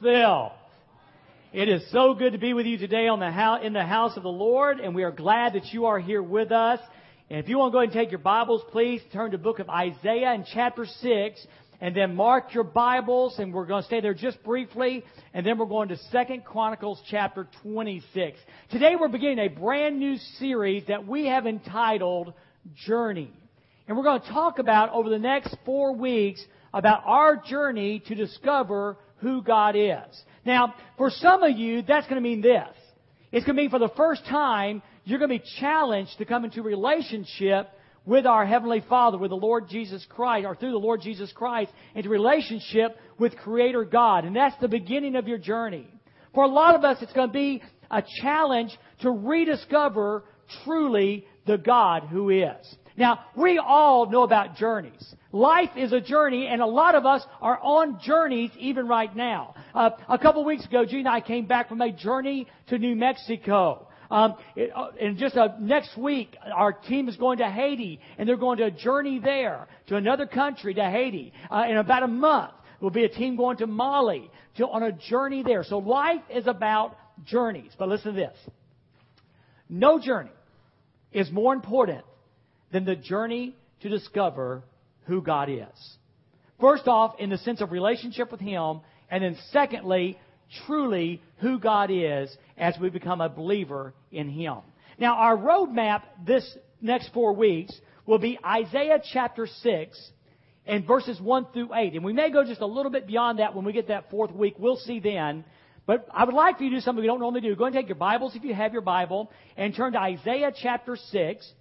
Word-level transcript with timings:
Martinsville. 0.00 0.52
It 1.52 1.68
is 1.68 1.90
so 1.90 2.14
good 2.14 2.32
to 2.32 2.38
be 2.38 2.52
with 2.52 2.66
you 2.66 2.78
today 2.78 3.08
on 3.08 3.20
the 3.20 3.66
in 3.66 3.72
the 3.72 3.84
house 3.84 4.16
of 4.16 4.22
the 4.22 4.28
Lord, 4.28 4.80
and 4.80 4.94
we 4.94 5.02
are 5.02 5.10
glad 5.10 5.54
that 5.54 5.72
you 5.72 5.86
are 5.86 5.98
here 5.98 6.22
with 6.22 6.52
us. 6.52 6.78
And 7.30 7.38
if 7.38 7.48
you 7.48 7.58
want 7.58 7.72
to 7.72 7.74
go 7.74 7.78
ahead 7.78 7.94
and 7.94 7.98
take 7.98 8.10
your 8.10 8.20
Bibles, 8.20 8.62
please 8.70 9.00
turn 9.12 9.30
to 9.30 9.36
the 9.36 9.42
book 9.42 9.58
of 9.58 9.68
Isaiah 9.68 10.34
in 10.34 10.44
chapter 10.52 10.84
6, 10.84 11.46
and 11.80 11.96
then 11.96 12.14
mark 12.14 12.54
your 12.54 12.64
Bibles, 12.64 13.38
and 13.38 13.52
we're 13.52 13.66
going 13.66 13.82
to 13.82 13.86
stay 13.86 14.00
there 14.00 14.14
just 14.14 14.42
briefly, 14.44 15.04
and 15.32 15.44
then 15.44 15.58
we're 15.58 15.66
going 15.66 15.88
to 15.88 15.96
Second 16.12 16.44
Chronicles 16.44 17.00
chapter 17.10 17.48
26. 17.62 18.38
Today 18.70 18.94
we're 18.98 19.08
beginning 19.08 19.38
a 19.40 19.48
brand 19.48 19.98
new 19.98 20.16
series 20.38 20.84
that 20.88 21.06
we 21.06 21.26
have 21.26 21.46
entitled 21.46 22.34
Journey. 22.86 23.32
And 23.86 23.96
we're 23.96 24.04
going 24.04 24.20
to 24.20 24.28
talk 24.28 24.58
about 24.58 24.90
over 24.90 25.08
the 25.08 25.18
next 25.18 25.56
four 25.64 25.94
weeks 25.94 26.44
about 26.74 27.02
our 27.06 27.36
journey 27.36 28.00
to 28.06 28.14
discover 28.14 28.98
who 29.20 29.42
God 29.42 29.76
is. 29.76 30.22
Now, 30.44 30.74
for 30.96 31.10
some 31.10 31.42
of 31.42 31.56
you, 31.56 31.82
that's 31.82 32.06
going 32.06 32.22
to 32.22 32.28
mean 32.28 32.40
this. 32.40 32.68
It's 33.32 33.44
going 33.44 33.56
to 33.56 33.62
mean 33.62 33.70
for 33.70 33.78
the 33.78 33.90
first 33.96 34.24
time, 34.26 34.82
you're 35.04 35.18
going 35.18 35.30
to 35.30 35.38
be 35.38 35.50
challenged 35.60 36.16
to 36.18 36.24
come 36.24 36.44
into 36.44 36.62
relationship 36.62 37.68
with 38.06 38.24
our 38.24 38.46
Heavenly 38.46 38.82
Father, 38.88 39.18
with 39.18 39.30
the 39.30 39.36
Lord 39.36 39.68
Jesus 39.68 40.06
Christ, 40.08 40.46
or 40.46 40.56
through 40.56 40.70
the 40.70 40.78
Lord 40.78 41.02
Jesus 41.02 41.30
Christ, 41.32 41.70
into 41.94 42.08
relationship 42.08 42.96
with 43.18 43.36
Creator 43.36 43.84
God. 43.84 44.24
And 44.24 44.34
that's 44.34 44.56
the 44.60 44.68
beginning 44.68 45.14
of 45.14 45.28
your 45.28 45.36
journey. 45.36 45.86
For 46.34 46.44
a 46.44 46.48
lot 46.48 46.74
of 46.74 46.84
us, 46.84 46.98
it's 47.02 47.12
going 47.12 47.28
to 47.28 47.32
be 47.32 47.62
a 47.90 48.02
challenge 48.22 48.70
to 49.00 49.10
rediscover 49.10 50.24
truly 50.64 51.26
the 51.46 51.58
God 51.58 52.04
who 52.04 52.30
is. 52.30 52.76
Now, 52.98 53.20
we 53.36 53.58
all 53.58 54.10
know 54.10 54.24
about 54.24 54.56
journeys. 54.56 55.14
Life 55.30 55.70
is 55.76 55.92
a 55.92 56.00
journey, 56.00 56.48
and 56.48 56.60
a 56.60 56.66
lot 56.66 56.96
of 56.96 57.06
us 57.06 57.24
are 57.40 57.56
on 57.62 58.00
journeys 58.02 58.50
even 58.58 58.88
right 58.88 59.14
now. 59.14 59.54
Uh, 59.72 59.90
a 60.08 60.18
couple 60.18 60.44
weeks 60.44 60.66
ago, 60.66 60.84
Gene 60.84 61.00
and 61.00 61.08
I 61.08 61.20
came 61.20 61.46
back 61.46 61.68
from 61.68 61.80
a 61.80 61.92
journey 61.92 62.48
to 62.66 62.78
New 62.78 62.96
Mexico. 62.96 63.86
Um, 64.10 64.34
it, 64.56 64.72
uh, 64.74 64.88
and 65.00 65.16
just 65.16 65.36
uh, 65.36 65.50
next 65.60 65.96
week, 65.96 66.36
our 66.52 66.72
team 66.72 67.08
is 67.08 67.16
going 67.16 67.38
to 67.38 67.48
Haiti, 67.48 68.00
and 68.18 68.28
they're 68.28 68.36
going 68.36 68.58
to 68.58 68.64
a 68.64 68.70
journey 68.72 69.20
there 69.20 69.68
to 69.86 69.96
another 69.96 70.26
country 70.26 70.74
to 70.74 70.82
Haiti. 70.82 71.32
Uh, 71.52 71.66
in 71.68 71.76
about 71.76 72.02
a 72.02 72.08
month, 72.08 72.52
will 72.80 72.90
be 72.90 73.04
a 73.04 73.08
team 73.08 73.36
going 73.36 73.58
to 73.58 73.68
Mali 73.68 74.28
to, 74.56 74.66
on 74.66 74.82
a 74.82 74.90
journey 74.90 75.44
there. 75.44 75.62
So 75.62 75.78
life 75.78 76.22
is 76.34 76.48
about 76.48 76.96
journeys. 77.24 77.70
But 77.78 77.90
listen 77.90 78.14
to 78.14 78.20
this: 78.20 78.36
no 79.68 80.00
journey 80.00 80.32
is 81.12 81.30
more 81.30 81.54
important 81.54 82.04
than 82.72 82.84
the 82.84 82.96
journey 82.96 83.54
to 83.80 83.88
discover 83.88 84.62
who 85.06 85.22
God 85.22 85.48
is. 85.48 85.96
First 86.60 86.88
off, 86.88 87.14
in 87.18 87.30
the 87.30 87.38
sense 87.38 87.60
of 87.60 87.72
relationship 87.72 88.32
with 88.32 88.40
Him, 88.40 88.80
and 89.10 89.22
then 89.22 89.36
secondly, 89.52 90.18
truly 90.66 91.22
who 91.38 91.58
God 91.58 91.90
is 91.92 92.34
as 92.56 92.74
we 92.80 92.90
become 92.90 93.20
a 93.20 93.28
believer 93.28 93.94
in 94.10 94.28
Him. 94.28 94.58
Now, 94.98 95.16
our 95.16 95.36
roadmap 95.36 96.02
this 96.26 96.56
next 96.80 97.12
four 97.12 97.32
weeks 97.32 97.72
will 98.06 98.18
be 98.18 98.38
Isaiah 98.44 99.00
chapter 99.12 99.46
6 99.46 100.10
and 100.66 100.86
verses 100.86 101.20
1 101.20 101.46
through 101.52 101.74
8. 101.74 101.94
And 101.94 102.04
we 102.04 102.12
may 102.12 102.30
go 102.30 102.44
just 102.44 102.60
a 102.60 102.66
little 102.66 102.90
bit 102.90 103.06
beyond 103.06 103.38
that 103.38 103.54
when 103.54 103.64
we 103.64 103.72
get 103.72 103.88
that 103.88 104.10
fourth 104.10 104.32
week. 104.32 104.54
We'll 104.58 104.76
see 104.76 104.98
then. 104.98 105.44
But 105.86 106.06
I 106.12 106.24
would 106.24 106.34
like 106.34 106.58
for 106.58 106.64
you 106.64 106.70
to 106.70 106.76
do 106.76 106.80
something 106.80 107.00
we 107.00 107.06
don't 107.06 107.20
normally 107.20 107.40
do. 107.40 107.54
Go 107.56 107.64
and 107.64 107.74
take 107.74 107.88
your 107.88 107.96
Bibles 107.96 108.36
if 108.36 108.44
you 108.44 108.54
have 108.54 108.72
your 108.72 108.82
Bible 108.82 109.30
and 109.56 109.74
turn 109.74 109.92
to 109.92 109.98
Isaiah 109.98 110.52
chapter 110.54 110.96
6. 110.96 111.52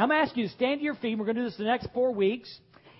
And 0.00 0.04
I'm 0.04 0.16
going 0.16 0.24
to 0.24 0.30
ask 0.30 0.36
you 0.38 0.48
to 0.48 0.54
stand 0.54 0.80
to 0.80 0.84
your 0.84 0.94
feet. 0.94 1.18
We're 1.18 1.26
going 1.26 1.36
to 1.36 1.42
do 1.42 1.48
this 1.50 1.58
the 1.58 1.64
next 1.64 1.88
four 1.92 2.14
weeks. 2.14 2.50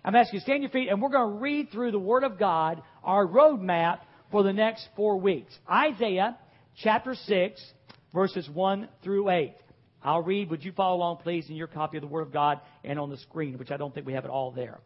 I'm 0.04 0.14
asking 0.14 0.34
you 0.34 0.40
to 0.40 0.44
stand 0.44 0.58
to 0.58 0.62
your 0.64 0.70
feet, 0.70 0.90
and 0.90 1.00
we're 1.00 1.08
going 1.08 1.32
to 1.32 1.40
read 1.40 1.70
through 1.72 1.92
the 1.92 1.98
Word 1.98 2.24
of 2.24 2.38
God, 2.38 2.82
our 3.02 3.26
roadmap 3.26 4.00
for 4.30 4.42
the 4.42 4.52
next 4.52 4.86
four 4.96 5.18
weeks. 5.18 5.50
Isaiah 5.66 6.36
chapter 6.76 7.14
6, 7.14 7.72
verses 8.12 8.50
1 8.52 8.86
through 9.02 9.30
8. 9.30 9.54
I'll 10.02 10.20
read. 10.20 10.50
Would 10.50 10.62
you 10.62 10.72
follow 10.72 10.98
along, 10.98 11.20
please, 11.22 11.48
in 11.48 11.56
your 11.56 11.68
copy 11.68 11.96
of 11.96 12.02
the 12.02 12.06
Word 12.06 12.20
of 12.20 12.34
God 12.34 12.60
and 12.84 12.98
on 12.98 13.08
the 13.08 13.16
screen, 13.16 13.56
which 13.56 13.70
I 13.70 13.78
don't 13.78 13.94
think 13.94 14.06
we 14.06 14.12
have 14.12 14.26
it 14.26 14.30
all 14.30 14.50
there. 14.50 14.78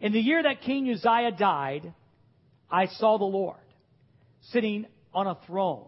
In 0.00 0.12
the 0.12 0.20
year 0.20 0.42
that 0.42 0.62
King 0.62 0.90
Uzziah 0.90 1.36
died, 1.38 1.94
I 2.68 2.86
saw 2.86 3.16
the 3.16 3.24
Lord 3.24 3.60
sitting 4.50 4.86
on 5.14 5.28
a 5.28 5.38
throne, 5.46 5.86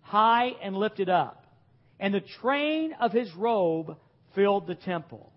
high 0.00 0.48
and 0.60 0.74
lifted 0.74 1.08
up, 1.08 1.46
and 2.00 2.12
the 2.12 2.24
train 2.40 2.92
of 3.00 3.12
his 3.12 3.32
robe 3.36 3.96
filled 4.34 4.66
the 4.66 4.74
temple. 4.74 5.32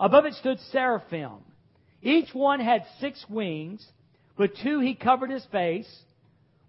Above 0.00 0.24
it 0.26 0.34
stood 0.34 0.58
seraphim. 0.72 1.38
Each 2.02 2.32
one 2.32 2.60
had 2.60 2.84
six 3.00 3.24
wings. 3.28 3.86
With 4.36 4.56
two 4.62 4.80
he 4.80 4.94
covered 4.94 5.30
his 5.30 5.44
face. 5.46 5.88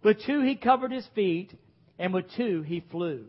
With 0.04 0.24
two 0.26 0.42
he 0.42 0.56
covered 0.56 0.92
his 0.92 1.08
feet. 1.14 1.54
And 1.98 2.14
with 2.14 2.26
two 2.36 2.64
he 2.64 2.84
flew. 2.92 3.26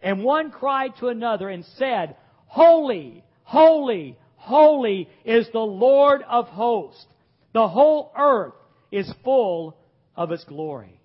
And 0.00 0.24
one 0.24 0.50
cried 0.50 0.92
to 1.00 1.08
another 1.08 1.48
and 1.48 1.64
said, 1.76 2.16
Holy, 2.46 3.24
holy, 3.42 4.16
holy 4.36 5.08
is 5.24 5.48
the 5.52 5.58
Lord 5.58 6.22
of 6.22 6.46
hosts. 6.46 7.06
The 7.52 7.68
whole 7.68 8.12
earth 8.16 8.54
is 8.90 9.12
full 9.24 9.76
of 10.16 10.30
his 10.30 10.44
glory. 10.44 11.00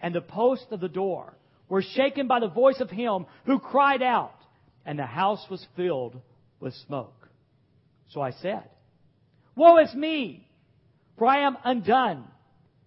And 0.00 0.14
the 0.14 0.20
posts 0.20 0.66
of 0.72 0.80
the 0.80 0.88
door 0.88 1.36
were 1.68 1.82
shaken 1.82 2.26
by 2.26 2.40
the 2.40 2.48
voice 2.48 2.80
of 2.80 2.90
him 2.90 3.26
who 3.44 3.58
cried 3.58 4.02
out 4.02 4.34
and 4.84 4.98
the 4.98 5.06
house 5.06 5.44
was 5.50 5.64
filled 5.76 6.20
with 6.60 6.74
smoke. 6.86 7.28
So 8.10 8.20
I 8.20 8.32
said, 8.32 8.64
Woe 9.56 9.78
is 9.78 9.94
me, 9.94 10.48
for 11.18 11.26
I 11.26 11.46
am 11.46 11.56
undone, 11.64 12.24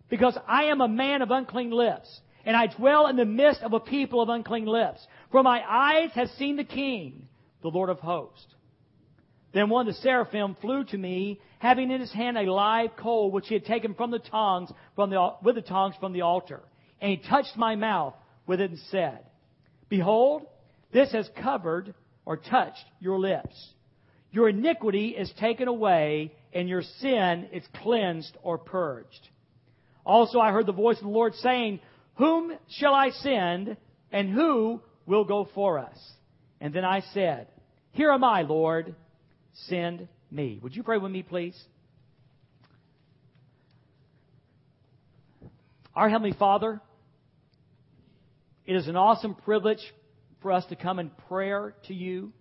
because 0.09 0.37
I 0.47 0.65
am 0.65 0.81
a 0.81 0.87
man 0.87 1.21
of 1.21 1.31
unclean 1.31 1.71
lips, 1.71 2.21
and 2.45 2.55
I 2.55 2.67
dwell 2.67 3.07
in 3.07 3.15
the 3.15 3.25
midst 3.25 3.61
of 3.61 3.73
a 3.73 3.79
people 3.79 4.21
of 4.21 4.29
unclean 4.29 4.65
lips. 4.65 5.05
For 5.31 5.41
my 5.41 5.61
eyes 5.67 6.11
have 6.13 6.29
seen 6.37 6.57
the 6.57 6.63
King, 6.63 7.27
the 7.61 7.69
Lord 7.69 7.89
of 7.89 7.99
hosts. 7.99 8.45
Then 9.53 9.69
one 9.69 9.87
of 9.87 9.95
the 9.95 10.01
seraphim 10.01 10.57
flew 10.61 10.83
to 10.85 10.97
me, 10.97 11.39
having 11.59 11.89
in 11.89 12.01
his 12.01 12.11
hand 12.11 12.37
a 12.37 12.51
live 12.51 12.95
coal 12.97 13.31
which 13.31 13.47
he 13.47 13.53
had 13.53 13.65
taken 13.65 13.95
from 13.95 14.11
the 14.11 14.19
tongs 14.19 14.69
from 14.95 15.09
the, 15.09 15.33
with 15.41 15.55
the 15.55 15.61
tongs 15.61 15.95
from 15.99 16.11
the 16.13 16.21
altar. 16.21 16.61
And 16.99 17.09
he 17.09 17.17
touched 17.17 17.55
my 17.55 17.75
mouth 17.75 18.15
with 18.45 18.59
it 18.59 18.71
and 18.71 18.79
said, 18.91 19.19
Behold, 19.87 20.45
this 20.95 21.11
has 21.11 21.29
covered 21.43 21.93
or 22.25 22.37
touched 22.37 22.85
your 23.01 23.19
lips. 23.19 23.73
Your 24.31 24.47
iniquity 24.47 25.09
is 25.09 25.29
taken 25.37 25.67
away, 25.67 26.31
and 26.53 26.69
your 26.69 26.83
sin 27.01 27.49
is 27.51 27.63
cleansed 27.83 28.37
or 28.41 28.57
purged. 28.57 29.27
Also, 30.05 30.39
I 30.39 30.53
heard 30.53 30.65
the 30.65 30.71
voice 30.71 30.95
of 30.97 31.03
the 31.03 31.09
Lord 31.09 31.35
saying, 31.35 31.81
Whom 32.15 32.57
shall 32.69 32.93
I 32.93 33.09
send, 33.09 33.75
and 34.09 34.29
who 34.29 34.81
will 35.05 35.25
go 35.25 35.49
for 35.53 35.79
us? 35.79 35.97
And 36.61 36.73
then 36.73 36.85
I 36.85 37.01
said, 37.13 37.47
Here 37.91 38.11
am 38.11 38.23
I, 38.23 38.43
Lord, 38.43 38.95
send 39.67 40.07
me. 40.31 40.59
Would 40.63 40.77
you 40.77 40.83
pray 40.83 40.97
with 40.97 41.11
me, 41.11 41.23
please? 41.23 41.61
Our 45.93 46.07
Heavenly 46.07 46.37
Father, 46.39 46.79
it 48.65 48.77
is 48.77 48.87
an 48.87 48.95
awesome 48.95 49.35
privilege 49.35 49.81
for 50.45 50.51
us 50.51 50.65
to 50.67 50.75
come 50.75 50.99
in 50.99 51.09
prayer 51.27 51.73
to 51.87 51.93
you. 51.95 52.31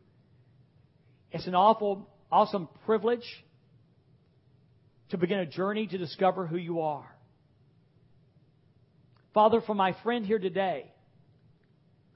It's 1.31 1.47
an 1.47 1.55
awful, 1.55 2.07
awesome 2.31 2.69
privilege 2.85 3.25
to 5.09 5.17
begin 5.17 5.39
a 5.39 5.47
journey 5.47 5.87
to 5.87 5.97
discover 5.97 6.47
who 6.47 6.59
you 6.59 6.83
are. 6.83 7.11
Father, 9.33 9.63
for 9.63 9.75
my 9.75 9.97
friend 10.03 10.27
here 10.27 10.39
today, 10.39 10.93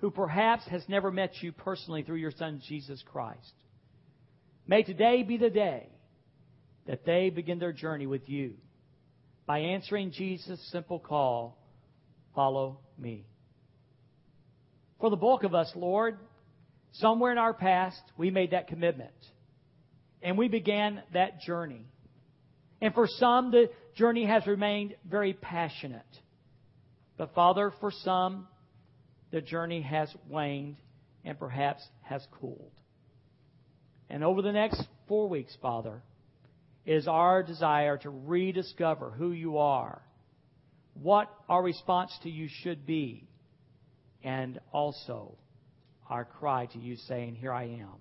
who 0.03 0.11
perhaps 0.11 0.69
has 0.69 0.83
never 0.89 1.11
met 1.11 1.33
you 1.41 1.53
personally 1.53 2.03
through 2.03 2.17
your 2.17 2.33
Son, 2.33 2.61
Jesus 2.69 3.03
Christ, 3.11 3.55
may 4.67 4.83
today 4.83 5.23
be 5.23 5.39
the 5.39 5.49
day 5.49 5.89
that 6.87 7.07
they 7.07 7.31
begin 7.31 7.59
their 7.59 7.73
journey 7.73 8.07
with 8.07 8.29
you 8.29 8.57
by 9.47 9.61
answering 9.61 10.11
Jesus' 10.11 10.61
simple 10.71 10.99
call, 10.99 11.57
Follow 12.35 12.81
me. 12.99 13.25
For 15.01 15.11
the 15.11 15.17
bulk 15.17 15.45
of 15.45 15.55
us, 15.55 15.71
Lord, 15.75 16.19
somewhere 16.93 17.33
in 17.33 17.39
our 17.39 17.55
past, 17.55 18.01
we 18.17 18.31
made 18.31 18.51
that 18.51 18.69
commitment. 18.69 19.13
And 20.23 20.37
we 20.37 20.49
began 20.49 21.03
that 21.13 21.41
journey. 21.41 21.87
And 22.81 22.93
for 22.95 23.07
some, 23.07 23.51
the 23.51 23.71
journey 23.97 24.27
has 24.27 24.47
remained 24.47 24.95
very 25.09 25.33
passionate. 25.33 26.03
But 27.17 27.35
Father, 27.35 27.73
for 27.81 27.91
some, 27.91 28.49
the 29.31 29.41
journey 29.41 29.83
has 29.83 30.13
waned 30.29 30.77
and 31.25 31.39
perhaps 31.39 31.87
has 32.03 32.27
cooled. 32.41 32.73
And 34.11 34.25
over 34.25 34.43
the 34.43 34.53
next 34.53 34.83
four 35.07 35.29
weeks, 35.29 35.57
Father, 35.61 36.03
is 36.87 37.07
our 37.07 37.43
desire 37.43 37.99
to 37.99 38.11
rediscover 38.11 39.11
who 39.11 39.33
you 39.33 39.59
are, 39.59 40.01
what 40.95 41.29
our 41.49 41.63
response 41.63 42.11
to 42.23 42.31
you 42.31 42.49
should 42.63 42.87
be, 42.87 43.28
and 44.23 44.59
also 44.73 45.37
our 46.09 46.25
cry 46.25 46.67
to 46.67 46.79
you 46.79 46.97
saying, 46.97 47.37
Here 47.37 47.53
I 47.53 47.65
am. 47.65 47.95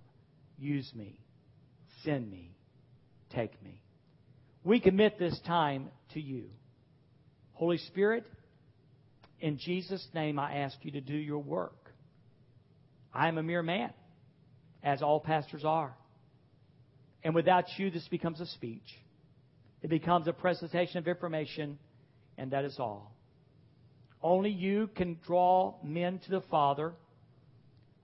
Use 0.58 0.92
me. 0.96 1.20
Send 2.04 2.30
me. 2.30 2.56
Take 3.34 3.62
me. 3.64 3.82
We 4.64 4.80
commit 4.80 5.20
this 5.20 5.40
time 5.46 5.90
to 6.14 6.22
you. 6.22 6.46
Holy 7.54 7.78
Spirit, 7.78 8.26
in 9.40 9.58
Jesus' 9.58 10.06
name 10.14 10.40
I 10.40 10.58
ask 10.58 10.78
you 10.82 10.92
to 10.92 11.02
do 11.02 11.16
your 11.16 11.40
work. 11.40 11.92
I 13.14 13.28
am 13.28 13.38
a 13.38 13.44
mere 13.44 13.64
man, 13.64 13.92
as 14.84 15.02
all 15.02 15.20
pastors 15.20 15.66
are. 15.66 15.96
And 17.24 17.34
without 17.34 17.66
you, 17.78 17.90
this 17.90 18.08
becomes 18.10 18.40
a 18.40 18.46
speech. 18.46 18.88
It 19.82 19.90
becomes 19.90 20.28
a 20.28 20.34
presentation 20.34 20.98
of 20.98 21.08
information, 21.08 21.78
and 22.38 22.52
that 22.52 22.64
is 22.64 22.78
all. 22.80 23.17
Only 24.22 24.50
you 24.50 24.90
can 24.96 25.20
draw 25.26 25.76
men 25.84 26.20
to 26.26 26.32
the 26.32 26.42
Father. 26.50 26.94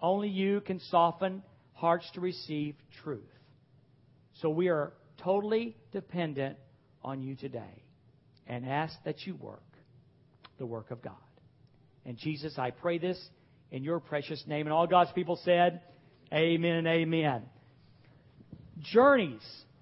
Only 0.02 0.30
you 0.30 0.62
can 0.62 0.80
soften 0.80 1.44
hearts 1.74 2.10
to 2.14 2.22
receive 2.22 2.76
truth. 3.04 3.22
So 4.42 4.50
we 4.50 4.70
are 4.70 4.94
totally 5.18 5.76
dependent 5.92 6.58
on 7.04 7.22
you 7.22 7.36
today 7.36 7.84
and 8.48 8.66
ask 8.66 8.96
that 9.06 9.26
you 9.26 9.36
work 9.36 9.64
the 10.58 10.66
work 10.66 10.92
of 10.92 11.02
God. 11.02 11.14
And 12.06 12.18
Jesus, 12.18 12.58
I 12.58 12.72
pray 12.72 12.98
this 12.98 13.18
in 13.72 13.84
your 13.84 14.00
precious 14.00 14.44
name. 14.48 14.68
And 14.68 14.74
all 14.74 14.88
God's 14.88 15.12
people 15.14 15.40
said, 15.44 15.82
Amen 16.32 16.78
and 16.78 16.88
amen. 16.88 17.44
Journeys. 18.80 19.42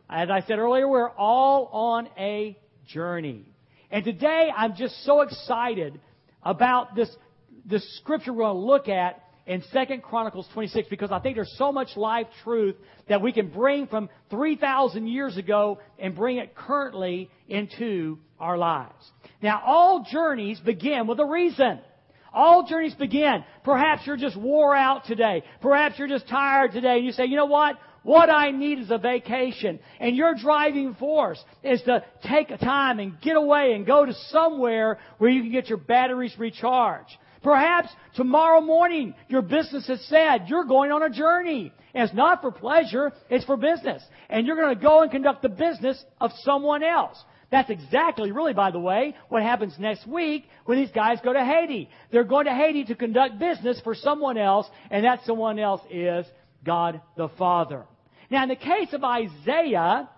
As 0.09 0.29
I 0.29 0.41
said 0.41 0.59
earlier, 0.59 0.87
we're 0.87 1.09
all 1.09 1.69
on 1.71 2.09
a 2.17 2.57
journey. 2.87 3.45
And 3.89 4.03
today 4.03 4.51
I'm 4.55 4.75
just 4.75 5.03
so 5.05 5.21
excited 5.21 5.99
about 6.43 6.95
this, 6.95 7.09
this 7.65 7.97
scripture 7.97 8.33
we're 8.33 8.43
going 8.43 8.55
to 8.55 8.61
look 8.61 8.87
at 8.87 9.21
in 9.45 9.63
Second 9.73 10.03
Chronicles 10.03 10.47
26 10.53 10.87
because 10.89 11.11
I 11.11 11.19
think 11.19 11.35
there's 11.35 11.53
so 11.57 11.71
much 11.71 11.97
life 11.97 12.27
truth 12.43 12.75
that 13.09 13.21
we 13.21 13.33
can 13.33 13.49
bring 13.49 13.87
from 13.87 14.09
3,000 14.29 15.07
years 15.07 15.37
ago 15.37 15.79
and 15.99 16.15
bring 16.15 16.37
it 16.37 16.55
currently 16.55 17.29
into 17.47 18.19
our 18.39 18.57
lives. 18.57 19.11
Now, 19.41 19.61
all 19.65 20.05
journeys 20.09 20.59
begin 20.59 21.07
with 21.07 21.19
a 21.19 21.25
reason. 21.25 21.79
All 22.33 22.65
journeys 22.65 22.93
begin. 22.93 23.43
Perhaps 23.63 24.07
you're 24.07 24.15
just 24.15 24.37
wore 24.37 24.75
out 24.75 25.05
today. 25.05 25.43
Perhaps 25.61 25.99
you're 25.99 26.07
just 26.07 26.27
tired 26.29 26.71
today 26.71 26.97
and 26.97 27.05
you 27.05 27.11
say, 27.11 27.25
you 27.25 27.35
know 27.35 27.45
what? 27.45 27.77
What 28.03 28.29
I 28.29 28.51
need 28.51 28.79
is 28.79 28.89
a 28.89 28.97
vacation. 28.97 29.79
And 29.99 30.15
your 30.15 30.33
driving 30.35 30.95
force 30.95 31.43
is 31.63 31.81
to 31.83 32.03
take 32.27 32.49
a 32.49 32.57
time 32.57 32.99
and 32.99 33.19
get 33.21 33.35
away 33.35 33.73
and 33.73 33.85
go 33.85 34.05
to 34.05 34.13
somewhere 34.29 34.97
where 35.19 35.29
you 35.29 35.41
can 35.41 35.51
get 35.51 35.69
your 35.69 35.77
batteries 35.77 36.33
recharged. 36.37 37.15
Perhaps 37.43 37.89
tomorrow 38.15 38.61
morning 38.61 39.15
your 39.27 39.41
business 39.41 39.87
has 39.87 40.03
said 40.05 40.45
you're 40.47 40.65
going 40.65 40.91
on 40.91 41.03
a 41.03 41.09
journey. 41.09 41.71
And 41.93 42.05
it's 42.05 42.13
not 42.15 42.41
for 42.41 42.51
pleasure, 42.51 43.11
it's 43.29 43.45
for 43.45 43.57
business. 43.57 44.01
And 44.29 44.47
you're 44.47 44.55
going 44.55 44.75
to 44.75 44.81
go 44.81 45.01
and 45.01 45.11
conduct 45.11 45.41
the 45.41 45.49
business 45.49 46.03
of 46.19 46.31
someone 46.43 46.83
else. 46.83 47.21
That's 47.51 47.69
exactly, 47.69 48.31
really, 48.31 48.53
by 48.53 48.71
the 48.71 48.79
way, 48.79 49.13
what 49.27 49.43
happens 49.43 49.75
next 49.77 50.07
week 50.07 50.45
when 50.65 50.77
these 50.77 50.91
guys 50.91 51.17
go 51.21 51.33
to 51.33 51.43
Haiti. 51.43 51.89
They're 52.09 52.23
going 52.23 52.45
to 52.45 52.53
Haiti 52.53 52.85
to 52.85 52.95
conduct 52.95 53.39
business 53.39 53.81
for 53.83 53.93
someone 53.93 54.37
else, 54.37 54.67
and 54.89 55.03
that 55.03 55.19
someone 55.25 55.59
else 55.59 55.81
is 55.91 56.25
God 56.63 57.01
the 57.17 57.27
Father. 57.37 57.83
Now, 58.31 58.43
in 58.43 58.49
the 58.49 58.55
case 58.55 58.93
of 58.93 59.03
Isaiah, 59.03 60.09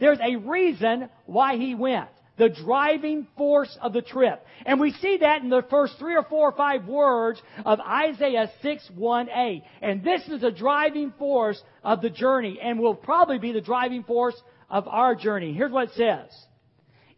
there's 0.00 0.18
a 0.20 0.36
reason 0.36 1.08
why 1.24 1.56
he 1.56 1.76
went. 1.76 2.08
The 2.36 2.48
driving 2.48 3.28
force 3.36 3.78
of 3.80 3.92
the 3.92 4.02
trip. 4.02 4.44
And 4.66 4.80
we 4.80 4.90
see 4.90 5.18
that 5.18 5.42
in 5.42 5.50
the 5.50 5.62
first 5.70 5.94
three 6.00 6.16
or 6.16 6.24
four 6.24 6.48
or 6.48 6.56
five 6.56 6.84
words 6.86 7.40
of 7.64 7.78
Isaiah 7.78 8.50
6, 8.60 8.90
1a. 8.98 9.62
And 9.80 10.02
this 10.02 10.22
is 10.26 10.40
the 10.40 10.50
driving 10.50 11.12
force 11.16 11.62
of 11.84 12.02
the 12.02 12.10
journey 12.10 12.58
and 12.60 12.80
will 12.80 12.96
probably 12.96 13.38
be 13.38 13.52
the 13.52 13.60
driving 13.60 14.02
force 14.02 14.34
of 14.68 14.88
our 14.88 15.14
journey. 15.14 15.52
Here's 15.52 15.70
what 15.70 15.90
it 15.90 15.94
says. 15.94 16.36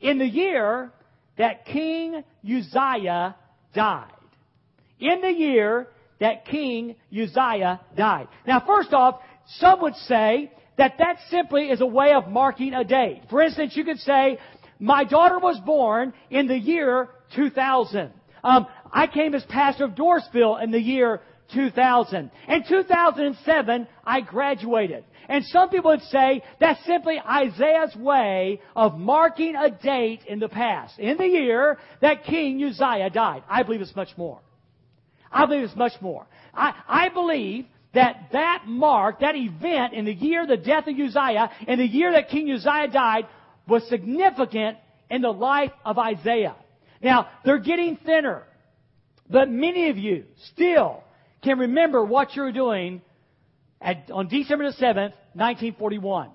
In 0.03 0.19
the 0.19 0.29
year 0.29 0.93
that 1.39 1.65
King 1.65 2.23
Uzziah 2.45 3.37
died. 3.75 4.13
In 5.01 5.23
the 5.23 5.33
year 5.33 5.89
that 6.21 6.45
King 6.45 6.97
Uzziah 7.11 7.81
died. 7.97 8.29
Now 8.47 8.63
first 8.67 8.93
off, 8.93 9.21
some 9.47 9.81
would 9.83 9.95
say 9.95 10.53
that 10.79 10.95
that 10.99 11.17
simply 11.31 11.71
is 11.71 11.81
a 11.81 11.87
way 11.87 12.13
of 12.13 12.29
marking 12.29 12.75
a 12.75 12.85
date. 12.85 13.23
For 13.31 13.43
instance, 13.43 13.77
you 13.77 13.85
could 13.85 13.99
say, 13.99 14.39
my 14.79 15.05
daughter 15.05 15.39
was 15.39 15.59
born 15.65 16.13
in 16.31 16.49
the 16.49 16.59
year 16.59 17.09
2000. 17.35 18.13
Um, 18.45 18.67
I 18.93 19.07
came 19.07 19.35
as 19.35 19.43
pastor 19.45 19.85
of 19.85 19.93
Dorsville 19.93 20.63
in 20.63 20.71
the 20.71 20.81
year 20.81 21.23
2000. 21.55 22.31
In 22.49 22.65
2007, 22.69 23.89
I 24.05 24.21
graduated. 24.21 25.05
And 25.29 25.45
some 25.47 25.71
people 25.71 25.91
would 25.91 26.03
say 26.03 26.43
that's 26.61 26.85
simply 26.85 27.19
Isaiah's 27.19 27.97
way 27.97 28.61
of 28.77 28.97
marking 28.99 29.57
a 29.57 29.71
date 29.71 30.21
in 30.29 30.39
the 30.39 30.49
past, 30.49 30.99
in 30.99 31.17
the 31.17 31.27
year 31.27 31.79
that 32.01 32.25
King 32.25 32.63
Uzziah 32.63 33.11
died. 33.11 33.43
I 33.49 33.63
believe 33.63 33.81
it's 33.81 33.97
much 33.97 34.17
more. 34.17 34.41
I 35.33 35.47
believe 35.47 35.65
it's 35.65 35.77
much 35.77 36.01
more. 36.01 36.27
I, 36.55 36.75
I 36.87 37.09
believe 37.09 37.67
that 37.97 38.29
that 38.33 38.65
mark, 38.67 39.21
that 39.21 39.35
event 39.37 39.95
in 39.95 40.05
the 40.05 40.15
year 40.15 40.47
the 40.47 40.57
death 40.57 40.87
of 40.87 40.95
Uzziah, 40.95 41.51
in 41.67 41.79
the 41.79 41.87
year 41.87 42.13
that 42.13 42.29
King 42.29 42.51
Uzziah 42.51 42.89
died, 42.93 43.27
was 43.67 43.87
significant 43.89 44.79
in 45.11 45.23
the 45.23 45.33
life 45.33 45.73
of 45.85 45.99
Isaiah. 45.99 46.57
Now, 47.03 47.29
they're 47.45 47.59
getting 47.59 47.97
thinner, 47.97 48.45
but 49.29 49.51
many 49.51 49.91
of 49.91 49.99
you 49.99 50.25
still 50.53 51.03
can 51.43 51.59
remember 51.59 52.05
what 52.05 52.35
you 52.35 52.43
were 52.43 52.53
doing 52.53 53.03
at, 53.81 54.11
on 54.11 54.29
December 54.29 54.71
the 54.71 54.77
7th, 54.77 55.13
1941. 55.35 56.31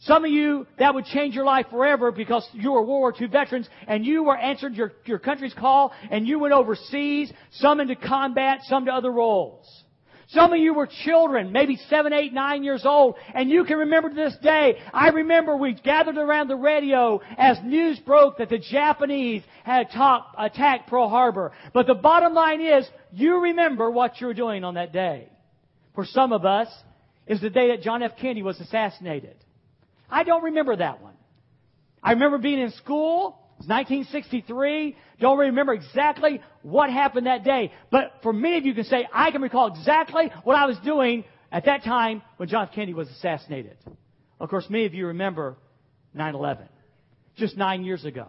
Some 0.00 0.24
of 0.24 0.30
you, 0.30 0.66
that 0.80 0.94
would 0.94 1.04
change 1.04 1.34
your 1.34 1.44
life 1.44 1.66
forever 1.70 2.10
because 2.10 2.48
you 2.54 2.72
were 2.72 2.80
World 2.80 2.88
War 2.88 3.14
II 3.20 3.28
veterans 3.28 3.68
and 3.86 4.04
you 4.04 4.24
were 4.24 4.36
answered 4.36 4.74
your, 4.74 4.92
your 5.04 5.20
country's 5.20 5.54
call 5.54 5.92
and 6.10 6.26
you 6.26 6.40
went 6.40 6.52
overseas, 6.52 7.32
some 7.52 7.78
into 7.78 7.94
combat, 7.94 8.60
some 8.64 8.86
to 8.86 8.92
other 8.92 9.12
roles. 9.12 9.81
Some 10.32 10.52
of 10.52 10.58
you 10.58 10.74
were 10.74 10.88
children, 11.04 11.52
maybe 11.52 11.76
seven, 11.88 12.12
eight, 12.12 12.32
nine 12.32 12.64
years 12.64 12.84
old, 12.84 13.16
and 13.34 13.50
you 13.50 13.64
can 13.64 13.78
remember 13.78 14.08
to 14.08 14.14
this 14.14 14.36
day. 14.42 14.78
I 14.92 15.08
remember 15.08 15.56
we 15.56 15.74
gathered 15.74 16.16
around 16.16 16.48
the 16.48 16.56
radio 16.56 17.20
as 17.36 17.58
news 17.62 17.98
broke 18.00 18.38
that 18.38 18.48
the 18.48 18.58
Japanese 18.58 19.42
had 19.64 19.90
top, 19.90 20.34
attacked 20.38 20.88
Pearl 20.88 21.08
Harbor. 21.08 21.52
But 21.74 21.86
the 21.86 21.94
bottom 21.94 22.34
line 22.34 22.60
is, 22.60 22.88
you 23.12 23.42
remember 23.42 23.90
what 23.90 24.20
you 24.20 24.26
were 24.26 24.34
doing 24.34 24.64
on 24.64 24.74
that 24.74 24.92
day. 24.92 25.28
For 25.94 26.06
some 26.06 26.32
of 26.32 26.46
us, 26.46 26.68
is 27.26 27.40
the 27.40 27.50
day 27.50 27.68
that 27.68 27.82
John 27.82 28.02
F. 28.02 28.12
Kennedy 28.20 28.42
was 28.42 28.60
assassinated. 28.60 29.36
I 30.10 30.24
don't 30.24 30.44
remember 30.44 30.76
that 30.76 31.00
one. 31.00 31.14
I 32.02 32.12
remember 32.12 32.38
being 32.38 32.58
in 32.58 32.72
school. 32.72 33.38
It 33.62 33.68
1963. 33.68 34.96
Don't 35.20 35.38
remember 35.38 35.72
exactly 35.72 36.40
what 36.62 36.90
happened 36.90 37.26
that 37.26 37.44
day. 37.44 37.72
But 37.90 38.14
for 38.22 38.32
many 38.32 38.58
of 38.58 38.66
you 38.66 38.74
can 38.74 38.84
say, 38.84 39.06
I 39.12 39.30
can 39.30 39.42
recall 39.42 39.68
exactly 39.68 40.30
what 40.44 40.56
I 40.56 40.66
was 40.66 40.76
doing 40.84 41.24
at 41.50 41.66
that 41.66 41.84
time 41.84 42.22
when 42.38 42.48
John 42.48 42.66
F. 42.68 42.74
Kennedy 42.74 42.94
was 42.94 43.08
assassinated. 43.08 43.76
Of 44.40 44.48
course, 44.48 44.66
many 44.68 44.86
of 44.86 44.94
you 44.94 45.08
remember 45.08 45.56
9-11. 46.16 46.66
Just 47.36 47.56
nine 47.56 47.84
years 47.84 48.04
ago. 48.04 48.28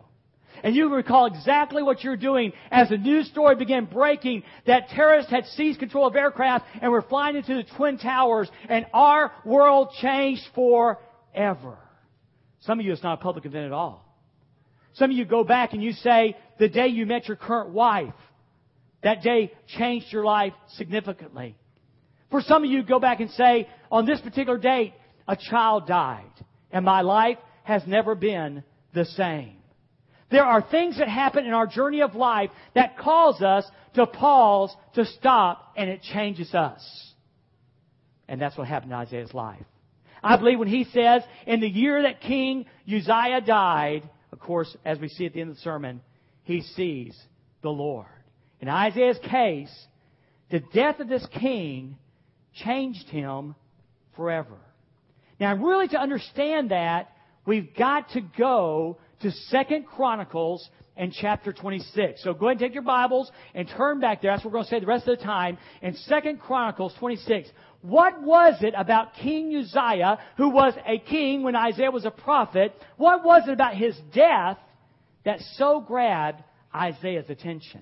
And 0.64 0.76
you 0.76 0.94
recall 0.94 1.26
exactly 1.26 1.82
what 1.82 2.04
you're 2.04 2.16
doing 2.16 2.54
as 2.70 2.90
the 2.90 2.98
news 2.98 3.28
story 3.28 3.56
began 3.56 3.86
breaking 3.86 4.44
that 4.68 4.90
terrorists 4.90 5.32
had 5.32 5.46
seized 5.48 5.80
control 5.80 6.08
of 6.08 6.16
aircraft 6.16 6.66
and 6.82 6.92
were 6.92 7.02
flying 7.02 7.36
into 7.36 7.56
the 7.56 7.64
Twin 7.76 7.98
Towers 7.98 8.50
and 8.70 8.86
our 8.94 9.32
world 9.44 9.90
changed 10.00 10.44
forever. 10.54 11.78
Some 12.62 12.80
of 12.80 12.86
you, 12.86 12.94
it's 12.94 13.04
not 13.04 13.20
a 13.20 13.22
public 13.22 13.46
event 13.46 13.66
at 13.66 13.72
all. 13.72 14.03
Some 14.96 15.12
of 15.12 15.18
you 15.18 15.26
go 15.26 15.44
back 15.44 15.74
and 15.74 15.84
you 15.84 15.94
say, 15.94 16.38
the 16.60 16.70
day 16.70 16.88
you 16.88 17.06
met 17.06 17.28
your 17.28 17.38
current 17.38 17.70
wife, 17.70 18.14
that 19.04 19.22
day 19.22 19.52
changed 19.78 20.08
your 20.12 20.24
life 20.24 20.54
significantly. 20.76 21.58
For 22.32 22.42
some 22.42 22.64
of 22.64 22.70
you, 22.70 22.84
go 22.84 23.00
back 23.00 23.20
and 23.20 23.30
say, 23.32 23.68
on 23.92 24.06
this 24.06 24.22
particular 24.22 24.58
date, 24.58 24.94
a 25.28 25.36
child 25.36 25.88
died, 25.88 26.32
and 26.72 26.84
my 26.86 27.02
life 27.02 27.38
has 27.64 27.84
never 27.86 28.16
been 28.16 28.64
the 28.94 29.06
same. 29.06 29.58
There 30.32 30.44
are 30.44 30.62
things 30.62 30.98
that 30.98 31.08
happen 31.08 31.46
in 31.46 31.54
our 31.54 31.68
journey 31.68 32.02
of 32.02 32.16
life 32.16 32.50
that 32.74 32.98
cause 32.98 33.42
us 33.42 33.66
to 33.94 34.08
pause, 34.08 34.76
to 34.96 35.06
stop, 35.06 35.74
and 35.78 35.90
it 35.90 36.02
changes 36.02 36.54
us. 36.56 37.14
And 38.28 38.42
that's 38.42 38.58
what 38.58 38.68
happened 38.68 38.94
in 38.94 38.98
Isaiah's 38.98 39.34
life. 39.34 39.66
I 40.24 40.38
believe 40.38 40.58
when 40.58 40.68
he 40.68 40.86
says, 40.86 41.22
in 41.46 41.60
the 41.60 41.68
year 41.68 42.02
that 42.04 42.22
King 42.22 42.66
Uzziah 42.88 43.42
died, 43.46 44.10
course, 44.44 44.76
as 44.86 45.00
we 45.00 45.10
see 45.10 45.26
at 45.26 45.34
the 45.34 45.42
end 45.42 45.50
of 45.50 45.56
the 45.56 45.62
sermon, 45.62 46.02
he 46.44 46.62
sees 46.62 47.20
the 47.62 47.70
Lord. 47.70 48.06
In 48.60 48.70
Isaiah's 48.70 49.20
case, 49.30 49.74
the 50.52 50.62
death 50.74 51.00
of 51.00 51.10
this 51.10 51.26
king 51.40 51.98
changed 52.54 53.10
him 53.10 53.56
forever. 54.16 54.58
Now, 55.40 55.56
really 55.56 55.88
to 55.90 56.00
understand 56.00 56.72
that, 56.72 57.12
we've 57.46 57.76
got 57.76 58.12
to 58.12 58.22
go 58.22 59.00
to 59.22 59.32
Second 59.32 59.88
Chronicles 59.88 60.70
and 60.96 61.12
chapter 61.14 61.52
26. 61.52 62.24
So 62.24 62.34
go 62.34 62.48
ahead 62.48 62.54
and 62.54 62.60
take 62.60 62.74
your 62.74 62.84
Bibles 62.84 63.32
and 63.54 63.68
turn 63.68 64.00
back 64.00 64.22
there. 64.22 64.32
That's 64.32 64.44
what 64.44 64.52
we're 64.52 64.60
going 64.60 64.66
to 64.66 64.70
say 64.70 64.80
the 64.80 64.86
rest 64.86 65.08
of 65.08 65.18
the 65.18 65.24
time. 65.24 65.58
In 65.82 65.96
Second 65.96 66.40
Chronicles 66.40 66.94
26. 67.00 67.50
What 67.82 68.22
was 68.22 68.56
it 68.62 68.74
about 68.78 69.16
King 69.16 69.56
Uzziah, 69.56 70.20
who 70.38 70.50
was 70.50 70.74
a 70.86 71.00
king 71.00 71.44
when 71.44 71.56
Isaiah 71.56 71.92
was 71.92 72.06
a 72.06 72.12
prophet? 72.12 72.74
What 72.98 73.26
was 73.26 73.44
it 73.48 73.52
about 73.52 73.76
his 73.76 73.98
death 74.14 74.58
that 75.26 75.40
so 75.56 75.82
grabbed 75.82 76.44
Isaiah's 76.74 77.30
attention? 77.30 77.82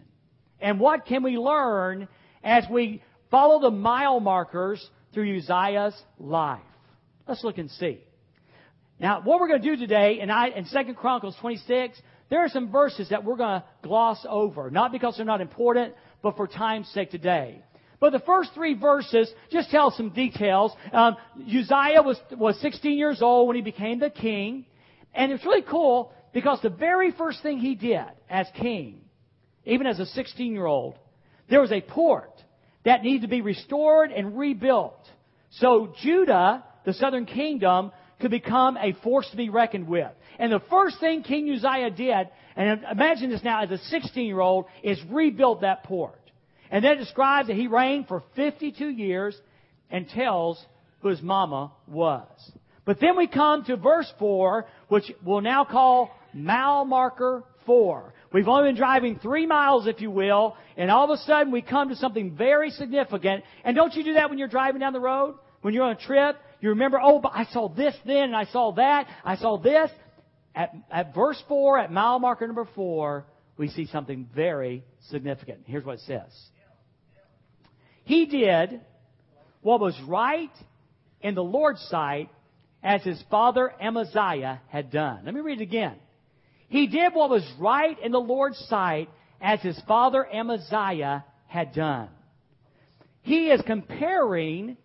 And 0.59 0.79
what 0.79 1.05
can 1.05 1.23
we 1.23 1.37
learn 1.37 2.07
as 2.43 2.63
we 2.69 3.03
follow 3.29 3.61
the 3.61 3.71
mile 3.71 4.19
markers 4.19 4.83
through 5.13 5.37
Uzziah's 5.37 5.99
life? 6.17 6.61
Let's 7.27 7.43
look 7.43 7.57
and 7.57 7.69
see. 7.69 8.01
Now, 8.99 9.21
what 9.23 9.39
we're 9.39 9.47
going 9.47 9.61
to 9.61 9.75
do 9.75 9.77
today 9.77 10.19
in, 10.19 10.29
in 10.29 10.65
2 10.65 10.93
Chronicles 10.93 11.35
26, 11.41 11.99
there 12.31 12.39
are 12.39 12.49
some 12.49 12.71
verses 12.71 13.09
that 13.09 13.25
we're 13.25 13.35
going 13.35 13.59
to 13.59 13.63
gloss 13.83 14.25
over. 14.27 14.71
Not 14.71 14.93
because 14.93 15.17
they're 15.17 15.25
not 15.25 15.41
important, 15.41 15.93
but 16.23 16.37
for 16.37 16.47
time's 16.47 16.87
sake 16.87 17.11
today. 17.11 17.61
But 17.99 18.13
the 18.13 18.21
first 18.21 18.51
three 18.55 18.73
verses 18.73 19.29
just 19.51 19.69
tell 19.69 19.91
some 19.91 20.11
details. 20.11 20.71
Um, 20.93 21.17
Uzziah 21.37 22.01
was, 22.01 22.17
was 22.31 22.57
16 22.61 22.97
years 22.97 23.21
old 23.21 23.49
when 23.49 23.57
he 23.57 23.61
became 23.61 23.99
the 23.99 24.09
king. 24.09 24.65
And 25.13 25.33
it's 25.33 25.45
really 25.45 25.61
cool 25.61 26.13
because 26.33 26.61
the 26.61 26.69
very 26.69 27.11
first 27.11 27.43
thing 27.43 27.59
he 27.59 27.75
did 27.75 28.05
as 28.29 28.47
king, 28.55 29.01
even 29.65 29.85
as 29.85 29.99
a 29.99 30.05
16 30.05 30.53
year 30.53 30.65
old, 30.65 30.95
there 31.49 31.59
was 31.59 31.73
a 31.73 31.81
port 31.81 32.31
that 32.85 33.03
needed 33.03 33.23
to 33.23 33.27
be 33.27 33.41
restored 33.41 34.09
and 34.09 34.39
rebuilt. 34.39 35.05
So 35.49 35.93
Judah, 36.01 36.63
the 36.85 36.93
southern 36.93 37.25
kingdom, 37.25 37.91
could 38.21 38.31
become 38.31 38.77
a 38.77 38.93
force 39.03 39.29
to 39.31 39.37
be 39.37 39.49
reckoned 39.49 39.87
with. 39.87 40.11
And 40.39 40.51
the 40.51 40.61
first 40.69 40.99
thing 40.99 41.23
King 41.23 41.51
Uzziah 41.51 41.89
did, 41.89 42.29
and 42.55 42.83
imagine 42.91 43.29
this 43.29 43.43
now 43.43 43.63
as 43.63 43.71
a 43.71 43.77
16 43.77 44.25
year 44.25 44.39
old, 44.39 44.65
is 44.83 44.99
rebuild 45.09 45.61
that 45.61 45.83
port. 45.83 46.19
And 46.69 46.85
then 46.85 46.97
describes 46.97 47.47
that 47.49 47.57
he 47.57 47.67
reigned 47.67 48.07
for 48.07 48.23
52 48.35 48.87
years 48.87 49.39
and 49.89 50.07
tells 50.07 50.63
who 51.01 51.09
his 51.09 51.21
mama 51.21 51.73
was. 51.87 52.27
But 52.85 52.99
then 52.99 53.17
we 53.17 53.27
come 53.27 53.65
to 53.65 53.75
verse 53.75 54.11
4, 54.19 54.65
which 54.87 55.11
we'll 55.23 55.41
now 55.41 55.65
call 55.65 56.11
mile 56.33 56.85
marker 56.85 57.43
4. 57.65 58.13
We've 58.33 58.47
only 58.47 58.69
been 58.69 58.77
driving 58.77 59.19
three 59.19 59.45
miles, 59.45 59.87
if 59.87 59.99
you 59.99 60.09
will, 60.09 60.55
and 60.77 60.89
all 60.89 61.03
of 61.03 61.09
a 61.09 61.21
sudden 61.23 61.51
we 61.51 61.61
come 61.61 61.89
to 61.89 61.95
something 61.95 62.35
very 62.35 62.69
significant. 62.71 63.43
And 63.63 63.75
don't 63.75 63.93
you 63.93 64.03
do 64.03 64.13
that 64.13 64.29
when 64.29 64.39
you're 64.39 64.47
driving 64.47 64.79
down 64.79 64.93
the 64.93 64.99
road? 64.99 65.35
When 65.61 65.73
you're 65.73 65.83
on 65.83 65.91
a 65.91 65.95
trip? 65.95 66.37
You 66.61 66.69
remember, 66.69 66.99
oh, 67.03 67.19
but 67.19 67.31
I 67.35 67.45
saw 67.45 67.67
this 67.69 67.95
then, 68.05 68.23
and 68.23 68.35
I 68.35 68.45
saw 68.45 68.71
that, 68.73 69.07
I 69.25 69.35
saw 69.35 69.57
this. 69.57 69.89
At, 70.53 70.73
at 70.91 71.15
verse 71.15 71.41
4, 71.47 71.79
at 71.79 71.91
mile 71.91 72.19
marker 72.19 72.45
number 72.45 72.67
4, 72.75 73.25
we 73.57 73.69
see 73.69 73.87
something 73.87 74.29
very 74.35 74.83
significant. 75.09 75.61
Here's 75.65 75.85
what 75.85 75.95
it 75.95 76.01
says. 76.01 76.31
He 78.03 78.25
did 78.25 78.81
what 79.61 79.79
was 79.79 79.99
right 80.07 80.51
in 81.21 81.35
the 81.35 81.43
Lord's 81.43 81.81
sight 81.89 82.29
as 82.83 83.03
his 83.03 83.21
father 83.29 83.71
Amaziah 83.79 84.61
had 84.67 84.91
done. 84.91 85.21
Let 85.25 85.33
me 85.33 85.41
read 85.41 85.61
it 85.61 85.63
again. 85.63 85.95
He 86.67 86.87
did 86.87 87.13
what 87.13 87.29
was 87.29 87.49
right 87.59 87.97
in 87.99 88.11
the 88.11 88.19
Lord's 88.19 88.57
sight 88.69 89.09
as 89.39 89.61
his 89.61 89.79
father 89.87 90.25
Amaziah 90.25 91.25
had 91.47 91.73
done. 91.73 92.09
He 93.23 93.49
is 93.49 93.61
comparing, 93.67 94.77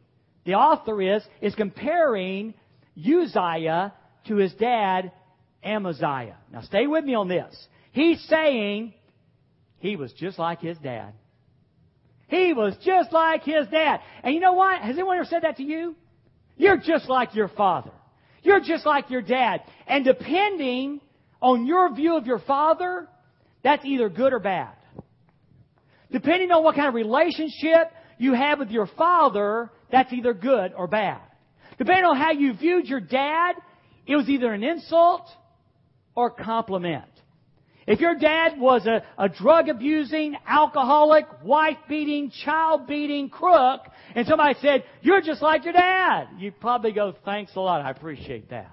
the 0.46 0.54
author 0.54 1.02
is, 1.02 1.22
is 1.42 1.54
comparing 1.54 2.54
Uzziah 2.96 3.92
to 4.28 4.36
his 4.36 4.54
dad 4.54 5.12
Amaziah. 5.62 6.36
Now 6.52 6.62
stay 6.62 6.86
with 6.86 7.04
me 7.04 7.14
on 7.14 7.28
this. 7.28 7.54
He's 7.92 8.22
saying 8.28 8.94
he 9.78 9.96
was 9.96 10.12
just 10.12 10.38
like 10.38 10.60
his 10.60 10.78
dad. 10.78 11.12
He 12.28 12.52
was 12.52 12.74
just 12.84 13.12
like 13.12 13.42
his 13.42 13.66
dad. 13.68 14.00
And 14.22 14.34
you 14.34 14.40
know 14.40 14.54
what? 14.54 14.80
Has 14.80 14.96
anyone 14.96 15.16
ever 15.16 15.26
said 15.26 15.42
that 15.42 15.56
to 15.58 15.62
you? 15.62 15.94
You're 16.56 16.78
just 16.78 17.08
like 17.08 17.34
your 17.34 17.48
father. 17.48 17.92
You're 18.42 18.60
just 18.60 18.86
like 18.86 19.10
your 19.10 19.22
dad. 19.22 19.62
And 19.86 20.04
depending 20.04 21.00
on 21.40 21.66
your 21.66 21.92
view 21.94 22.16
of 22.16 22.26
your 22.26 22.38
father, 22.40 23.08
that's 23.62 23.84
either 23.84 24.08
good 24.08 24.32
or 24.32 24.38
bad. 24.38 24.72
Depending 26.10 26.52
on 26.52 26.62
what 26.62 26.76
kind 26.76 26.88
of 26.88 26.94
relationship 26.94 27.90
you 28.18 28.32
have 28.32 28.58
with 28.58 28.70
your 28.70 28.88
father, 28.96 29.70
that's 29.90 30.12
either 30.12 30.34
good 30.34 30.72
or 30.76 30.86
bad. 30.86 31.20
Depending 31.78 32.04
on 32.04 32.16
how 32.16 32.32
you 32.32 32.54
viewed 32.54 32.86
your 32.86 33.00
dad, 33.00 33.56
it 34.06 34.16
was 34.16 34.28
either 34.28 34.52
an 34.52 34.62
insult 34.62 35.28
or 36.14 36.28
a 36.28 36.44
compliment. 36.44 37.04
If 37.86 38.00
your 38.00 38.16
dad 38.16 38.58
was 38.58 38.84
a, 38.86 39.04
a 39.16 39.28
drug 39.28 39.68
abusing, 39.68 40.36
alcoholic, 40.46 41.26
wife 41.44 41.76
beating, 41.88 42.32
child 42.44 42.88
beating 42.88 43.28
crook, 43.28 43.82
and 44.14 44.26
somebody 44.26 44.58
said, 44.60 44.82
You're 45.02 45.20
just 45.20 45.40
like 45.40 45.64
your 45.64 45.72
dad, 45.72 46.28
you'd 46.38 46.58
probably 46.58 46.92
go, 46.92 47.14
Thanks 47.24 47.54
a 47.54 47.60
lot, 47.60 47.82
I 47.82 47.90
appreciate 47.90 48.50
that. 48.50 48.72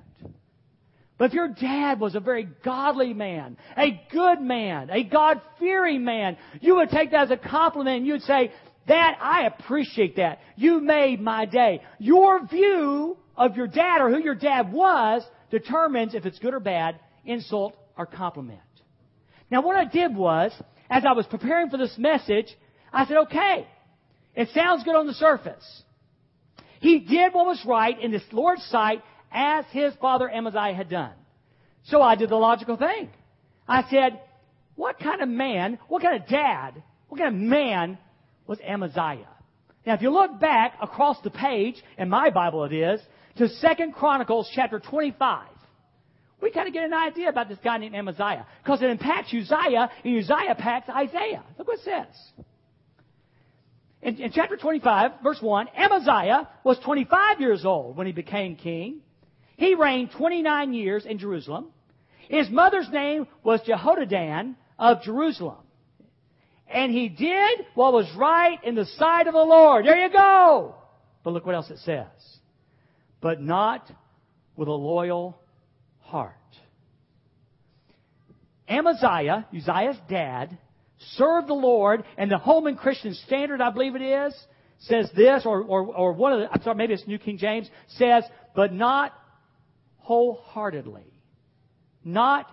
But 1.19 1.25
if 1.25 1.33
your 1.33 1.49
dad 1.49 1.99
was 1.99 2.15
a 2.15 2.19
very 2.19 2.49
godly 2.65 3.13
man, 3.13 3.57
a 3.77 4.01
good 4.11 4.41
man, 4.41 4.89
a 4.89 5.03
God 5.03 5.41
fearing 5.59 6.03
man, 6.03 6.37
you 6.59 6.75
would 6.77 6.89
take 6.89 7.11
that 7.11 7.25
as 7.25 7.31
a 7.31 7.37
compliment 7.37 7.97
and 7.97 8.07
you'd 8.07 8.23
say, 8.23 8.51
That, 8.87 9.17
I 9.21 9.45
appreciate 9.45 10.17
that. 10.17 10.39
You 10.55 10.81
made 10.81 11.21
my 11.21 11.45
day. 11.45 11.81
Your 11.99 12.45
view 12.45 13.17
of 13.35 13.55
your 13.55 13.67
dad 13.67 14.01
or 14.01 14.09
who 14.09 14.19
your 14.19 14.35
dad 14.35 14.71
was 14.71 15.23
determines 15.49 16.13
if 16.13 16.25
it's 16.25 16.39
good 16.39 16.53
or 16.53 16.59
bad, 16.59 16.99
insult 17.25 17.75
or 17.97 18.05
compliment. 18.05 18.59
Now, 19.49 19.61
what 19.61 19.75
I 19.75 19.85
did 19.85 20.15
was, 20.15 20.51
as 20.89 21.03
I 21.07 21.13
was 21.13 21.25
preparing 21.27 21.69
for 21.69 21.77
this 21.77 21.95
message, 21.97 22.47
I 22.91 23.05
said, 23.05 23.17
okay, 23.17 23.67
it 24.35 24.49
sounds 24.53 24.83
good 24.83 24.95
on 24.95 25.07
the 25.07 25.13
surface. 25.13 25.83
He 26.79 26.99
did 26.99 27.33
what 27.33 27.45
was 27.45 27.63
right 27.65 27.99
in 27.99 28.11
this 28.11 28.23
Lord's 28.31 28.63
sight 28.65 29.01
as 29.31 29.65
his 29.71 29.93
father 30.01 30.29
Amaziah 30.29 30.73
had 30.73 30.89
done. 30.89 31.13
So 31.85 32.01
I 32.01 32.15
did 32.15 32.29
the 32.29 32.35
logical 32.35 32.77
thing. 32.77 33.09
I 33.67 33.83
said, 33.89 34.19
what 34.75 34.99
kind 34.99 35.21
of 35.21 35.29
man, 35.29 35.79
what 35.87 36.01
kind 36.01 36.21
of 36.21 36.27
dad, 36.27 36.83
what 37.07 37.19
kind 37.19 37.35
of 37.35 37.41
man 37.41 37.97
was 38.47 38.59
Amaziah? 38.65 39.27
Now, 39.85 39.95
if 39.95 40.01
you 40.01 40.11
look 40.11 40.39
back 40.39 40.75
across 40.81 41.19
the 41.21 41.29
page, 41.29 41.75
in 41.97 42.09
my 42.09 42.29
Bible 42.29 42.63
it 42.63 42.73
is, 42.73 43.01
to 43.37 43.49
Second 43.49 43.93
Chronicles 43.93 44.49
chapter 44.53 44.79
25 44.79 45.47
we 46.43 46.51
kind 46.51 46.67
of 46.67 46.73
get 46.73 46.83
an 46.83 46.93
idea 46.93 47.29
about 47.29 47.47
this 47.47 47.57
guy 47.63 47.77
named 47.77 47.95
Amaziah. 47.95 48.45
Because 48.61 48.81
it 48.81 48.89
impacts 48.89 49.33
Uzziah, 49.33 49.89
and 50.03 50.17
Uzziah 50.17 50.51
impacts 50.51 50.89
Isaiah. 50.89 51.41
Look 51.57 51.69
what 51.69 51.79
it 51.79 51.85
says. 51.85 52.45
In, 54.01 54.17
in 54.17 54.31
chapter 54.33 54.57
25, 54.57 55.11
verse 55.23 55.41
1, 55.41 55.69
Amaziah 55.75 56.49
was 56.65 56.77
25 56.83 57.39
years 57.39 57.63
old 57.63 57.95
when 57.95 58.05
he 58.05 58.13
became 58.13 58.57
king. 58.57 58.99
He 59.55 59.75
reigned 59.75 60.11
29 60.17 60.73
years 60.73 61.05
in 61.05 61.17
Jerusalem. 61.17 61.67
His 62.27 62.49
mother's 62.49 62.89
name 62.91 63.25
was 63.43 63.61
Jehoaddan 63.61 64.55
of 64.77 65.01
Jerusalem. 65.03 65.57
And 66.67 66.91
he 66.91 67.09
did 67.09 67.65
what 67.75 67.93
was 67.93 68.09
right 68.17 68.63
in 68.63 68.75
the 68.75 68.85
sight 68.85 69.27
of 69.27 69.33
the 69.33 69.39
Lord. 69.39 69.85
There 69.85 69.97
you 69.97 70.11
go. 70.11 70.75
But 71.23 71.33
look 71.33 71.45
what 71.45 71.55
else 71.55 71.69
it 71.69 71.79
says. 71.79 72.07
But 73.21 73.41
not 73.41 73.89
with 74.55 74.67
a 74.67 74.71
loyal 74.71 75.39
heart. 75.99 76.35
Amaziah, 78.67 79.45
Uzziah's 79.55 79.97
dad, 80.09 80.57
served 81.11 81.47
the 81.47 81.53
Lord, 81.53 82.03
and 82.17 82.31
the 82.31 82.37
Holman 82.37 82.75
Christian 82.75 83.13
Standard, 83.13 83.61
I 83.61 83.69
believe 83.71 83.95
it 83.95 84.01
is, 84.01 84.35
says 84.79 85.09
this, 85.15 85.43
or, 85.45 85.61
or, 85.61 85.85
or 85.95 86.13
one 86.13 86.33
of 86.33 86.39
the, 86.39 86.51
I'm 86.51 86.61
sorry, 86.61 86.75
maybe 86.75 86.93
it's 86.93 87.07
New 87.07 87.19
King 87.19 87.37
James, 87.37 87.69
says, 87.87 88.23
but 88.55 88.73
not 88.73 89.13
wholeheartedly. 89.97 91.13
Not 92.03 92.49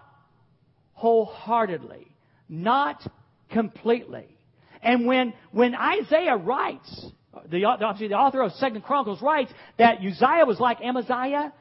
wholeheartedly. 0.93 2.07
Not 2.49 3.03
completely. 3.51 4.37
And 4.83 5.07
when, 5.07 5.35
when 5.53 5.75
Isaiah 5.75 6.37
writes, 6.37 7.07
the, 7.49 7.65
obviously 7.65 8.09
the 8.09 8.15
author 8.15 8.43
of 8.43 8.53
Second 8.53 8.83
Chronicles 8.83 9.21
writes 9.21 9.53
that 9.79 9.99
Uzziah 9.99 10.47
was 10.47 10.59
like 10.59 10.81
Amaziah, 10.81 11.53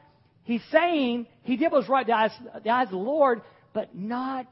He's 0.50 0.62
saying 0.72 1.26
he 1.42 1.56
did 1.56 1.70
what 1.70 1.78
was 1.78 1.88
right 1.88 2.02
in 2.02 2.08
the 2.08 2.16
eyes, 2.16 2.32
the 2.64 2.70
eyes 2.70 2.86
of 2.86 2.90
the 2.90 2.96
Lord, 2.96 3.42
but 3.72 3.94
not 3.94 4.48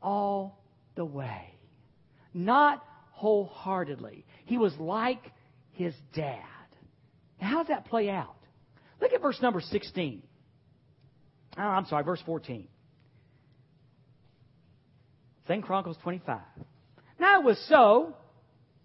all 0.00 0.58
the 0.94 1.04
way. 1.04 1.54
Not 2.32 2.82
wholeheartedly. 3.10 4.24
He 4.46 4.58
was 4.58 4.74
like 4.78 5.30
his 5.72 5.92
dad. 6.14 6.42
Now, 7.40 7.48
how 7.48 7.58
does 7.58 7.68
that 7.68 7.84
play 7.86 8.08
out? 8.08 8.36
Look 9.02 9.12
at 9.12 9.20
verse 9.20 9.40
number 9.42 9.60
16. 9.60 10.22
Oh, 11.58 11.60
I'm 11.60 11.86
sorry, 11.86 12.04
verse 12.04 12.22
14. 12.24 12.66
Second 15.48 15.62
Chronicles 15.62 15.96
25. 16.02 16.40
Now 17.18 17.40
it 17.40 17.44
was 17.44 17.58
so, 17.68 18.14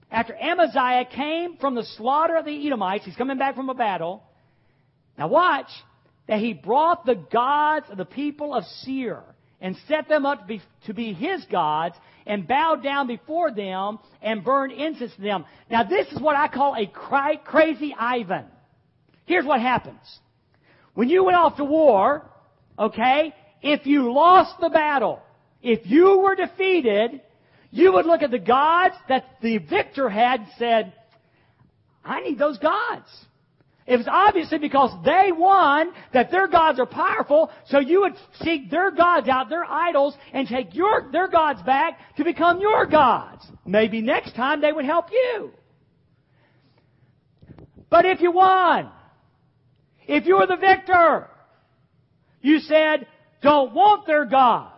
after 0.09 0.33
Amaziah 0.33 1.05
came 1.13 1.57
from 1.57 1.75
the 1.75 1.83
slaughter 1.97 2.37
of 2.37 2.45
the 2.45 2.65
Edomites, 2.65 3.03
he's 3.03 3.17
coming 3.17 3.37
back 3.37 3.55
from 3.55 3.69
a 3.69 3.73
battle. 3.73 4.23
Now 5.17 5.27
watch, 5.27 5.67
that 6.27 6.39
he 6.39 6.53
brought 6.53 7.05
the 7.05 7.15
gods 7.15 7.87
of 7.89 7.97
the 7.97 8.05
people 8.05 8.55
of 8.55 8.63
Seir 8.63 9.23
and 9.59 9.75
set 9.89 10.07
them 10.07 10.25
up 10.25 10.39
to 10.39 10.45
be, 10.45 10.61
to 10.85 10.93
be 10.93 11.11
his 11.11 11.43
gods 11.51 11.95
and 12.25 12.47
bowed 12.47 12.81
down 12.81 13.07
before 13.07 13.51
them 13.51 13.99
and 14.21 14.41
burned 14.41 14.71
incense 14.71 15.13
to 15.15 15.21
them. 15.21 15.43
Now 15.69 15.83
this 15.83 16.07
is 16.13 16.21
what 16.21 16.37
I 16.37 16.47
call 16.47 16.75
a 16.77 16.87
cry, 16.87 17.35
crazy 17.35 17.93
Ivan. 17.99 18.45
Here's 19.25 19.45
what 19.45 19.59
happens. 19.59 19.99
When 20.93 21.09
you 21.09 21.25
went 21.25 21.35
off 21.35 21.57
to 21.57 21.65
war, 21.65 22.25
okay, 22.79 23.35
if 23.61 23.85
you 23.85 24.13
lost 24.13 24.61
the 24.61 24.69
battle, 24.69 25.21
if 25.63 25.79
you 25.85 26.19
were 26.19 26.35
defeated, 26.35 27.21
you 27.71 27.93
would 27.93 28.05
look 28.05 28.21
at 28.21 28.29
the 28.29 28.37
gods 28.37 28.95
that 29.09 29.25
the 29.41 29.57
victor 29.57 30.09
had 30.09 30.41
and 30.41 30.49
said, 30.59 30.93
I 32.03 32.19
need 32.19 32.37
those 32.37 32.59
gods. 32.59 33.07
It 33.85 33.97
was 33.97 34.07
obviously 34.09 34.59
because 34.59 34.91
they 35.03 35.31
won 35.31 35.91
that 36.13 36.31
their 36.31 36.47
gods 36.47 36.79
are 36.79 36.85
powerful, 36.85 37.49
so 37.67 37.79
you 37.79 38.01
would 38.01 38.13
seek 38.41 38.69
their 38.69 38.91
gods 38.91 39.27
out, 39.27 39.49
their 39.49 39.65
idols, 39.65 40.15
and 40.33 40.47
take 40.47 40.75
your, 40.75 41.09
their 41.11 41.27
gods 41.27 41.61
back 41.63 41.97
to 42.17 42.23
become 42.23 42.61
your 42.61 42.85
gods. 42.85 43.45
Maybe 43.65 44.01
next 44.01 44.35
time 44.35 44.61
they 44.61 44.71
would 44.71 44.85
help 44.85 45.07
you. 45.11 45.51
But 47.89 48.05
if 48.05 48.21
you 48.21 48.31
won, 48.31 48.89
if 50.07 50.25
you 50.25 50.37
were 50.37 50.47
the 50.47 50.57
victor, 50.57 51.29
you 52.41 52.59
said, 52.59 53.07
don't 53.41 53.73
want 53.73 54.07
their 54.07 54.25
gods. 54.25 54.72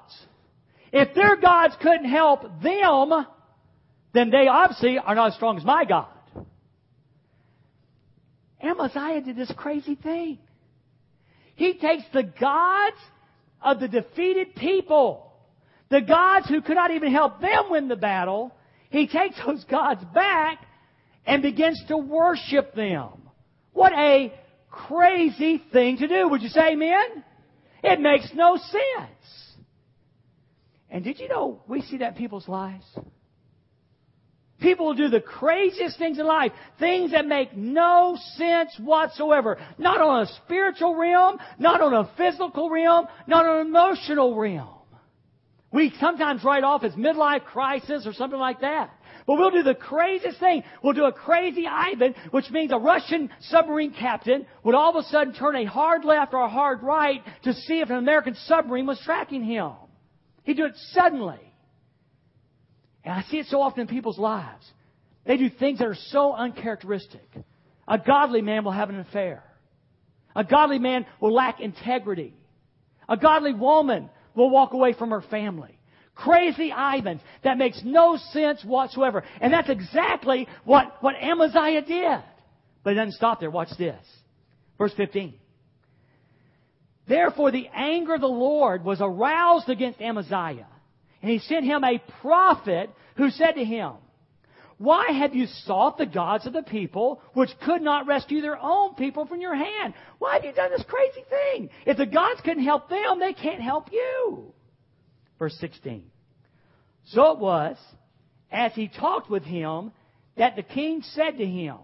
If 0.97 1.13
their 1.13 1.35
gods 1.35 1.75
couldn't 1.81 2.09
help 2.09 2.43
them, 2.63 3.27
then 4.13 4.29
they 4.29 4.47
obviously 4.47 4.97
are 4.97 5.13
not 5.13 5.27
as 5.27 5.35
strong 5.35 5.57
as 5.57 5.65
my 5.65 5.83
God. 5.83 6.07
Amaziah 8.63 9.19
did 9.19 9.35
this 9.35 9.51
crazy 9.57 9.95
thing. 9.95 10.39
He 11.55 11.73
takes 11.73 12.03
the 12.13 12.23
gods 12.23 12.95
of 13.61 13.81
the 13.81 13.89
defeated 13.89 14.55
people, 14.55 15.33
the 15.89 15.99
gods 15.99 16.47
who 16.47 16.61
could 16.61 16.75
not 16.75 16.91
even 16.91 17.11
help 17.11 17.41
them 17.41 17.65
win 17.71 17.89
the 17.89 17.97
battle, 17.97 18.55
he 18.89 19.05
takes 19.05 19.35
those 19.45 19.65
gods 19.65 20.01
back 20.13 20.65
and 21.25 21.41
begins 21.41 21.83
to 21.89 21.97
worship 21.97 22.73
them. 22.73 23.09
What 23.73 23.91
a 23.91 24.33
crazy 24.71 25.61
thing 25.73 25.97
to 25.97 26.07
do. 26.07 26.29
Would 26.29 26.41
you 26.41 26.47
say 26.47 26.71
amen? 26.71 27.25
It 27.83 27.99
makes 27.99 28.29
no 28.33 28.55
sense. 28.55 29.44
And 30.95 31.03
did 31.03 31.19
you 31.19 31.27
know 31.27 31.61
we 31.67 31.81
see 31.81 31.97
that 31.97 32.13
in 32.13 32.17
people's 32.17 32.47
lives? 32.47 32.85
People 34.61 34.93
do 34.93 35.09
the 35.09 35.19
craziest 35.19 35.99
things 35.99 36.17
in 36.17 36.25
life, 36.25 36.53
things 36.79 37.11
that 37.11 37.27
make 37.27 37.53
no 37.53 38.17
sense 38.37 38.71
whatsoever. 38.79 39.57
Not 39.77 39.99
on 39.99 40.21
a 40.21 40.27
spiritual 40.45 40.95
realm, 40.95 41.37
not 41.59 41.81
on 41.81 41.93
a 41.93 42.09
physical 42.15 42.69
realm, 42.69 43.07
not 43.27 43.45
on 43.45 43.57
an 43.59 43.67
emotional 43.67 44.37
realm. 44.37 44.69
We 45.73 45.93
sometimes 45.99 46.45
write 46.45 46.63
off 46.63 46.85
as 46.85 46.93
midlife 46.93 47.43
crisis 47.43 48.07
or 48.07 48.13
something 48.13 48.39
like 48.39 48.61
that. 48.61 48.89
But 49.27 49.37
we'll 49.37 49.51
do 49.51 49.63
the 49.63 49.75
craziest 49.75 50.39
thing. 50.39 50.63
We'll 50.81 50.93
do 50.93 51.03
a 51.03 51.11
crazy 51.11 51.67
Ivan, 51.67 52.15
which 52.31 52.49
means 52.51 52.71
a 52.71 52.77
Russian 52.77 53.29
submarine 53.49 53.93
captain 53.93 54.47
would 54.63 54.75
all 54.75 54.97
of 54.97 55.03
a 55.03 55.09
sudden 55.09 55.33
turn 55.33 55.57
a 55.57 55.65
hard 55.65 56.05
left 56.05 56.33
or 56.33 56.39
a 56.39 56.47
hard 56.47 56.83
right 56.83 57.21
to 57.43 57.53
see 57.53 57.81
if 57.81 57.89
an 57.89 57.97
American 57.97 58.35
submarine 58.45 58.85
was 58.85 59.01
tracking 59.03 59.43
him. 59.43 59.73
He'd 60.45 60.57
do 60.57 60.65
it 60.65 60.75
suddenly. 60.91 61.39
And 63.03 63.13
I 63.13 63.23
see 63.23 63.37
it 63.37 63.47
so 63.47 63.61
often 63.61 63.81
in 63.81 63.87
people's 63.87 64.17
lives. 64.17 64.65
They 65.25 65.37
do 65.37 65.49
things 65.49 65.79
that 65.79 65.87
are 65.87 65.97
so 66.09 66.33
uncharacteristic. 66.33 67.27
A 67.87 67.97
godly 67.97 68.41
man 68.41 68.63
will 68.63 68.71
have 68.71 68.89
an 68.89 68.99
affair. 68.99 69.43
A 70.35 70.43
godly 70.43 70.79
man 70.79 71.05
will 71.19 71.33
lack 71.33 71.59
integrity. 71.59 72.33
A 73.09 73.17
godly 73.17 73.53
woman 73.53 74.09
will 74.35 74.49
walk 74.49 74.73
away 74.73 74.93
from 74.93 75.11
her 75.11 75.21
family. 75.21 75.77
Crazy 76.13 76.71
Ivans 76.71 77.21
that 77.43 77.57
makes 77.57 77.81
no 77.83 78.17
sense 78.31 78.63
whatsoever. 78.63 79.23
And 79.41 79.51
that's 79.51 79.69
exactly 79.69 80.47
what, 80.63 80.95
what 81.01 81.15
Amaziah 81.15 81.81
did. 81.81 82.23
But 82.83 82.93
it 82.93 82.95
doesn't 82.95 83.13
stop 83.13 83.39
there. 83.39 83.51
Watch 83.51 83.69
this. 83.77 83.99
Verse 84.77 84.93
15. 84.95 85.33
Therefore 87.07 87.51
the 87.51 87.69
anger 87.73 88.15
of 88.15 88.21
the 88.21 88.27
Lord 88.27 88.83
was 88.83 88.99
aroused 89.01 89.69
against 89.69 90.01
Amaziah 90.01 90.67
and 91.25 91.31
he 91.31 91.39
sent 91.39 91.65
him 91.65 91.83
a 91.83 91.97
prophet 92.21 92.91
who 93.17 93.31
said 93.31 93.53
to 93.53 93.63
him, 93.63 93.93
Why 94.77 95.11
have 95.11 95.33
you 95.33 95.47
sought 95.47 95.97
the 95.97 96.05
gods 96.05 96.45
of 96.45 96.53
the 96.53 96.61
people 96.61 97.19
which 97.33 97.49
could 97.63 97.81
not 97.81 98.05
rescue 98.05 98.41
their 98.41 98.59
own 98.61 98.93
people 98.93 99.25
from 99.25 99.41
your 99.41 99.55
hand? 99.55 99.95
Why 100.19 100.35
have 100.35 100.45
you 100.45 100.53
done 100.53 100.69
this 100.69 100.85
crazy 100.87 101.25
thing? 101.27 101.71
If 101.87 101.97
the 101.97 102.05
gods 102.05 102.41
couldn't 102.41 102.63
help 102.63 102.89
them, 102.89 103.19
they 103.19 103.33
can't 103.33 103.59
help 103.59 103.91
you. 103.91 104.53
Verse 105.39 105.57
16. 105.59 106.03
So 107.05 107.31
it 107.31 107.39
was, 107.39 107.75
as 108.51 108.73
he 108.73 108.87
talked 108.87 109.27
with 109.27 109.43
him, 109.43 109.93
that 110.37 110.55
the 110.55 110.61
king 110.61 111.01
said 111.01 111.39
to 111.39 111.45
him, 111.45 111.77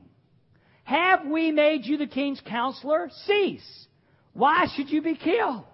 Have 0.83 1.25
we 1.25 1.51
made 1.51 1.85
you 1.85 1.97
the 1.97 2.05
king's 2.05 2.41
counselor? 2.41 3.09
Cease. 3.25 3.87
Why 4.33 4.67
should 4.75 4.89
you 4.89 5.01
be 5.01 5.15
killed? 5.15 5.65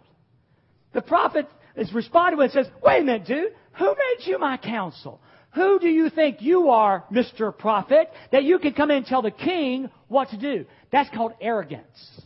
The 0.93 1.01
prophet 1.01 1.47
is 1.75 1.93
responding 1.93 2.39
with 2.39 2.55
and 2.55 2.65
says, 2.65 2.73
wait 2.81 3.01
a 3.01 3.03
minute, 3.03 3.27
dude, 3.27 3.53
who 3.73 3.85
made 3.87 4.25
you 4.25 4.39
my 4.39 4.57
counsel? 4.57 5.21
Who 5.53 5.79
do 5.79 5.87
you 5.87 6.09
think 6.09 6.41
you 6.41 6.69
are, 6.69 7.03
Mr. 7.11 7.55
Prophet, 7.55 8.09
that 8.31 8.43
you 8.43 8.59
can 8.59 8.73
come 8.73 8.91
in 8.91 8.97
and 8.97 9.05
tell 9.05 9.21
the 9.21 9.31
king 9.31 9.89
what 10.07 10.29
to 10.29 10.37
do? 10.37 10.65
That's 10.91 11.09
called 11.15 11.33
arrogance. 11.41 12.21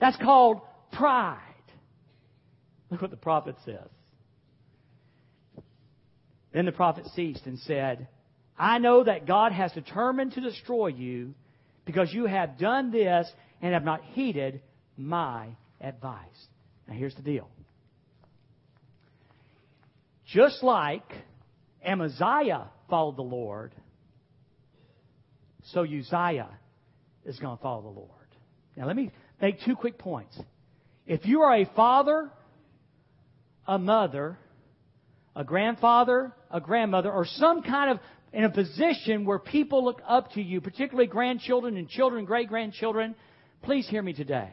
That's 0.00 0.16
called 0.16 0.60
pride. 0.92 1.38
Look 2.90 3.02
what 3.02 3.10
the 3.10 3.16
prophet 3.16 3.56
says. 3.64 3.88
Then 6.52 6.66
the 6.66 6.72
prophet 6.72 7.06
ceased 7.14 7.46
and 7.46 7.58
said, 7.60 8.08
I 8.58 8.78
know 8.78 9.04
that 9.04 9.26
God 9.26 9.52
has 9.52 9.72
determined 9.72 10.32
to 10.32 10.40
destroy 10.40 10.88
you 10.88 11.34
because 11.84 12.12
you 12.12 12.26
have 12.26 12.58
done 12.58 12.90
this 12.90 13.30
and 13.60 13.74
have 13.74 13.84
not 13.84 14.02
heeded 14.12 14.60
my 14.96 15.48
advice. 15.80 16.46
Now 16.88 16.94
here's 16.94 17.14
the 17.14 17.22
deal. 17.22 17.48
Just 20.26 20.62
like 20.62 21.04
Amaziah 21.84 22.68
followed 22.90 23.16
the 23.16 23.22
Lord, 23.22 23.72
so 25.72 25.82
Uzziah 25.82 26.50
is 27.24 27.38
going 27.38 27.56
to 27.56 27.62
follow 27.62 27.82
the 27.82 27.88
Lord. 27.88 28.10
Now, 28.76 28.86
let 28.86 28.96
me 28.96 29.10
make 29.40 29.60
two 29.64 29.76
quick 29.76 29.98
points. 29.98 30.38
If 31.06 31.26
you 31.26 31.42
are 31.42 31.56
a 31.56 31.64
father, 31.76 32.30
a 33.66 33.78
mother, 33.78 34.38
a 35.34 35.44
grandfather, 35.44 36.32
a 36.50 36.60
grandmother, 36.60 37.10
or 37.10 37.24
some 37.24 37.62
kind 37.62 37.90
of 37.90 37.98
in 38.32 38.44
a 38.44 38.50
position 38.50 39.24
where 39.24 39.38
people 39.38 39.84
look 39.84 40.02
up 40.06 40.32
to 40.32 40.42
you, 40.42 40.60
particularly 40.60 41.06
grandchildren 41.06 41.76
and 41.76 41.88
children, 41.88 42.24
great 42.24 42.48
grandchildren, 42.48 43.14
please 43.62 43.88
hear 43.88 44.02
me 44.02 44.12
today. 44.12 44.52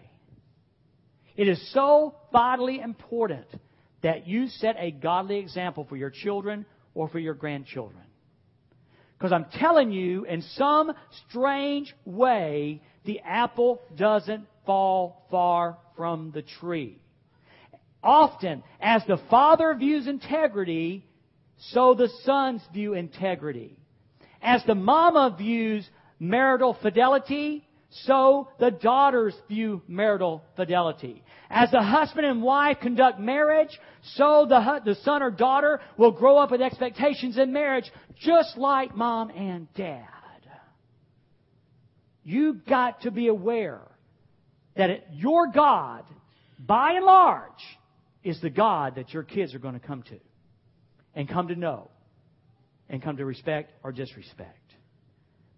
It 1.35 1.47
is 1.47 1.73
so 1.73 2.15
vitally 2.31 2.79
important 2.79 3.47
that 4.01 4.27
you 4.27 4.47
set 4.47 4.75
a 4.77 4.91
godly 4.91 5.37
example 5.37 5.85
for 5.87 5.95
your 5.95 6.09
children 6.09 6.65
or 6.93 7.07
for 7.09 7.19
your 7.19 7.33
grandchildren. 7.33 8.03
Because 9.17 9.31
I'm 9.31 9.45
telling 9.59 9.91
you, 9.91 10.25
in 10.25 10.41
some 10.41 10.91
strange 11.29 11.93
way, 12.05 12.81
the 13.05 13.21
apple 13.21 13.81
doesn't 13.95 14.45
fall 14.65 15.25
far 15.31 15.77
from 15.95 16.31
the 16.31 16.41
tree. 16.41 16.99
Often, 18.03 18.63
as 18.81 19.01
the 19.07 19.21
father 19.29 19.73
views 19.75 20.07
integrity, 20.07 21.05
so 21.71 21.93
the 21.93 22.09
sons 22.23 22.61
view 22.73 22.93
integrity. 22.93 23.77
As 24.41 24.61
the 24.65 24.75
mama 24.75 25.33
views 25.37 25.87
marital 26.19 26.77
fidelity, 26.81 27.65
so 28.05 28.47
the 28.59 28.71
daughters 28.71 29.35
view 29.47 29.81
marital 29.87 30.43
fidelity. 30.55 31.23
As 31.49 31.71
the 31.71 31.81
husband 31.81 32.25
and 32.25 32.41
wife 32.41 32.77
conduct 32.81 33.19
marriage, 33.19 33.79
so 34.15 34.45
the, 34.47 34.81
the 34.83 34.95
son 35.03 35.21
or 35.21 35.31
daughter 35.31 35.79
will 35.97 36.11
grow 36.11 36.37
up 36.37 36.51
with 36.51 36.61
expectations 36.61 37.37
in 37.37 37.53
marriage, 37.53 37.89
just 38.19 38.57
like 38.57 38.95
mom 38.95 39.29
and 39.29 39.71
dad. 39.73 40.07
You've 42.23 42.65
got 42.65 43.01
to 43.01 43.11
be 43.11 43.27
aware 43.27 43.81
that 44.75 44.89
it, 44.89 45.05
your 45.11 45.47
God, 45.47 46.05
by 46.57 46.93
and 46.93 47.05
large, 47.05 47.51
is 48.23 48.39
the 48.41 48.49
God 48.49 48.95
that 48.95 49.13
your 49.13 49.23
kids 49.23 49.53
are 49.53 49.59
going 49.59 49.79
to 49.79 49.85
come 49.85 50.03
to 50.03 50.19
and 51.13 51.27
come 51.27 51.49
to 51.49 51.55
know 51.55 51.91
and 52.89 53.03
come 53.03 53.17
to 53.17 53.25
respect 53.25 53.73
or 53.83 53.91
disrespect. 53.91 54.57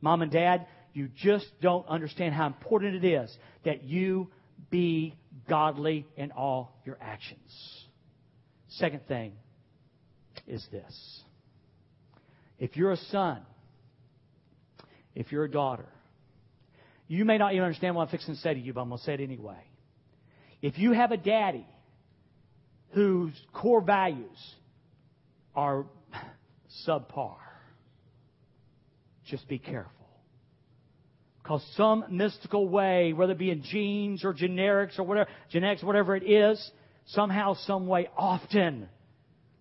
Mom 0.01 0.21
and 0.21 0.31
dad, 0.31 0.65
you 0.95 1.10
just 1.13 1.45
don't 1.62 1.86
understand 1.89 2.34
how 2.34 2.47
important 2.47 3.03
it 3.03 3.05
is 3.05 3.38
that 3.65 3.84
you 3.84 4.29
be 4.71 5.13
godly 5.49 6.08
in 6.15 6.31
all 6.31 6.73
your 6.86 6.97
actions. 7.01 7.84
Second 8.69 9.05
thing 9.05 9.34
is 10.47 10.65
this. 10.71 11.21
If 12.58 12.77
you're 12.77 12.93
a 12.93 12.97
son, 12.97 13.41
if 15.13 15.34
you're 15.34 15.43
a 15.43 15.51
daughter, 15.51 15.89
you 17.10 17.25
may 17.25 17.38
not 17.38 17.51
even 17.51 17.65
understand 17.65 17.93
what 17.95 18.03
I'm 18.03 18.08
fixing 18.08 18.36
to 18.36 18.39
say 18.39 18.53
to 18.53 18.60
you, 18.60 18.71
but 18.71 18.79
I'm 18.79 18.88
going 18.88 18.99
to 18.99 19.05
say 19.05 19.15
it 19.15 19.19
anyway. 19.19 19.60
If 20.62 20.77
you 20.77 20.93
have 20.93 21.12
a 21.12 21.17
daddy 21.17 21.67
whose 22.91 23.34
core 23.51 23.81
values 23.81 24.55
are 25.53 25.86
subpar, 26.88 27.36
just 29.27 29.45
be 29.49 29.60
careful. 29.60 30.04
Because 31.45 31.63
some 31.77 32.05
mystical 32.10 32.67
way, 32.67 33.13
whether 33.13 33.34
it 33.34 33.38
be 33.38 33.51
in 33.51 33.62
genes 33.62 34.25
or 34.25 34.34
generics 34.34 34.97
or 34.97 35.03
whatever, 35.03 35.29
genetics, 35.51 35.84
whatever 35.84 36.15
it 36.15 36.23
is, 36.23 36.71
somehow, 37.05 37.53
some 37.53 37.86
way, 37.86 38.10
often, 38.17 38.89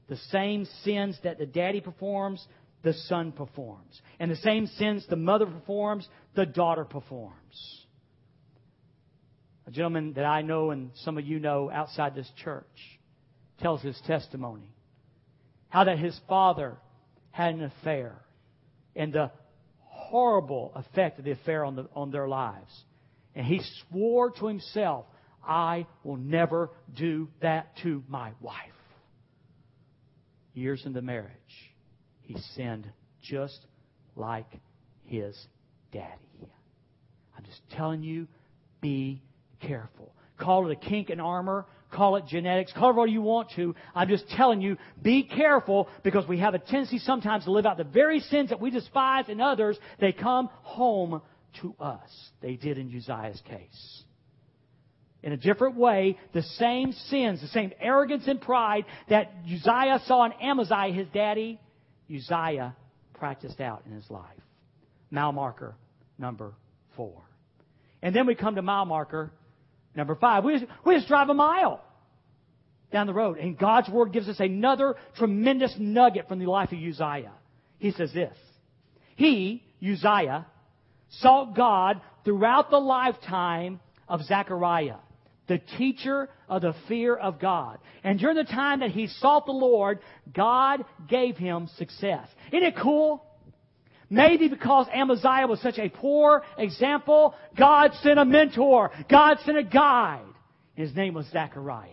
The 0.08 0.16
same 0.16 0.64
sins 0.82 1.18
that 1.24 1.38
the 1.38 1.44
daddy 1.44 1.82
performs, 1.82 2.46
the 2.82 2.94
son 2.94 3.32
performs. 3.32 4.00
And 4.18 4.30
the 4.30 4.36
same 4.36 4.66
sins 4.66 5.06
the 5.10 5.16
mother 5.16 5.44
performs, 5.44 6.08
the 6.34 6.46
daughter 6.46 6.86
performs. 6.86 7.86
A 9.66 9.70
gentleman 9.70 10.14
that 10.14 10.24
I 10.24 10.40
know 10.40 10.70
and 10.70 10.90
some 10.94 11.18
of 11.18 11.26
you 11.26 11.38
know 11.38 11.70
outside 11.70 12.14
this 12.14 12.30
church 12.42 12.64
tells 13.60 13.82
his 13.82 14.00
testimony. 14.06 14.74
How 15.68 15.84
that 15.84 15.98
his 15.98 16.18
father 16.30 16.78
had 17.30 17.54
an 17.54 17.64
affair 17.64 18.16
and 18.96 19.12
the 19.12 19.30
horrible 20.14 20.70
effect 20.76 21.18
of 21.18 21.24
the 21.24 21.32
affair 21.32 21.64
on, 21.64 21.74
the, 21.74 21.88
on 21.92 22.12
their 22.12 22.28
lives. 22.28 22.72
And 23.34 23.44
he 23.44 23.60
swore 23.90 24.30
to 24.30 24.46
himself, 24.46 25.06
I 25.44 25.88
will 26.04 26.18
never 26.18 26.70
do 26.96 27.26
that 27.42 27.76
to 27.82 28.04
my 28.06 28.30
wife. 28.40 28.54
Years 30.52 30.80
into 30.86 31.02
marriage, 31.02 31.32
he 32.20 32.36
sinned 32.54 32.88
just 33.24 33.58
like 34.14 34.46
his 35.02 35.36
daddy. 35.92 36.48
I'm 37.36 37.42
just 37.44 37.60
telling 37.72 38.04
you, 38.04 38.28
be 38.80 39.20
careful. 39.62 40.14
Call 40.38 40.70
it 40.70 40.78
a 40.78 40.88
kink 40.88 41.10
in 41.10 41.18
armor. 41.18 41.66
Call 41.94 42.16
it 42.16 42.26
genetics. 42.26 42.72
Call 42.72 42.90
it 42.90 42.96
what 42.96 43.10
you 43.10 43.22
want 43.22 43.50
to. 43.56 43.74
I'm 43.94 44.08
just 44.08 44.28
telling 44.30 44.60
you, 44.60 44.76
be 45.00 45.22
careful 45.22 45.88
because 46.02 46.26
we 46.26 46.40
have 46.40 46.54
a 46.54 46.58
tendency 46.58 46.98
sometimes 46.98 47.44
to 47.44 47.52
live 47.52 47.66
out 47.66 47.76
the 47.76 47.84
very 47.84 48.20
sins 48.20 48.50
that 48.50 48.60
we 48.60 48.70
despise 48.70 49.28
in 49.28 49.40
others. 49.40 49.78
They 50.00 50.12
come 50.12 50.50
home 50.62 51.22
to 51.62 51.74
us. 51.78 52.10
They 52.42 52.56
did 52.56 52.78
in 52.78 52.94
Uzziah's 52.94 53.40
case. 53.48 54.02
In 55.22 55.32
a 55.32 55.36
different 55.36 55.76
way, 55.76 56.18
the 56.32 56.42
same 56.42 56.92
sins, 56.92 57.40
the 57.40 57.48
same 57.48 57.72
arrogance 57.80 58.24
and 58.26 58.40
pride 58.40 58.84
that 59.08 59.32
Uzziah 59.46 60.02
saw 60.06 60.24
in 60.26 60.32
Amaziah, 60.32 60.92
his 60.92 61.06
daddy, 61.14 61.60
Uzziah 62.14 62.74
practiced 63.14 63.60
out 63.60 63.84
in 63.86 63.92
his 63.92 64.10
life. 64.10 64.24
Mile 65.10 65.32
marker 65.32 65.76
number 66.18 66.54
four. 66.96 67.22
And 68.02 68.14
then 68.14 68.26
we 68.26 68.34
come 68.34 68.56
to 68.56 68.62
mile 68.62 68.84
marker 68.84 69.32
number 69.96 70.14
five. 70.14 70.44
We 70.44 70.58
just, 70.58 70.66
we 70.84 70.94
just 70.94 71.08
drive 71.08 71.28
a 71.28 71.34
mile 71.34 71.80
down 72.92 73.06
the 73.06 73.14
road. 73.14 73.38
And 73.38 73.58
God's 73.58 73.88
Word 73.88 74.12
gives 74.12 74.28
us 74.28 74.40
another 74.40 74.94
tremendous 75.16 75.74
nugget 75.78 76.28
from 76.28 76.38
the 76.38 76.46
life 76.46 76.72
of 76.72 76.78
Uzziah. 76.78 77.32
He 77.78 77.90
says 77.90 78.12
this. 78.12 78.36
He, 79.16 79.64
Uzziah, 79.82 80.46
sought 81.20 81.54
God 81.56 82.00
throughout 82.24 82.70
the 82.70 82.78
lifetime 82.78 83.80
of 84.08 84.22
Zechariah, 84.22 84.96
the 85.48 85.58
teacher 85.78 86.28
of 86.48 86.62
the 86.62 86.74
fear 86.88 87.14
of 87.14 87.40
God. 87.40 87.78
And 88.02 88.18
during 88.18 88.36
the 88.36 88.44
time 88.44 88.80
that 88.80 88.90
he 88.90 89.06
sought 89.06 89.46
the 89.46 89.52
Lord, 89.52 90.00
God 90.32 90.84
gave 91.08 91.36
him 91.36 91.68
success. 91.76 92.26
Isn't 92.52 92.64
it 92.64 92.76
cool? 92.80 93.24
Maybe 94.14 94.46
because 94.46 94.86
Amaziah 94.94 95.48
was 95.48 95.60
such 95.60 95.76
a 95.76 95.88
poor 95.88 96.44
example, 96.56 97.34
God 97.58 97.90
sent 98.00 98.16
a 98.16 98.24
mentor. 98.24 98.92
God 99.10 99.38
sent 99.44 99.58
a 99.58 99.64
guide. 99.64 100.22
His 100.76 100.94
name 100.94 101.14
was 101.14 101.26
Zechariah. 101.32 101.88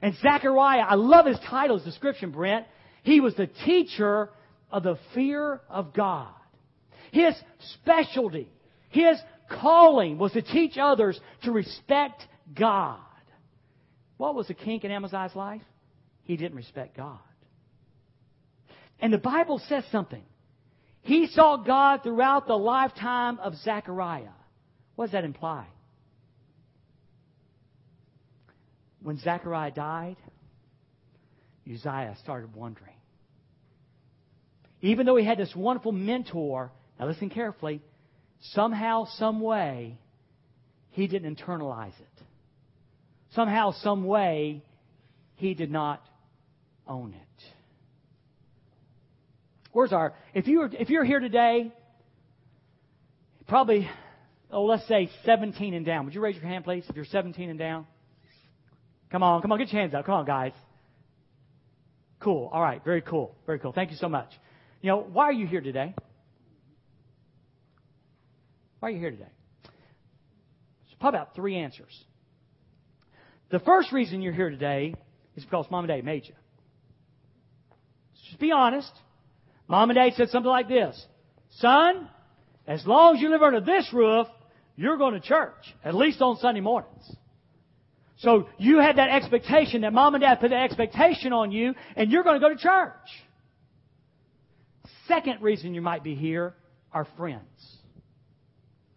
And 0.00 0.14
Zechariah, 0.22 0.80
I 0.80 0.94
love 0.94 1.26
his 1.26 1.38
title, 1.40 1.76
his 1.76 1.84
description, 1.84 2.30
Brent. 2.30 2.66
He 3.02 3.20
was 3.20 3.34
the 3.34 3.48
teacher 3.66 4.30
of 4.70 4.82
the 4.82 4.98
fear 5.14 5.60
of 5.68 5.92
God. 5.92 6.32
His 7.12 7.34
specialty, 7.74 8.48
his 8.88 9.18
calling 9.60 10.16
was 10.16 10.32
to 10.32 10.40
teach 10.40 10.78
others 10.80 11.20
to 11.42 11.52
respect 11.52 12.22
God. 12.58 12.98
What 14.16 14.34
was 14.34 14.48
the 14.48 14.54
kink 14.54 14.84
in 14.84 14.90
Amaziah's 14.90 15.36
life? 15.36 15.62
He 16.22 16.38
didn't 16.38 16.56
respect 16.56 16.96
God. 16.96 17.18
And 19.00 19.12
the 19.12 19.18
Bible 19.18 19.60
says 19.68 19.84
something. 19.92 20.22
He 21.02 21.26
saw 21.28 21.56
God 21.56 22.02
throughout 22.02 22.46
the 22.46 22.56
lifetime 22.56 23.38
of 23.38 23.54
Zechariah. 23.56 24.34
What 24.96 25.06
does 25.06 25.12
that 25.12 25.24
imply? 25.24 25.66
When 29.02 29.16
Zechariah 29.18 29.70
died, 29.70 30.16
Uzziah 31.66 32.16
started 32.22 32.54
wondering. 32.54 32.94
Even 34.82 35.06
though 35.06 35.16
he 35.16 35.24
had 35.24 35.38
this 35.38 35.54
wonderful 35.54 35.92
mentor, 35.92 36.70
now 36.98 37.06
listen 37.06 37.30
carefully, 37.30 37.80
somehow, 38.40 39.06
some 39.16 39.40
way, 39.40 39.98
he 40.90 41.06
didn't 41.06 41.36
internalize 41.36 41.98
it. 41.98 42.24
Somehow, 43.34 43.72
some 43.72 44.04
way, 44.04 44.62
he 45.36 45.54
did 45.54 45.70
not 45.70 46.02
own 46.86 47.14
it. 47.14 47.44
Where's 49.72 49.92
our, 49.92 50.14
if 50.34 50.46
you 50.46 50.60
were, 50.60 50.70
if 50.72 50.90
you're 50.90 51.04
here 51.04 51.20
today, 51.20 51.72
probably, 53.46 53.88
oh, 54.50 54.64
let's 54.64 54.86
say 54.88 55.10
17 55.24 55.74
and 55.74 55.86
down. 55.86 56.04
Would 56.04 56.14
you 56.14 56.20
raise 56.20 56.36
your 56.36 56.44
hand, 56.44 56.64
please, 56.64 56.84
if 56.88 56.96
you're 56.96 57.04
17 57.04 57.50
and 57.50 57.58
down? 57.58 57.86
Come 59.10 59.22
on, 59.22 59.42
come 59.42 59.52
on, 59.52 59.58
get 59.58 59.72
your 59.72 59.80
hands 59.80 59.94
up. 59.94 60.06
Come 60.06 60.14
on, 60.14 60.24
guys. 60.24 60.52
Cool. 62.20 62.50
All 62.52 62.60
right. 62.60 62.84
Very 62.84 63.00
cool. 63.00 63.34
Very 63.46 63.58
cool. 63.58 63.72
Thank 63.72 63.90
you 63.90 63.96
so 63.96 64.08
much. 64.08 64.28
You 64.82 64.90
know, 64.90 64.98
why 64.98 65.24
are 65.24 65.32
you 65.32 65.46
here 65.46 65.62
today? 65.62 65.94
Why 68.78 68.88
are 68.88 68.92
you 68.92 68.98
here 68.98 69.10
today? 69.10 69.24
There's 69.64 70.98
probably 71.00 71.18
about 71.18 71.34
three 71.34 71.56
answers. 71.56 72.04
The 73.50 73.58
first 73.58 73.90
reason 73.90 74.22
you're 74.22 74.34
here 74.34 74.50
today 74.50 74.94
is 75.34 75.44
because 75.44 75.66
mom 75.70 75.84
and 75.84 75.88
dad 75.88 76.04
made 76.04 76.26
you. 76.26 76.34
Just 78.26 78.38
be 78.38 78.52
honest. 78.52 78.92
Mom 79.70 79.88
and 79.88 79.96
dad 79.96 80.12
said 80.16 80.28
something 80.30 80.50
like 80.50 80.68
this 80.68 81.06
Son, 81.58 82.08
as 82.66 82.84
long 82.84 83.14
as 83.14 83.22
you 83.22 83.30
live 83.30 83.42
under 83.42 83.60
this 83.60 83.88
roof, 83.92 84.26
you're 84.76 84.96
going 84.96 85.14
to 85.14 85.20
church, 85.20 85.64
at 85.84 85.94
least 85.94 86.20
on 86.20 86.36
Sunday 86.38 86.60
mornings. 86.60 87.16
So 88.18 88.48
you 88.58 88.80
had 88.80 88.96
that 88.96 89.08
expectation 89.10 89.82
that 89.82 89.92
mom 89.92 90.14
and 90.14 90.22
dad 90.22 90.40
put 90.40 90.50
that 90.50 90.64
expectation 90.64 91.32
on 91.32 91.52
you, 91.52 91.74
and 91.96 92.10
you're 92.10 92.24
going 92.24 92.38
to 92.38 92.40
go 92.40 92.52
to 92.52 92.60
church. 92.60 92.92
Second 95.06 95.40
reason 95.40 95.72
you 95.72 95.80
might 95.80 96.02
be 96.02 96.16
here 96.16 96.54
are 96.92 97.06
friends. 97.16 97.78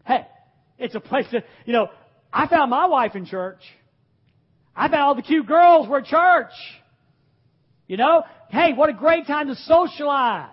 Hey, 0.05 0.25
it's 0.79 0.95
a 0.95 0.99
place 0.99 1.27
that, 1.31 1.45
you 1.65 1.73
know, 1.73 1.89
I 2.33 2.47
found 2.47 2.71
my 2.71 2.87
wife 2.87 3.15
in 3.15 3.25
church. 3.25 3.61
I 4.75 4.87
found 4.87 5.01
all 5.01 5.15
the 5.15 5.21
cute 5.21 5.45
girls 5.45 5.87
were 5.87 5.99
at 5.99 6.05
church. 6.05 6.51
You 7.93 7.97
know, 7.97 8.23
hey, 8.49 8.73
what 8.73 8.89
a 8.89 8.93
great 8.93 9.27
time 9.27 9.49
to 9.49 9.55
socialize. 9.55 10.49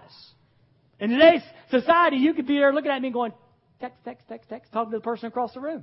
In 0.98 1.08
today's 1.08 1.40
society, 1.70 2.18
you 2.18 2.34
could 2.34 2.46
be 2.46 2.58
there 2.58 2.70
looking 2.70 2.90
at 2.90 3.00
me 3.00 3.08
going, 3.08 3.32
text, 3.80 3.96
text, 4.04 4.28
text, 4.28 4.50
text, 4.50 4.70
talking 4.70 4.92
to 4.92 4.98
the 4.98 5.02
person 5.02 5.28
across 5.28 5.54
the 5.54 5.60
room. 5.60 5.82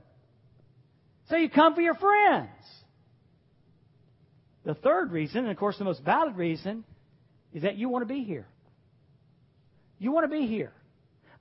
So 1.30 1.36
you 1.36 1.50
come 1.50 1.74
for 1.74 1.82
your 1.82 1.96
friends. 1.96 2.52
The 4.66 4.76
third 4.76 5.12
reason, 5.12 5.40
and 5.40 5.50
of 5.50 5.58
course 5.58 5.80
the 5.80 5.84
most 5.84 6.04
valid 6.04 6.36
reason, 6.36 6.84
is 7.52 7.64
that 7.64 7.76
you 7.76 7.90
want 7.90 8.08
to 8.08 8.14
be 8.14 8.24
here. 8.24 8.46
You 9.98 10.12
want 10.12 10.26
to 10.26 10.38
be 10.40 10.46
here. 10.46 10.74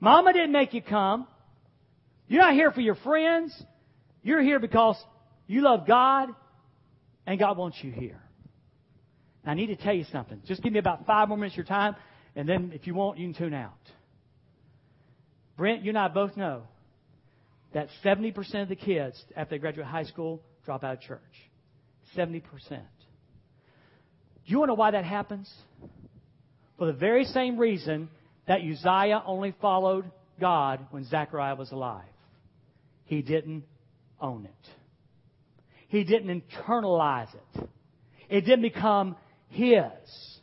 Mama 0.00 0.33
didn't 0.33 0.52
make 0.52 0.72
you 0.72 0.81
come. 0.81 1.26
You're 2.26 2.40
not 2.40 2.55
here 2.55 2.70
for 2.70 2.81
your 2.81 2.94
friends. 2.94 3.55
You're 4.22 4.40
here 4.40 4.61
because 4.61 4.96
you 5.46 5.61
love 5.61 5.87
God 5.87 6.31
and 7.26 7.38
God 7.38 7.59
wants 7.59 7.76
you 7.83 7.90
here. 7.92 8.22
I 9.46 9.54
need 9.54 9.66
to 9.66 9.76
tell 9.76 9.94
you 9.94 10.04
something. 10.11 10.42
Just 10.46 10.62
give 10.62 10.72
me 10.72 10.78
about 10.78 11.06
five 11.06 11.28
more 11.28 11.38
minutes 11.38 11.54
of 11.54 11.59
your 11.59 11.66
time, 11.66 11.96
and 12.35 12.48
then 12.48 12.72
if 12.74 12.87
you 12.87 12.94
want, 12.94 13.18
you 13.18 13.26
can 13.26 13.35
tune 13.35 13.54
out. 13.54 13.72
Brent, 15.56 15.82
you 15.82 15.90
and 15.90 15.98
I 15.98 16.09
both 16.09 16.37
know 16.37 16.62
that 17.72 17.88
70% 18.04 18.62
of 18.62 18.68
the 18.68 18.76
kids, 18.76 19.22
after 19.37 19.54
they 19.54 19.59
graduate 19.59 19.87
high 19.87 20.04
school, 20.04 20.42
drop 20.64 20.85
out 20.85 20.94
of 20.94 21.00
church. 21.00 21.20
70%. 22.16 22.42
Do 22.68 22.76
you 24.46 24.59
want 24.59 24.68
to 24.68 24.72
know 24.72 24.74
why 24.74 24.92
that 24.92 25.04
happens? 25.04 25.52
For 26.78 26.87
the 26.87 26.92
very 26.92 27.24
same 27.24 27.59
reason 27.59 28.09
that 28.46 28.61
Uzziah 28.61 29.22
only 29.26 29.54
followed 29.61 30.11
God 30.40 30.87
when 30.90 31.04
Zechariah 31.04 31.54
was 31.56 31.72
alive. 31.72 32.04
He 33.04 33.22
didn't 33.22 33.64
own 34.20 34.44
it. 34.44 34.70
He 35.88 36.04
didn't 36.04 36.42
internalize 36.42 37.35
it. 37.35 37.68
It 38.28 38.40
didn't 38.42 38.62
become 38.62 39.16
his. 39.56 40.36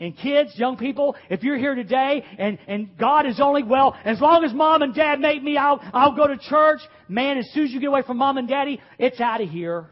And 0.00 0.16
kids, 0.16 0.52
young 0.56 0.76
people, 0.76 1.14
if 1.30 1.44
you're 1.44 1.56
here 1.56 1.74
today 1.74 2.24
and, 2.36 2.58
and 2.66 2.98
God 2.98 3.26
is 3.26 3.40
only, 3.40 3.62
well, 3.62 3.94
as 4.04 4.20
long 4.20 4.44
as 4.44 4.52
mom 4.52 4.82
and 4.82 4.92
dad 4.92 5.20
make 5.20 5.42
me, 5.42 5.56
I'll, 5.56 5.80
I'll 5.92 6.16
go 6.16 6.26
to 6.26 6.36
church. 6.36 6.80
Man, 7.08 7.38
as 7.38 7.48
soon 7.52 7.66
as 7.66 7.70
you 7.70 7.80
get 7.80 7.86
away 7.86 8.02
from 8.02 8.18
mom 8.18 8.36
and 8.36 8.48
daddy, 8.48 8.80
it's 8.98 9.20
out 9.20 9.40
of 9.40 9.48
here. 9.48 9.86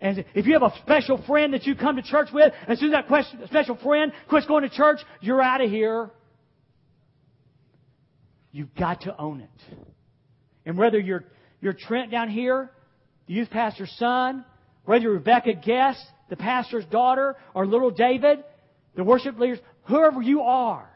And 0.00 0.24
if 0.34 0.46
you 0.46 0.54
have 0.54 0.62
a 0.62 0.72
special 0.82 1.22
friend 1.24 1.54
that 1.54 1.64
you 1.64 1.76
come 1.76 1.96
to 1.96 2.02
church 2.02 2.28
with, 2.32 2.52
as 2.66 2.80
soon 2.80 2.92
as 2.92 3.04
that 3.08 3.46
special 3.46 3.76
friend 3.76 4.12
quits 4.28 4.46
going 4.46 4.64
to 4.64 4.68
church, 4.68 4.98
you're 5.20 5.40
out 5.40 5.62
of 5.62 5.70
here. 5.70 6.10
You've 8.50 8.74
got 8.74 9.02
to 9.02 9.18
own 9.18 9.40
it. 9.40 9.76
And 10.66 10.76
whether 10.76 10.98
you're, 10.98 11.24
you're 11.60 11.72
Trent 11.72 12.10
down 12.10 12.28
here, 12.28 12.70
the 13.28 13.34
youth 13.34 13.50
pastor's 13.50 13.94
son, 13.98 14.44
whether 14.84 15.04
you're 15.04 15.14
Rebecca 15.14 15.54
Guest, 15.54 16.04
the 16.28 16.36
pastor's 16.36 16.84
daughter, 16.86 17.36
or 17.54 17.66
little 17.66 17.90
David, 17.90 18.44
the 18.96 19.04
worship 19.04 19.38
leaders, 19.38 19.58
whoever 19.84 20.22
you 20.22 20.42
are, 20.42 20.88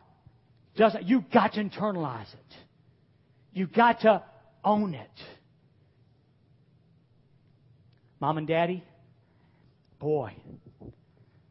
does 0.77 0.97
you've 1.03 1.31
got 1.31 1.55
to 1.55 1.65
internalize 1.65 2.33
it. 2.33 2.57
You've 3.53 3.73
got 3.73 4.01
to 4.03 4.23
own 4.65 4.95
it. 4.95 5.11
Mom 8.21 8.39
and 8.39 8.47
Daddy, 8.47 8.83
boy, 10.01 10.33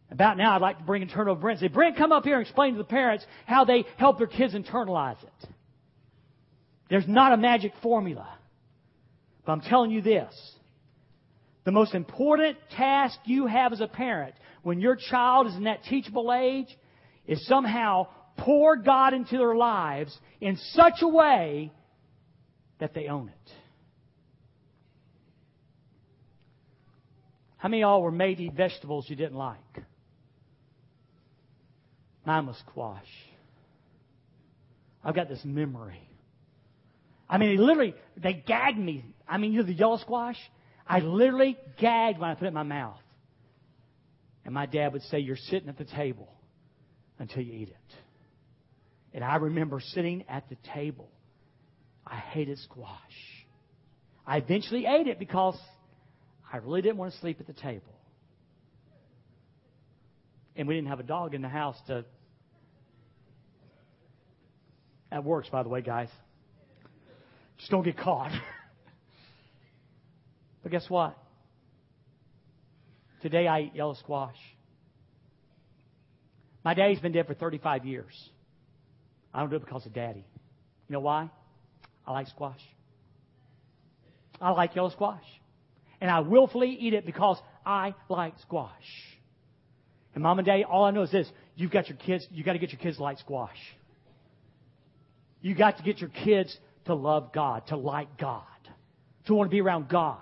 about 0.09 0.37
now 0.37 0.55
I'd 0.55 0.61
like 0.61 0.79
to 0.79 0.83
bring 0.83 1.09
over 1.15 1.35
Brent. 1.35 1.59
Say, 1.59 1.67
Brent, 1.67 1.97
come 1.97 2.11
up 2.11 2.23
here 2.23 2.37
and 2.37 2.45
explain 2.45 2.73
to 2.73 2.77
the 2.77 2.83
parents 2.83 3.25
how 3.45 3.65
they 3.65 3.85
help 3.97 4.17
their 4.17 4.27
kids 4.27 4.53
internalize 4.53 5.21
it. 5.21 5.49
There's 6.89 7.07
not 7.07 7.33
a 7.33 7.37
magic 7.37 7.73
formula. 7.81 8.27
But 9.45 9.51
I'm 9.53 9.61
telling 9.61 9.91
you 9.91 10.01
this. 10.01 10.33
The 11.67 11.73
most 11.73 11.95
important 11.95 12.57
task 12.77 13.19
you 13.25 13.45
have 13.45 13.73
as 13.73 13.81
a 13.81 13.89
parent 13.89 14.33
when 14.63 14.79
your 14.79 14.95
child 14.95 15.47
is 15.47 15.55
in 15.55 15.65
that 15.65 15.83
teachable 15.83 16.31
age 16.31 16.67
is 17.27 17.45
somehow 17.45 18.07
pour 18.37 18.77
God 18.77 19.13
into 19.13 19.37
their 19.37 19.53
lives 19.53 20.17
in 20.39 20.55
such 20.71 21.01
a 21.01 21.07
way 21.09 21.73
that 22.79 22.93
they 22.93 23.07
own 23.07 23.27
it. 23.27 23.51
How 27.57 27.67
many 27.67 27.83
of 27.83 27.87
y'all 27.87 28.01
were 28.01 28.11
made 28.11 28.37
to 28.37 28.43
eat 28.43 28.53
vegetables 28.53 29.09
you 29.09 29.17
didn't 29.17 29.35
like? 29.35 29.57
Mine 32.25 32.47
was 32.47 32.55
squash. 32.69 33.03
I've 35.03 35.15
got 35.15 35.27
this 35.27 35.41
memory. 35.43 35.99
I 37.29 37.37
mean, 37.37 37.57
they 37.57 37.61
literally, 37.61 37.93
they 38.15 38.41
gagged 38.47 38.79
me. 38.79 39.03
I 39.27 39.37
mean, 39.37 39.51
you 39.51 39.59
know 39.59 39.65
the 39.65 39.73
yellow 39.73 39.97
squash? 39.97 40.37
I 40.87 40.99
literally 40.99 41.57
gagged 41.79 42.19
when 42.19 42.29
I 42.29 42.35
put 42.35 42.45
it 42.45 42.49
in 42.49 42.53
my 42.53 42.63
mouth. 42.63 42.99
And 44.45 44.53
my 44.53 44.65
dad 44.65 44.93
would 44.93 45.01
say, 45.03 45.19
You're 45.19 45.35
sitting 45.35 45.69
at 45.69 45.77
the 45.77 45.85
table 45.85 46.29
until 47.19 47.43
you 47.43 47.53
eat 47.53 47.69
it. 47.69 47.95
And 49.13 49.23
I 49.23 49.35
remember 49.35 49.81
sitting 49.93 50.23
at 50.29 50.47
the 50.49 50.57
table. 50.73 51.09
I 52.05 52.15
hated 52.15 52.57
squash. 52.59 52.97
I 54.25 54.37
eventually 54.37 54.85
ate 54.85 55.07
it 55.07 55.19
because 55.19 55.57
I 56.51 56.57
really 56.57 56.81
didn't 56.81 56.97
want 56.97 57.13
to 57.13 57.19
sleep 57.19 57.39
at 57.39 57.47
the 57.47 57.53
table. 57.53 57.93
And 60.55 60.67
we 60.67 60.75
didn't 60.75 60.87
have 60.87 60.99
a 60.99 61.03
dog 61.03 61.33
in 61.33 61.41
the 61.41 61.49
house 61.49 61.75
to. 61.87 62.05
That 65.11 65.23
works, 65.23 65.49
by 65.49 65.63
the 65.63 65.69
way, 65.69 65.81
guys. 65.81 66.09
Just 67.57 67.71
don't 67.71 67.83
get 67.83 67.97
caught. 67.97 68.31
but 70.67 70.71
guess 70.71 70.89
what? 70.89 71.17
Today 73.21 73.47
I 73.47 73.61
eat 73.61 73.71
yellow 73.73 73.93
squash. 73.93 74.35
My 76.65 76.73
daddy's 76.73 76.99
been 76.99 77.13
dead 77.13 77.25
for 77.25 77.33
35 77.33 77.85
years. 77.85 78.29
I 79.33 79.39
don't 79.39 79.49
do 79.49 79.55
it 79.55 79.63
because 79.63 79.85
of 79.85 79.93
daddy. 79.93 80.25
You 80.89 80.93
know 80.93 80.99
why? 80.99 81.29
I 82.05 82.11
like 82.11 82.27
squash. 82.27 82.59
I 84.41 84.49
like 84.49 84.75
yellow 84.75 84.89
squash. 84.89 85.23
And 86.01 86.11
I 86.11 86.19
willfully 86.19 86.71
eat 86.71 86.93
it 86.93 87.05
because 87.05 87.37
I 87.65 87.95
like 88.09 88.33
squash. 88.41 88.73
And 90.15 90.21
mom 90.21 90.37
and 90.39 90.45
daddy, 90.45 90.65
all 90.65 90.83
I 90.83 90.91
know 90.91 91.03
is 91.03 91.11
this 91.11 91.31
you've 91.55 91.71
got 91.71 91.87
your 91.87 91.97
kids, 91.97 92.27
you 92.29 92.43
got 92.43 92.53
to 92.53 92.59
get 92.59 92.73
your 92.73 92.81
kids 92.81 92.97
to 92.97 93.03
like 93.03 93.19
squash. 93.19 93.55
You 95.39 95.55
got 95.55 95.77
to 95.77 95.83
get 95.83 95.99
your 95.99 96.09
kids 96.09 96.57
to 96.87 96.93
love 96.93 97.31
God, 97.31 97.65
to 97.67 97.77
like 97.77 98.17
God, 98.17 98.43
to 99.27 99.33
want 99.33 99.49
to 99.49 99.55
be 99.55 99.61
around 99.61 99.87
God. 99.87 100.17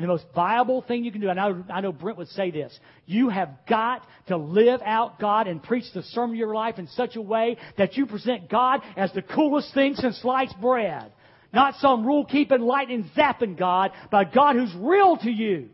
And 0.00 0.08
the 0.08 0.12
most 0.12 0.24
viable 0.34 0.80
thing 0.80 1.04
you 1.04 1.12
can 1.12 1.20
do, 1.20 1.28
and 1.28 1.38
I, 1.38 1.52
I 1.70 1.82
know 1.82 1.92
Brent 1.92 2.16
would 2.16 2.28
say 2.28 2.50
this, 2.50 2.78
you 3.04 3.28
have 3.28 3.50
got 3.68 4.02
to 4.28 4.38
live 4.38 4.80
out 4.82 5.20
God 5.20 5.46
and 5.46 5.62
preach 5.62 5.84
the 5.92 6.02
sermon 6.04 6.36
of 6.36 6.38
your 6.38 6.54
life 6.54 6.78
in 6.78 6.86
such 6.86 7.16
a 7.16 7.20
way 7.20 7.58
that 7.76 7.98
you 7.98 8.06
present 8.06 8.48
God 8.48 8.80
as 8.96 9.12
the 9.12 9.20
coolest 9.20 9.74
thing 9.74 9.94
since 9.96 10.16
sliced 10.22 10.58
bread. 10.58 11.12
Not 11.52 11.74
some 11.80 12.06
rule 12.06 12.24
keeping, 12.24 12.62
lightning 12.62 13.10
zapping 13.14 13.58
God, 13.58 13.90
but 14.10 14.32
God 14.32 14.56
who's 14.56 14.72
real 14.78 15.18
to 15.18 15.30
you 15.30 15.68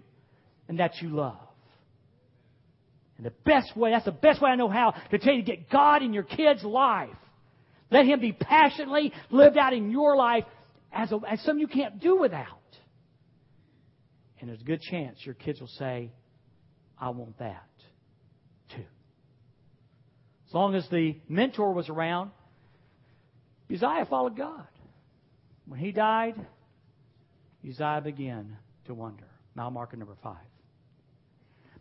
and 0.69 0.81
that 0.81 1.01
you 1.01 1.11
love. 1.11 1.39
And 3.19 3.27
the 3.27 3.33
best 3.45 3.77
way, 3.77 3.93
that's 3.93 4.07
the 4.07 4.11
best 4.11 4.43
way 4.43 4.51
I 4.51 4.57
know 4.57 4.69
how 4.69 4.95
to 5.13 5.19
tell 5.19 5.35
you 5.35 5.43
to 5.43 5.47
get 5.47 5.71
God 5.71 6.03
in 6.03 6.13
your 6.13 6.25
kid's 6.25 6.65
life 6.65 7.15
let 7.91 8.07
Him 8.07 8.21
be 8.21 8.33
passionately 8.33 9.13
lived 9.31 9.57
out 9.57 9.73
in 9.73 9.91
your 9.91 10.17
life 10.17 10.45
as, 10.93 11.13
a, 11.13 11.21
as 11.29 11.41
something 11.43 11.61
you 11.61 11.69
can't 11.69 12.01
do 12.01 12.17
without. 12.19 12.59
And 14.47 14.53
there's 14.53 14.61
a 14.63 14.65
good 14.65 14.81
chance 14.81 15.19
your 15.25 15.35
kids 15.35 15.59
will 15.59 15.67
say, 15.67 16.13
I 16.97 17.09
want 17.11 17.37
that 17.41 17.69
too. 18.71 18.85
As 20.47 20.55
long 20.55 20.77
as 20.77 20.89
the 20.89 21.17
mentor 21.29 21.73
was 21.73 21.89
around, 21.89 22.31
Uzziah 23.69 24.07
followed 24.09 24.37
God. 24.37 24.69
When 25.67 25.81
he 25.81 25.91
died, 25.91 26.37
Uzziah 27.69 28.03
began 28.05 28.57
to 28.85 28.95
wonder. 28.95 29.27
Mile 29.57 29.73
marker 29.73 29.97
number 29.97 30.17
five. 30.23 30.37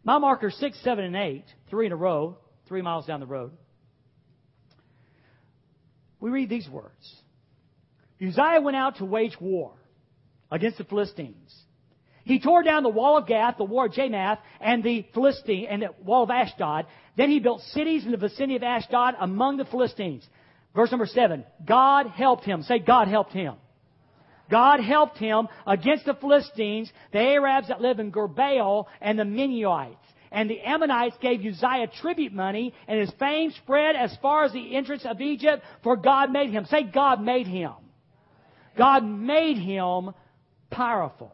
Mile 0.04 0.22
marker 0.22 0.50
six, 0.50 0.82
seven, 0.84 1.06
and 1.06 1.16
eight, 1.16 1.46
three 1.70 1.86
in 1.86 1.92
a 1.92 1.96
row, 1.96 2.36
three 2.68 2.82
miles 2.82 3.06
down 3.06 3.20
the 3.20 3.28
road 3.28 3.52
we 6.20 6.32
read 6.32 6.50
these 6.50 6.68
words 6.68 7.22
Uzziah 8.20 8.60
went 8.60 8.76
out 8.76 8.96
to 8.98 9.06
wage 9.06 9.38
war 9.40 9.74
against 10.50 10.80
the 10.80 10.86
Philistines. 10.86 11.65
He 12.26 12.40
tore 12.40 12.64
down 12.64 12.82
the 12.82 12.90
wall 12.90 13.18
of 13.18 13.28
Gath, 13.28 13.58
the 13.58 13.64
wall 13.64 13.86
of 13.86 13.94
Jarmuth, 13.94 14.40
and 14.60 14.84
the 14.84 15.06
Philistine, 15.14 15.68
and 15.70 15.84
the 15.84 15.90
wall 16.04 16.24
of 16.24 16.32
Ashdod. 16.32 16.88
Then 17.16 17.30
he 17.30 17.40
built 17.40 17.62
cities 17.62 18.04
in 18.04 18.12
the 18.12 18.18
vicinity 18.18 18.56
of 18.56 18.64
Ashdod 18.64 19.14
among 19.20 19.58
the 19.58 19.66
Philistines. 19.66 20.28
Verse 20.76 20.90
number 20.92 21.06
seven. 21.06 21.46
God 21.66 22.08
helped 22.08 22.44
him. 22.44 22.64
Say, 22.64 22.80
God 22.80 23.08
helped 23.08 23.32
him. 23.32 23.54
God 24.50 24.80
helped 24.80 25.18
him 25.20 25.48
against 25.66 26.06
the 26.06 26.16
Philistines, 26.16 26.92
the 27.12 27.20
Arabs 27.20 27.68
that 27.68 27.82
live 27.82 28.00
in 28.00 28.12
Gurbaal, 28.12 28.86
and 29.02 29.18
the 29.18 29.26
Mennonites. 29.26 29.96
And 30.32 30.50
the 30.50 30.62
Ammonites 30.62 31.16
gave 31.22 31.40
Uzziah 31.40 31.88
tribute 32.02 32.34
money, 32.34 32.74
and 32.88 33.00
his 33.00 33.12
fame 33.20 33.52
spread 33.52 33.96
as 33.96 34.16
far 34.22 34.46
as 34.46 34.52
the 34.52 34.76
entrance 34.76 35.06
of 35.06 35.22
Egypt, 35.22 35.64
for 35.84 35.96
God 35.96 36.32
made 36.32 36.50
him. 36.50 36.66
Say, 36.66 36.84
God 36.84 37.22
made 37.22 37.48
him. 37.48 37.72
God 38.78 39.06
made 39.06 39.58
him 39.58 40.12
powerful. 40.72 41.32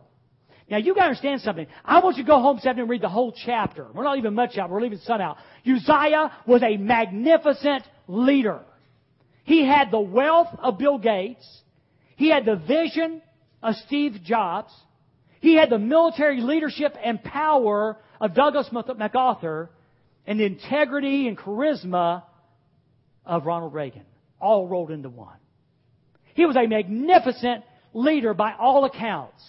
Now 0.71 0.77
you 0.77 0.95
gotta 0.95 1.07
understand 1.07 1.41
something. 1.41 1.67
I 1.83 1.99
want 1.99 2.15
you 2.15 2.23
to 2.23 2.27
go 2.27 2.39
home 2.39 2.55
afternoon 2.55 2.79
and 2.79 2.89
read 2.89 3.01
the 3.01 3.09
whole 3.09 3.33
chapter. 3.45 3.87
We're 3.93 4.05
not 4.05 4.15
leaving 4.15 4.33
much 4.33 4.57
out, 4.57 4.69
we're 4.69 4.81
leaving 4.81 4.99
some 4.99 5.19
out. 5.19 5.35
Uzziah 5.67 6.31
was 6.47 6.63
a 6.63 6.77
magnificent 6.77 7.83
leader. 8.07 8.61
He 9.43 9.65
had 9.65 9.91
the 9.91 9.99
wealth 9.99 10.47
of 10.59 10.77
Bill 10.77 10.97
Gates. 10.97 11.45
He 12.15 12.29
had 12.29 12.45
the 12.45 12.55
vision 12.55 13.21
of 13.61 13.75
Steve 13.87 14.21
Jobs. 14.23 14.71
He 15.41 15.55
had 15.55 15.69
the 15.69 15.77
military 15.77 16.39
leadership 16.39 16.95
and 17.03 17.21
power 17.21 17.97
of 18.21 18.33
Douglas 18.33 18.69
MacArthur 18.71 19.69
and 20.25 20.39
the 20.39 20.45
integrity 20.45 21.27
and 21.27 21.37
charisma 21.37 22.23
of 23.25 23.45
Ronald 23.45 23.73
Reagan, 23.73 24.05
all 24.39 24.69
rolled 24.69 24.91
into 24.91 25.09
one. 25.09 25.35
He 26.33 26.45
was 26.45 26.55
a 26.55 26.65
magnificent 26.65 27.65
leader 27.93 28.33
by 28.33 28.53
all 28.53 28.85
accounts, 28.85 29.43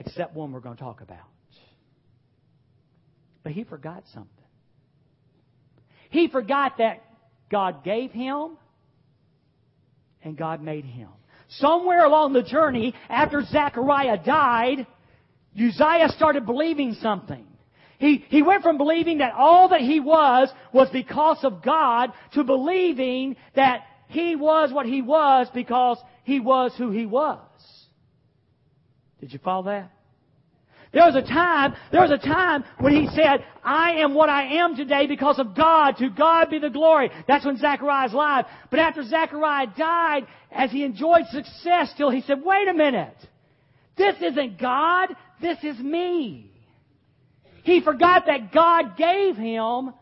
except 0.00 0.34
one 0.34 0.50
we're 0.50 0.60
going 0.60 0.76
to 0.76 0.82
talk 0.82 1.02
about. 1.02 1.18
But 3.42 3.52
he 3.52 3.64
forgot 3.64 4.02
something. 4.12 4.30
He 6.08 6.28
forgot 6.28 6.78
that 6.78 7.04
God 7.50 7.84
gave 7.84 8.10
him 8.10 8.56
and 10.22 10.36
God 10.36 10.62
made 10.62 10.84
him. 10.84 11.08
Somewhere 11.48 12.04
along 12.04 12.32
the 12.32 12.42
journey, 12.42 12.94
after 13.08 13.42
Zechariah 13.42 14.18
died, 14.24 14.86
Uzziah 15.54 16.08
started 16.16 16.46
believing 16.46 16.94
something. 16.94 17.46
He, 17.98 18.24
he 18.28 18.42
went 18.42 18.62
from 18.62 18.78
believing 18.78 19.18
that 19.18 19.34
all 19.34 19.68
that 19.70 19.80
he 19.80 20.00
was 20.00 20.48
was 20.72 20.88
because 20.90 21.38
of 21.42 21.62
God 21.62 22.12
to 22.32 22.44
believing 22.44 23.36
that 23.54 23.82
he 24.08 24.36
was 24.36 24.72
what 24.72 24.86
he 24.86 25.02
was 25.02 25.48
because 25.52 25.98
he 26.24 26.40
was 26.40 26.72
who 26.78 26.90
he 26.90 27.04
was. 27.04 27.40
Did 29.20 29.32
you 29.32 29.38
follow 29.38 29.64
that? 29.64 29.90
There 30.92 31.04
was 31.04 31.14
a 31.14 31.22
time, 31.22 31.74
there 31.92 32.00
was 32.00 32.10
a 32.10 32.18
time 32.18 32.64
when 32.80 32.92
he 32.92 33.06
said, 33.14 33.44
I 33.62 34.00
am 34.00 34.12
what 34.14 34.28
I 34.28 34.56
am 34.56 34.74
today 34.74 35.06
because 35.06 35.38
of 35.38 35.54
God. 35.54 35.92
To 35.98 36.10
God 36.10 36.50
be 36.50 36.58
the 36.58 36.68
glory. 36.68 37.10
That's 37.28 37.44
when 37.44 37.58
Zechariah's 37.58 38.12
alive. 38.12 38.46
But 38.70 38.80
after 38.80 39.04
Zechariah 39.04 39.68
died, 39.78 40.26
as 40.50 40.72
he 40.72 40.82
enjoyed 40.82 41.26
success 41.30 41.92
still, 41.94 42.10
he 42.10 42.22
said, 42.22 42.42
wait 42.44 42.66
a 42.66 42.74
minute. 42.74 43.16
This 43.96 44.16
isn't 44.20 44.58
God. 44.58 45.14
This 45.40 45.58
is 45.62 45.78
me. 45.78 46.50
He 47.62 47.82
forgot 47.82 48.26
that 48.26 48.52
God 48.52 48.96
gave 48.96 49.36
him 49.36 49.92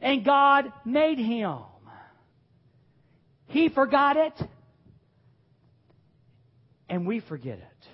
and 0.00 0.24
God 0.24 0.72
made 0.84 1.18
him. 1.18 1.58
He 3.46 3.68
forgot 3.68 4.16
it 4.16 4.34
and 6.88 7.06
we 7.06 7.20
forget 7.20 7.58
it. 7.58 7.88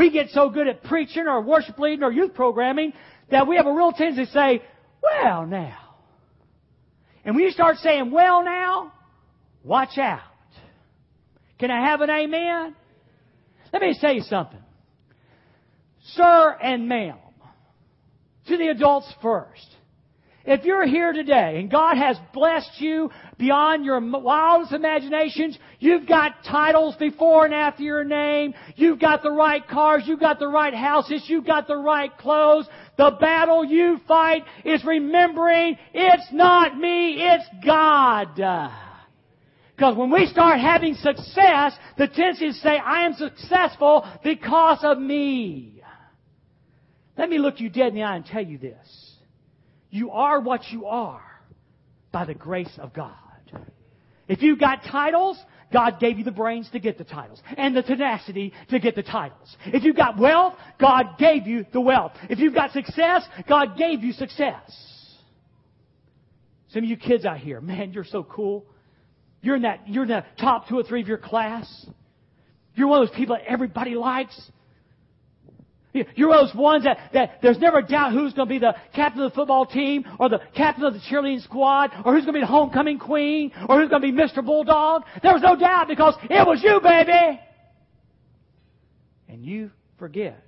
We 0.00 0.10
get 0.10 0.30
so 0.30 0.48
good 0.48 0.66
at 0.66 0.82
preaching 0.84 1.26
or 1.26 1.42
worship 1.42 1.78
leading 1.78 2.02
or 2.02 2.10
youth 2.10 2.32
programming 2.32 2.94
that 3.30 3.46
we 3.46 3.56
have 3.56 3.66
a 3.66 3.72
real 3.72 3.92
tendency 3.92 4.24
to 4.24 4.32
say, 4.32 4.62
well 5.02 5.44
now. 5.44 5.76
And 7.22 7.34
when 7.34 7.44
you 7.44 7.50
start 7.50 7.76
saying, 7.76 8.10
well 8.10 8.42
now, 8.42 8.94
watch 9.62 9.98
out. 9.98 10.22
Can 11.58 11.70
I 11.70 11.86
have 11.86 12.00
an 12.00 12.08
amen? 12.08 12.74
Let 13.74 13.82
me 13.82 13.92
you 14.14 14.22
something. 14.22 14.62
Sir 16.14 16.56
and 16.62 16.88
ma'am, 16.88 17.18
to 18.46 18.56
the 18.56 18.68
adults 18.68 19.12
first. 19.20 19.68
If 20.50 20.64
you're 20.64 20.84
here 20.84 21.12
today 21.12 21.60
and 21.60 21.70
God 21.70 21.96
has 21.96 22.16
blessed 22.34 22.80
you 22.80 23.12
beyond 23.38 23.84
your 23.84 24.00
wildest 24.00 24.72
imaginations, 24.72 25.56
you've 25.78 26.08
got 26.08 26.42
titles 26.42 26.96
before 26.96 27.44
and 27.44 27.54
after 27.54 27.84
your 27.84 28.02
name, 28.02 28.54
you've 28.74 28.98
got 28.98 29.22
the 29.22 29.30
right 29.30 29.64
cars, 29.68 30.02
you've 30.06 30.18
got 30.18 30.40
the 30.40 30.48
right 30.48 30.74
houses, 30.74 31.22
you've 31.28 31.46
got 31.46 31.68
the 31.68 31.76
right 31.76 32.10
clothes, 32.18 32.66
the 32.98 33.16
battle 33.20 33.64
you 33.64 34.00
fight 34.08 34.42
is 34.64 34.84
remembering 34.84 35.78
it's 35.94 36.26
not 36.32 36.76
me, 36.76 37.22
it's 37.22 37.46
God. 37.64 38.34
Because 39.76 39.96
when 39.96 40.10
we 40.10 40.26
start 40.26 40.58
having 40.58 40.94
success, 40.94 41.74
the 41.96 42.08
tendency 42.08 42.46
is 42.46 42.56
to 42.56 42.60
say, 42.62 42.76
I 42.76 43.06
am 43.06 43.14
successful 43.14 44.04
because 44.24 44.80
of 44.82 44.98
me. 44.98 45.80
Let 47.16 47.30
me 47.30 47.38
look 47.38 47.60
you 47.60 47.68
dead 47.68 47.90
in 47.90 47.94
the 47.94 48.02
eye 48.02 48.16
and 48.16 48.26
tell 48.26 48.44
you 48.44 48.58
this. 48.58 49.09
You 49.90 50.10
are 50.12 50.40
what 50.40 50.62
you 50.70 50.86
are 50.86 51.22
by 52.12 52.24
the 52.24 52.34
grace 52.34 52.78
of 52.78 52.92
God. 52.92 53.14
If 54.28 54.42
you've 54.42 54.60
got 54.60 54.84
titles, 54.84 55.36
God 55.72 55.98
gave 55.98 56.18
you 56.18 56.24
the 56.24 56.30
brains 56.30 56.68
to 56.70 56.78
get 56.78 56.98
the 56.98 57.04
titles 57.04 57.40
and 57.56 57.76
the 57.76 57.82
tenacity 57.82 58.52
to 58.70 58.78
get 58.78 58.94
the 58.94 59.02
titles. 59.02 59.56
If 59.66 59.82
you've 59.82 59.96
got 59.96 60.18
wealth, 60.18 60.54
God 60.80 61.18
gave 61.18 61.46
you 61.46 61.66
the 61.72 61.80
wealth. 61.80 62.12
If 62.28 62.38
you've 62.38 62.54
got 62.54 62.70
success, 62.72 63.24
God 63.48 63.76
gave 63.76 64.04
you 64.04 64.12
success. 64.12 64.70
Some 66.68 66.84
of 66.84 66.90
you 66.90 66.96
kids 66.96 67.24
out 67.24 67.38
here, 67.38 67.60
man, 67.60 67.92
you're 67.92 68.04
so 68.04 68.22
cool. 68.22 68.66
You're 69.42 69.56
in 69.56 69.62
that, 69.62 69.88
you're 69.88 70.04
in 70.04 70.10
the 70.10 70.24
top 70.38 70.68
two 70.68 70.78
or 70.78 70.82
three 70.82 71.00
of 71.00 71.08
your 71.08 71.18
class. 71.18 71.86
You're 72.74 72.86
one 72.86 73.02
of 73.02 73.08
those 73.08 73.16
people 73.16 73.36
that 73.36 73.44
everybody 73.46 73.94
likes. 73.94 74.38
You're 75.92 76.32
those 76.32 76.54
ones 76.54 76.84
that, 76.84 76.98
that 77.12 77.38
there's 77.42 77.58
never 77.58 77.78
a 77.78 77.86
doubt 77.86 78.12
who's 78.12 78.32
going 78.32 78.48
to 78.48 78.54
be 78.54 78.58
the 78.60 78.74
captain 78.94 79.22
of 79.22 79.32
the 79.32 79.34
football 79.34 79.66
team 79.66 80.04
or 80.20 80.28
the 80.28 80.40
captain 80.56 80.84
of 80.84 80.94
the 80.94 81.00
cheerleading 81.00 81.42
squad 81.42 81.90
or 82.04 82.14
who's 82.14 82.24
going 82.24 82.34
to 82.34 82.40
be 82.40 82.40
the 82.40 82.46
homecoming 82.46 82.98
queen 82.98 83.50
or 83.68 83.80
who's 83.80 83.90
going 83.90 84.02
to 84.02 84.12
be 84.12 84.12
Mr. 84.12 84.44
Bulldog. 84.44 85.02
There 85.22 85.32
was 85.32 85.42
no 85.42 85.56
doubt 85.56 85.88
because 85.88 86.14
it 86.24 86.46
was 86.46 86.62
you, 86.62 86.80
baby. 86.80 87.40
And 89.28 89.44
you 89.44 89.72
forget 89.98 90.44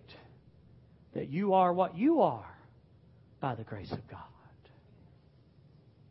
that 1.15 1.29
you 1.29 1.55
are 1.55 1.73
what 1.73 1.97
you 1.97 2.23
are 2.23 2.47
by 3.41 3.57
the 3.57 3.65
grace 3.65 3.91
of 3.91 4.01
God. 4.09 4.21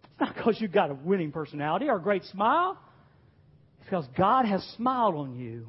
It's 0.04 0.20
not 0.20 0.36
because 0.36 0.60
you've 0.60 0.74
got 0.74 0.92
a 0.92 0.94
winning 0.94 1.32
personality 1.32 1.88
or 1.88 1.98
a 1.98 2.02
great 2.02 2.26
smile. 2.26 2.78
It's 3.80 3.86
because 3.86 4.06
God 4.18 4.46
has 4.46 4.62
smiled 4.76 5.16
on 5.16 5.36
you 5.36 5.68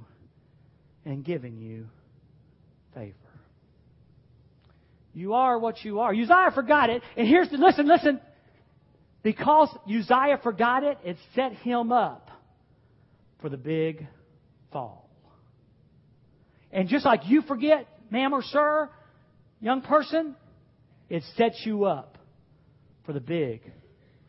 and 1.04 1.24
given 1.24 1.60
you 1.60 1.86
favor. 2.94 3.21
You 5.14 5.34
are 5.34 5.58
what 5.58 5.84
you 5.84 6.00
are. 6.00 6.12
Uzziah 6.12 6.50
forgot 6.54 6.90
it. 6.90 7.02
And 7.16 7.28
here's 7.28 7.50
the, 7.50 7.58
listen, 7.58 7.86
listen. 7.86 8.20
Because 9.22 9.68
Uzziah 9.86 10.40
forgot 10.42 10.82
it, 10.82 10.98
it 11.04 11.16
set 11.34 11.52
him 11.52 11.92
up 11.92 12.30
for 13.40 13.48
the 13.48 13.56
big 13.56 14.06
fall. 14.72 15.08
And 16.72 16.88
just 16.88 17.04
like 17.04 17.20
you 17.26 17.42
forget, 17.42 17.86
ma'am 18.10 18.32
or 18.32 18.42
sir, 18.42 18.88
young 19.60 19.82
person, 19.82 20.34
it 21.08 21.22
sets 21.36 21.60
you 21.64 21.84
up 21.84 22.16
for 23.04 23.12
the 23.12 23.20
big 23.20 23.60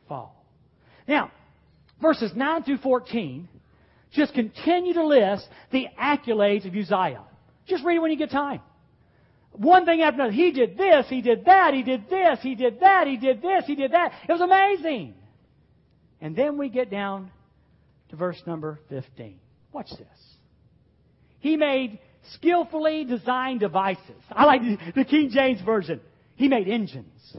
fall. 0.07 0.45
Now, 1.07 1.31
verses 2.01 2.31
9 2.35 2.63
through 2.63 2.79
14 2.79 3.47
just 4.13 4.33
continue 4.33 4.93
to 4.93 5.05
list 5.05 5.47
the 5.71 5.87
accolades 5.99 6.67
of 6.67 6.75
Uzziah. 6.75 7.23
Just 7.67 7.83
read 7.83 7.95
it 7.95 7.99
when 7.99 8.11
you 8.11 8.17
get 8.17 8.29
time. 8.29 8.61
One 9.53 9.85
thing 9.85 10.01
after 10.01 10.21
another. 10.21 10.33
He 10.33 10.51
did 10.51 10.77
this, 10.77 11.05
he 11.07 11.21
did 11.21 11.45
that, 11.45 11.73
he 11.73 11.83
did 11.83 12.09
this, 12.09 12.39
he 12.41 12.55
did 12.55 12.79
that, 12.79 13.07
he 13.07 13.17
did 13.17 13.41
this, 13.41 13.65
he 13.65 13.75
did 13.75 13.91
that. 13.91 14.11
It 14.27 14.31
was 14.31 14.41
amazing. 14.41 15.13
And 16.21 16.35
then 16.35 16.57
we 16.57 16.69
get 16.69 16.89
down 16.89 17.31
to 18.09 18.15
verse 18.15 18.41
number 18.47 18.79
15. 18.89 19.39
Watch 19.71 19.89
this. 19.91 20.07
He 21.39 21.57
made 21.57 21.99
skillfully 22.33 23.03
designed 23.03 23.59
devices. 23.59 24.21
I 24.31 24.45
like 24.45 24.61
the 24.95 25.03
King 25.03 25.29
James 25.29 25.61
Version. 25.61 25.99
He 26.35 26.47
made 26.47 26.67
engines. 26.67 27.37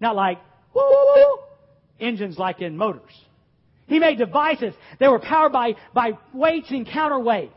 Not 0.00 0.16
like, 0.16 0.38
woo, 0.74 0.82
woo, 0.82 1.06
woo, 1.14 1.38
engines 2.00 2.38
like 2.38 2.60
in 2.60 2.76
motors. 2.76 3.12
He 3.86 3.98
made 3.98 4.18
devices 4.18 4.74
that 4.98 5.10
were 5.10 5.20
powered 5.20 5.52
by, 5.52 5.76
by 5.94 6.12
weights 6.34 6.70
and 6.70 6.86
counterweights. 6.86 7.50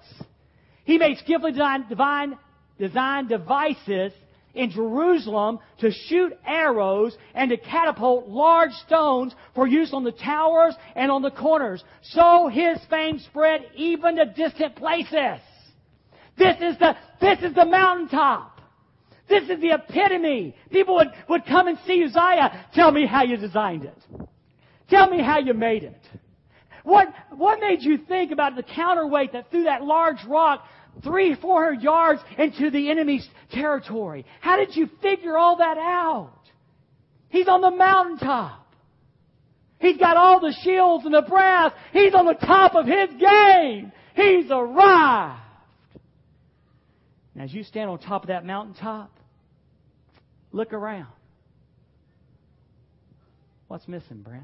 He 0.83 0.97
made 0.97 1.17
skillfully 1.17 1.53
designed, 1.53 1.89
divine, 1.89 2.37
designed 2.77 3.29
devices 3.29 4.11
in 4.53 4.71
Jerusalem 4.71 5.59
to 5.79 5.91
shoot 5.91 6.33
arrows 6.45 7.15
and 7.33 7.49
to 7.49 7.57
catapult 7.57 8.27
large 8.27 8.71
stones 8.85 9.35
for 9.53 9.67
use 9.67 9.93
on 9.93 10.03
the 10.03 10.11
towers 10.11 10.75
and 10.95 11.11
on 11.11 11.21
the 11.21 11.31
corners. 11.31 11.83
So 12.01 12.47
his 12.47 12.79
fame 12.89 13.19
spread 13.19 13.65
even 13.75 14.15
to 14.15 14.25
distant 14.25 14.75
places. 14.75 15.39
This 16.37 16.55
is 16.61 16.77
the, 16.79 16.95
this 17.21 17.39
is 17.39 17.53
the 17.53 17.65
mountaintop. 17.65 18.61
This 19.27 19.43
is 19.43 19.59
the 19.59 19.73
epitome. 19.73 20.55
People 20.71 20.95
would, 20.95 21.07
would 21.29 21.45
come 21.45 21.67
and 21.67 21.77
see 21.85 22.03
Uzziah. 22.03 22.65
Tell 22.73 22.91
me 22.91 23.05
how 23.05 23.23
you 23.23 23.37
designed 23.37 23.85
it. 23.85 24.27
Tell 24.89 25.09
me 25.09 25.21
how 25.21 25.39
you 25.39 25.53
made 25.53 25.83
it. 25.83 25.99
What, 26.83 27.07
what 27.31 27.59
made 27.59 27.81
you 27.81 27.97
think 27.97 28.31
about 28.31 28.55
the 28.55 28.61
counterweight 28.61 29.33
that 29.33 29.49
threw 29.49 29.63
that 29.63 29.83
large 29.83 30.23
rock 30.27 30.63
three, 31.03 31.35
four 31.35 31.63
hundred 31.63 31.81
yards 31.81 32.21
into 32.37 32.69
the 32.71 32.89
enemy's 32.89 33.27
territory. 33.51 34.25
How 34.41 34.57
did 34.57 34.75
you 34.75 34.89
figure 35.01 35.37
all 35.37 35.57
that 35.57 35.77
out? 35.77 36.39
He's 37.29 37.47
on 37.47 37.61
the 37.61 37.71
mountaintop. 37.71 38.61
He's 39.79 39.97
got 39.97 40.17
all 40.17 40.39
the 40.39 40.55
shields 40.63 41.05
and 41.05 41.13
the 41.13 41.21
brass. 41.21 41.71
He's 41.91 42.13
on 42.13 42.25
the 42.25 42.33
top 42.33 42.75
of 42.75 42.85
his 42.85 43.09
game. 43.19 43.91
He's 44.15 44.49
arrived. 44.49 45.41
And 47.33 47.43
as 47.43 47.53
you 47.53 47.63
stand 47.63 47.89
on 47.89 47.99
top 47.99 48.23
of 48.23 48.27
that 48.29 48.45
mountaintop, 48.45 49.11
look 50.53 50.71
around. 50.71 51.07
What's 53.67 53.87
missing, 53.87 54.21
Brent? 54.21 54.43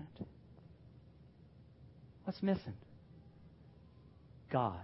What's 2.26 2.44
missing? 2.44 2.74
God. 4.52 4.76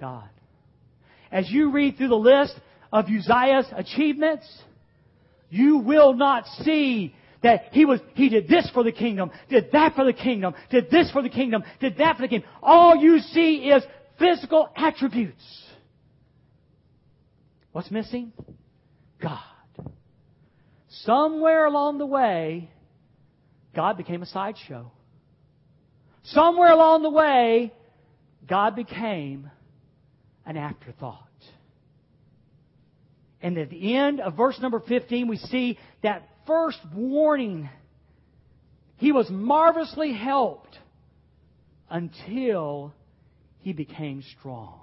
God. 0.00 0.28
As 1.30 1.50
you 1.50 1.70
read 1.70 1.96
through 1.96 2.08
the 2.08 2.16
list 2.16 2.54
of 2.92 3.06
Uzziah's 3.06 3.66
achievements, 3.76 4.46
you 5.50 5.78
will 5.78 6.14
not 6.14 6.46
see 6.62 7.14
that 7.42 7.66
he 7.72 7.84
was, 7.84 8.00
he 8.14 8.28
did 8.28 8.48
this 8.48 8.68
for 8.72 8.82
the 8.82 8.92
kingdom, 8.92 9.30
did 9.48 9.72
that 9.72 9.94
for 9.94 10.04
the 10.04 10.12
kingdom, 10.12 10.54
did 10.70 10.90
this 10.90 11.10
for 11.10 11.22
the 11.22 11.28
kingdom, 11.28 11.62
did 11.80 11.98
that 11.98 12.16
for 12.16 12.22
the 12.22 12.28
kingdom. 12.28 12.48
All 12.62 12.96
you 12.96 13.18
see 13.18 13.56
is 13.56 13.82
physical 14.18 14.68
attributes. 14.76 15.42
What's 17.72 17.90
missing? 17.90 18.32
God. 19.22 19.38
Somewhere 20.88 21.66
along 21.66 21.98
the 21.98 22.06
way, 22.06 22.70
God 23.74 23.96
became 23.96 24.22
a 24.22 24.26
sideshow. 24.26 24.90
Somewhere 26.24 26.72
along 26.72 27.02
the 27.02 27.10
way, 27.10 27.72
God 28.46 28.74
became 28.74 29.50
an 30.50 30.56
afterthought. 30.56 31.28
And 33.40 33.56
at 33.56 33.70
the 33.70 33.96
end 33.96 34.20
of 34.20 34.36
verse 34.36 34.58
number 34.60 34.80
15, 34.80 35.28
we 35.28 35.36
see 35.36 35.78
that 36.02 36.28
first 36.44 36.80
warning. 36.92 37.70
He 38.96 39.12
was 39.12 39.30
marvelously 39.30 40.12
helped 40.12 40.76
until 41.88 42.92
he 43.60 43.72
became 43.72 44.24
strong. 44.38 44.80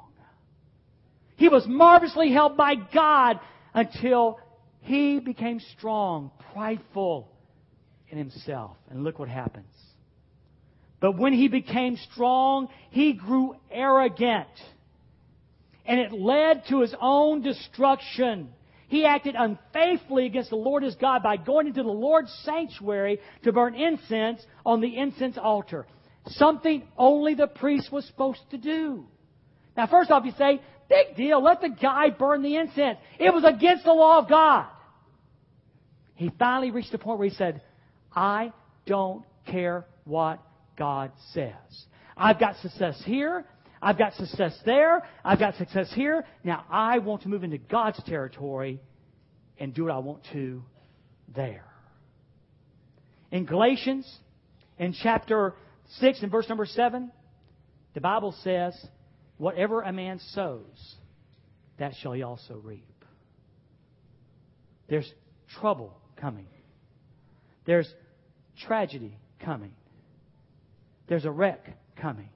He 1.35 1.49
was 1.49 1.65
marvelously 1.67 2.31
helped 2.31 2.55
by 2.55 2.75
God 2.75 3.41
until 3.73 4.39
he 4.79 5.19
became 5.19 5.59
strong, 5.77 6.31
prideful 6.53 7.29
in 8.07 8.17
himself. 8.17 8.77
And 8.89 9.03
look 9.03 9.19
what 9.19 9.27
happens. 9.27 9.67
But 11.01 11.17
when 11.17 11.33
he 11.33 11.49
became 11.49 11.97
strong, 12.11 12.69
he 12.89 13.13
grew 13.13 13.55
arrogant 13.69 14.47
and 15.87 15.99
it 15.99 16.11
led 16.11 16.63
to 16.69 16.81
his 16.81 16.93
own 16.99 17.41
destruction. 17.41 18.49
He 18.87 19.05
acted 19.05 19.35
unfaithfully 19.37 20.25
against 20.25 20.49
the 20.49 20.55
Lord 20.55 20.83
his 20.83 20.95
God 20.95 21.23
by 21.23 21.37
going 21.37 21.67
into 21.67 21.83
the 21.83 21.89
Lord's 21.89 22.31
sanctuary 22.43 23.19
to 23.43 23.51
burn 23.51 23.75
incense 23.75 24.45
on 24.65 24.81
the 24.81 24.97
incense 24.97 25.37
altar. 25.37 25.85
Something 26.27 26.83
only 26.97 27.35
the 27.35 27.47
priest 27.47 27.91
was 27.91 28.05
supposed 28.05 28.41
to 28.51 28.57
do. 28.57 29.05
Now, 29.75 29.87
first 29.87 30.11
off, 30.11 30.25
you 30.25 30.33
say, 30.37 30.61
Big 30.89 31.15
deal. 31.15 31.43
Let 31.43 31.61
the 31.61 31.69
guy 31.69 32.09
burn 32.09 32.41
the 32.41 32.55
incense. 32.55 32.97
It 33.19 33.33
was 33.33 33.43
against 33.43 33.83
the 33.83 33.93
law 33.93 34.19
of 34.19 34.29
God. 34.29 34.67
He 36.15 36.31
finally 36.39 36.71
reached 36.71 36.91
the 36.91 36.97
point 36.97 37.19
where 37.19 37.27
he 37.27 37.35
said, 37.35 37.61
I 38.15 38.53
don't 38.85 39.23
care 39.45 39.85
what 40.05 40.41
God 40.77 41.11
says. 41.33 41.53
I've 42.15 42.39
got 42.39 42.55
success 42.57 43.01
here. 43.05 43.45
I've 43.81 43.97
got 43.97 44.13
success 44.13 44.57
there. 44.65 45.07
I've 45.23 45.39
got 45.39 45.55
success 45.55 45.91
here. 45.93 46.25
Now 46.43 46.65
I 46.69 46.99
want 46.99 47.23
to 47.23 47.29
move 47.29 47.43
into 47.43 47.57
God's 47.57 48.01
territory 48.03 48.81
and 49.59 49.73
do 49.73 49.83
what 49.85 49.91
I 49.93 49.99
want 49.99 50.23
to 50.33 50.63
there. 51.35 51.65
In 53.31 53.45
Galatians, 53.45 54.11
in 54.77 54.93
chapter 54.93 55.53
6 55.99 56.21
and 56.21 56.31
verse 56.31 56.47
number 56.49 56.65
7, 56.65 57.11
the 57.93 58.01
Bible 58.01 58.33
says, 58.43 58.73
Whatever 59.37 59.81
a 59.81 59.93
man 59.93 60.19
sows, 60.33 60.95
that 61.77 61.93
shall 62.01 62.13
he 62.13 62.23
also 62.23 62.59
reap. 62.63 62.83
There's 64.89 65.11
trouble 65.59 65.95
coming. 66.15 66.47
There's 67.65 67.91
tragedy 68.65 69.17
coming. 69.43 69.73
There's 71.07 71.25
a 71.25 71.31
wreck 71.31 71.77
coming. 71.97 72.29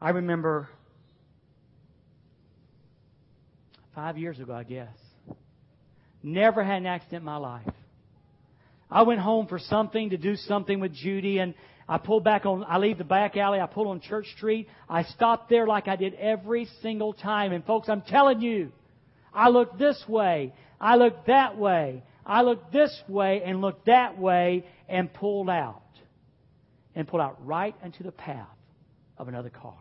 I 0.00 0.10
remember 0.10 0.68
five 3.94 4.16
years 4.16 4.38
ago, 4.38 4.54
I 4.54 4.62
guess. 4.62 4.94
Never 6.22 6.62
had 6.62 6.76
an 6.78 6.86
accident 6.86 7.22
in 7.22 7.26
my 7.26 7.36
life. 7.36 7.66
I 8.90 9.02
went 9.02 9.20
home 9.20 9.46
for 9.46 9.58
something 9.58 10.10
to 10.10 10.16
do 10.16 10.36
something 10.36 10.80
with 10.80 10.94
Judy 10.94 11.38
and 11.38 11.54
I 11.88 11.96
pulled 11.96 12.22
back 12.22 12.44
on, 12.44 12.64
I 12.68 12.76
leave 12.78 12.98
the 12.98 13.04
back 13.04 13.36
alley, 13.36 13.60
I 13.60 13.66
pull 13.66 13.88
on 13.88 14.00
Church 14.00 14.26
Street. 14.36 14.68
I 14.88 15.04
stopped 15.04 15.48
there 15.48 15.66
like 15.66 15.88
I 15.88 15.96
did 15.96 16.14
every 16.14 16.68
single 16.82 17.14
time. 17.14 17.52
And 17.52 17.64
folks, 17.64 17.88
I'm 17.88 18.02
telling 18.02 18.42
you, 18.42 18.72
I 19.32 19.48
looked 19.48 19.78
this 19.78 20.02
way, 20.06 20.52
I 20.80 20.96
looked 20.96 21.26
that 21.28 21.56
way, 21.56 22.02
I 22.26 22.42
looked 22.42 22.72
this 22.72 22.94
way 23.08 23.42
and 23.42 23.62
looked 23.62 23.86
that 23.86 24.18
way 24.18 24.66
and 24.86 25.12
pulled 25.12 25.48
out. 25.48 25.82
And 26.94 27.06
pulled 27.06 27.22
out 27.22 27.46
right 27.46 27.74
into 27.84 28.02
the 28.02 28.12
path 28.12 28.48
of 29.16 29.28
another 29.28 29.50
car. 29.50 29.78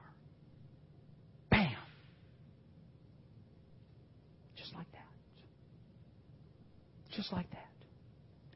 Bam! 1.50 1.72
Just 4.56 4.74
like 4.76 4.86
that. 4.92 5.08
Just 7.28 7.36
like 7.36 7.52
that. 7.52 7.68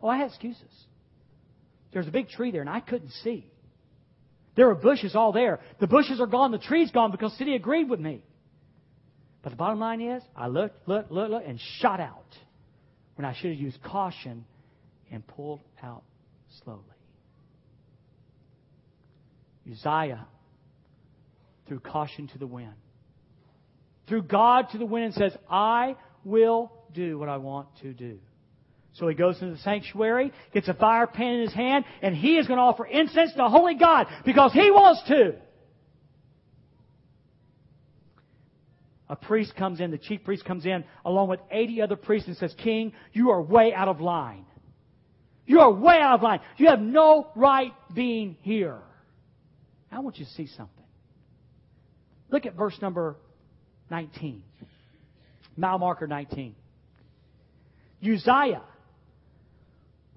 Oh, 0.02 0.08
I 0.08 0.18
had 0.18 0.28
excuses. 0.28 0.64
There's 1.92 2.08
a 2.08 2.12
big 2.12 2.30
tree 2.30 2.52
there, 2.52 2.62
and 2.62 2.70
I 2.70 2.80
couldn't 2.80 3.12
see. 3.22 3.52
There 4.56 4.68
were 4.68 4.76
bushes 4.76 5.14
all 5.14 5.34
there. 5.34 5.60
The 5.82 5.88
bushes 5.88 6.22
are 6.22 6.26
gone, 6.26 6.52
the 6.52 6.58
tree's 6.58 6.90
gone 6.90 7.12
because 7.12 7.38
city 7.38 7.54
agreed 7.56 7.90
with 7.90 8.00
me. 8.00 8.24
But 9.44 9.50
the 9.50 9.56
bottom 9.58 9.80
line 9.80 10.00
is, 10.00 10.24
I 10.38 10.48
looked, 10.48 10.88
looked, 10.88 11.12
looked, 11.12 11.32
looked, 11.32 11.48
and 11.48 11.60
shot 11.80 12.00
out 12.00 12.34
when 13.16 13.26
I 13.26 13.34
should 13.34 13.52
have 13.52 13.60
used 13.60 13.82
caution 13.84 14.46
and 15.12 15.26
pulled 15.28 15.60
out 15.84 16.04
slowly. 16.64 16.80
Uzziah 19.70 20.28
threw 21.68 21.80
caution 21.82 22.28
to 22.30 22.38
the 22.38 22.48
wind. 22.48 22.74
Threw 24.08 24.22
God 24.22 24.70
to 24.72 24.78
the 24.78 24.86
wind 24.86 25.08
and 25.08 25.14
says, 25.14 25.36
I 25.50 25.98
will 26.24 26.72
do 26.94 27.20
what 27.20 27.28
I 27.28 27.36
want 27.38 27.68
to 27.82 27.92
do. 27.92 28.20
So 28.94 29.08
he 29.08 29.16
goes 29.16 29.42
into 29.42 29.54
the 29.54 29.62
sanctuary, 29.62 30.34
gets 30.54 30.68
a 30.68 30.74
fire 30.74 31.08
pan 31.08 31.36
in 31.36 31.42
his 31.42 31.54
hand, 31.54 31.86
and 32.02 32.16
he 32.16 32.38
is 32.38 32.48
going 32.48 32.58
to 32.58 32.64
offer 32.64 32.86
incense 32.86 33.32
to 33.32 33.38
the 33.38 33.50
holy 33.50 33.76
God 33.76 34.08
because 34.26 34.52
he 34.52 34.70
wants 34.70 35.02
to. 35.08 35.36
A 39.08 39.16
priest 39.16 39.56
comes 39.56 39.80
in, 39.80 39.92
the 39.92 39.98
chief 39.98 40.24
priest 40.24 40.46
comes 40.46 40.66
in 40.66 40.84
along 41.04 41.30
with 41.30 41.40
80 41.52 41.82
other 41.82 41.96
priests 41.96 42.28
and 42.28 42.38
says, 42.38 42.54
King, 42.58 42.94
you 43.14 43.32
are 43.32 43.42
way 43.42 43.74
out 43.74 43.88
of 43.88 44.00
line. 44.00 44.46
You 45.46 45.60
are 45.62 45.72
way 45.72 46.00
out 46.00 46.16
of 46.16 46.22
line. 46.22 46.40
You 46.58 46.68
have 46.68 46.80
no 46.80 47.30
right 47.36 47.74
being 47.94 48.38
here. 48.42 48.80
I 49.92 50.00
want 50.00 50.18
you 50.18 50.26
to 50.26 50.32
see 50.32 50.48
something. 50.48 50.86
Look 52.30 52.46
at 52.46 52.56
verse 52.56 52.78
number 52.82 53.18
19. 53.90 54.44
Mile 55.58 55.78
marker 55.78 56.08
19. 56.08 56.56
Uzziah 58.02 58.64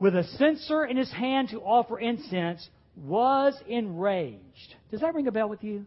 with 0.05 0.15
a 0.15 0.25
censer 0.37 0.85
in 0.85 0.99
his 0.99 1.11
hand 1.11 1.49
to 1.49 1.63
offer 1.63 1.99
incense, 1.99 2.69
was 2.95 3.55
enraged. 3.67 4.75
Does 4.91 5.01
that 5.01 5.15
ring 5.15 5.27
a 5.29 5.33
bell 5.33 5.49
with 5.49 5.65
you? 5.65 5.87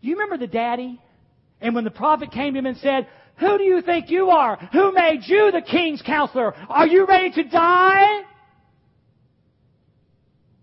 Do 0.00 0.08
you 0.08 0.14
remember 0.14 0.38
the 0.38 0.46
daddy? 0.46 1.02
And 1.60 1.74
when 1.74 1.82
the 1.82 1.90
prophet 1.90 2.30
came 2.30 2.52
to 2.52 2.60
him 2.60 2.66
and 2.66 2.76
said, 2.76 3.08
Who 3.40 3.58
do 3.58 3.64
you 3.64 3.82
think 3.82 4.10
you 4.10 4.30
are? 4.30 4.58
Who 4.72 4.92
made 4.92 5.22
you 5.24 5.50
the 5.50 5.60
king's 5.60 6.02
counselor? 6.02 6.54
Are 6.68 6.86
you 6.86 7.04
ready 7.04 7.32
to 7.32 7.42
die? 7.42 8.20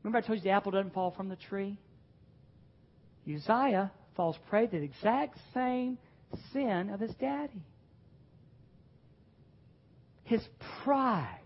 Remember 0.04 0.20
I 0.20 0.22
told 0.22 0.38
you 0.38 0.44
the 0.44 0.52
apple 0.52 0.72
doesn't 0.72 0.94
fall 0.94 1.12
from 1.12 1.28
the 1.28 1.36
tree? 1.36 1.78
Uzziah 3.28 3.92
falls 4.16 4.38
prey 4.50 4.68
to 4.68 4.80
the 4.80 4.86
exact 4.86 5.38
same 5.54 5.98
sin 6.54 6.92
of 6.92 7.02
his 7.02 7.14
daddy. 7.16 7.62
His 10.24 10.42
pride 10.86 11.43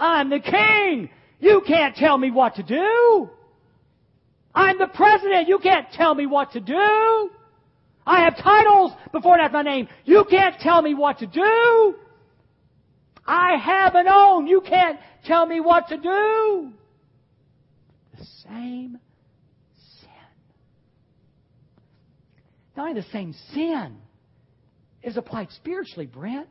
I'm 0.00 0.30
the 0.30 0.40
king. 0.40 1.10
You 1.38 1.62
can't 1.66 1.94
tell 1.94 2.16
me 2.16 2.30
what 2.30 2.56
to 2.56 2.62
do. 2.62 3.30
I'm 4.54 4.78
the 4.78 4.88
president. 4.88 5.46
You 5.46 5.58
can't 5.58 5.86
tell 5.92 6.14
me 6.14 6.26
what 6.26 6.52
to 6.52 6.60
do. 6.60 7.30
I 8.06 8.24
have 8.24 8.36
titles 8.38 8.92
before 9.12 9.34
and 9.34 9.42
after 9.42 9.58
my 9.58 9.62
name. 9.62 9.88
You 10.04 10.24
can't 10.28 10.58
tell 10.60 10.82
me 10.82 10.94
what 10.94 11.18
to 11.18 11.26
do. 11.26 11.94
I 13.26 13.56
have 13.56 13.94
an 13.94 14.08
own. 14.08 14.46
You 14.46 14.62
can't 14.62 14.98
tell 15.24 15.46
me 15.46 15.60
what 15.60 15.88
to 15.88 15.96
do. 15.98 16.72
The 18.18 18.24
same 18.42 18.98
sin. 20.00 20.08
Not 22.76 22.88
only 22.88 23.00
the 23.00 23.08
same 23.12 23.34
sin 23.52 23.98
is 25.02 25.16
applied 25.16 25.50
spiritually, 25.52 26.06
Brent. 26.06 26.48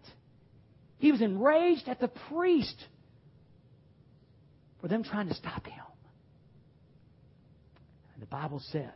He 1.00 1.12
was 1.12 1.22
enraged 1.22 1.88
at 1.88 2.00
the 2.00 2.10
priest 2.30 2.76
for 4.82 4.88
them 4.88 5.04
trying 5.04 5.28
to 5.28 5.34
stop 5.34 5.66
him. 5.66 5.84
And 8.14 8.22
the 8.22 8.28
Bible 8.28 8.62
says, 8.72 8.92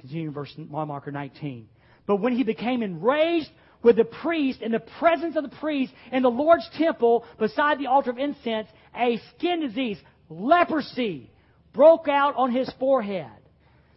continuing 0.00 0.32
verse 0.32 0.52
marker 0.56 1.10
19, 1.10 1.68
but 2.06 2.16
when 2.16 2.34
he 2.34 2.44
became 2.44 2.82
enraged 2.82 3.50
with 3.82 3.96
the 3.96 4.04
priest 4.04 4.62
in 4.62 4.72
the 4.72 4.82
presence 4.98 5.36
of 5.36 5.42
the 5.42 5.56
priest 5.56 5.92
in 6.12 6.22
the 6.22 6.30
Lord's 6.30 6.68
temple 6.76 7.24
beside 7.38 7.78
the 7.78 7.86
altar 7.86 8.10
of 8.10 8.18
incense, 8.18 8.68
a 8.94 9.20
skin 9.36 9.60
disease, 9.60 9.98
leprosy, 10.28 11.30
broke 11.72 12.08
out 12.08 12.34
on 12.36 12.52
his 12.52 12.70
forehead. 12.78 13.30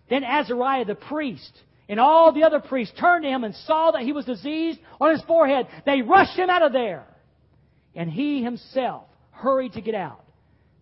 Then 0.10 0.24
Azariah 0.24 0.86
the 0.86 0.96
priest 0.96 1.52
and 1.88 2.00
all 2.00 2.32
the 2.32 2.44
other 2.44 2.60
priests 2.60 2.98
turned 3.00 3.24
to 3.24 3.30
him 3.30 3.44
and 3.44 3.56
saw 3.56 3.92
that 3.92 4.02
he 4.02 4.12
was 4.12 4.26
diseased 4.26 4.80
on 5.02 5.12
his 5.12 5.24
forehead. 5.24 5.68
They 5.86 6.02
rushed 6.02 6.38
him 6.38 6.50
out 6.50 6.62
of 6.62 6.72
there. 6.72 7.06
And 7.96 8.10
he 8.10 8.44
himself 8.44 9.09
hurried 9.42 9.74
to 9.74 9.82
get 9.82 9.96
out 9.96 10.24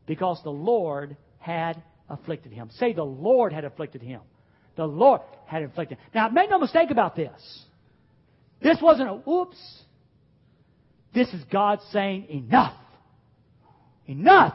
because 0.05 0.41
the 0.43 0.49
Lord 0.49 1.17
had 1.39 1.81
afflicted 2.09 2.51
him. 2.51 2.69
Say, 2.77 2.93
the 2.93 3.03
Lord 3.03 3.53
had 3.53 3.65
afflicted 3.65 4.01
him. 4.01 4.21
The 4.75 4.85
Lord 4.85 5.21
had 5.45 5.63
afflicted 5.63 5.97
him. 5.97 6.05
Now, 6.13 6.29
make 6.29 6.49
no 6.49 6.59
mistake 6.59 6.91
about 6.91 7.15
this. 7.15 7.65
This 8.61 8.77
wasn't 8.81 9.09
a 9.09 9.29
oops. 9.29 9.57
This 11.13 11.27
is 11.33 11.43
God 11.51 11.79
saying, 11.91 12.27
enough. 12.29 12.75
Enough. 14.05 14.53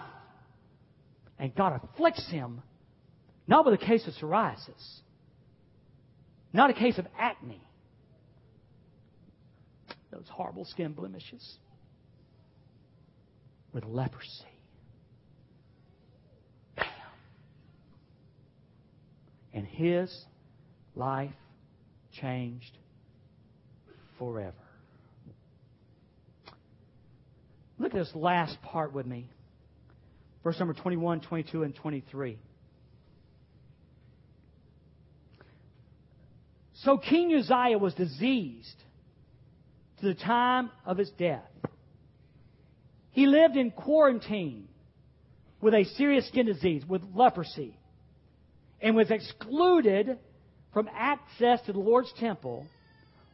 And 1.38 1.54
God 1.54 1.80
afflicts 1.82 2.30
him, 2.30 2.62
not 3.48 3.64
with 3.64 3.74
a 3.74 3.84
case 3.84 4.06
of 4.06 4.14
psoriasis, 4.14 5.00
not 6.52 6.70
a 6.70 6.74
case 6.74 6.98
of 6.98 7.06
acne, 7.18 7.60
those 10.12 10.26
horrible 10.30 10.64
skin 10.66 10.92
blemishes, 10.92 11.56
with 13.72 13.84
leprosy. 13.84 14.30
Bam. 16.76 16.86
And 19.54 19.66
his 19.66 20.24
life 20.94 21.30
changed 22.20 22.76
forever. 24.18 24.54
Look 27.78 27.94
at 27.94 27.98
this 27.98 28.12
last 28.14 28.60
part 28.62 28.92
with 28.92 29.06
me. 29.06 29.28
Verse 30.44 30.58
number 30.58 30.74
21, 30.74 31.20
22, 31.20 31.62
and 31.62 31.74
23. 31.74 32.38
So 36.74 36.98
King 36.98 37.34
Uzziah 37.34 37.78
was 37.78 37.94
diseased 37.94 38.76
to 40.00 40.06
the 40.06 40.14
time 40.14 40.70
of 40.84 40.98
his 40.98 41.10
death. 41.10 41.51
He 43.12 43.26
lived 43.26 43.56
in 43.56 43.70
quarantine 43.70 44.68
with 45.60 45.74
a 45.74 45.84
serious 45.96 46.26
skin 46.28 46.46
disease, 46.46 46.84
with 46.86 47.02
leprosy, 47.14 47.78
and 48.80 48.96
was 48.96 49.10
excluded 49.10 50.18
from 50.72 50.88
access 50.94 51.60
to 51.66 51.72
the 51.72 51.78
Lord's 51.78 52.12
temple 52.18 52.66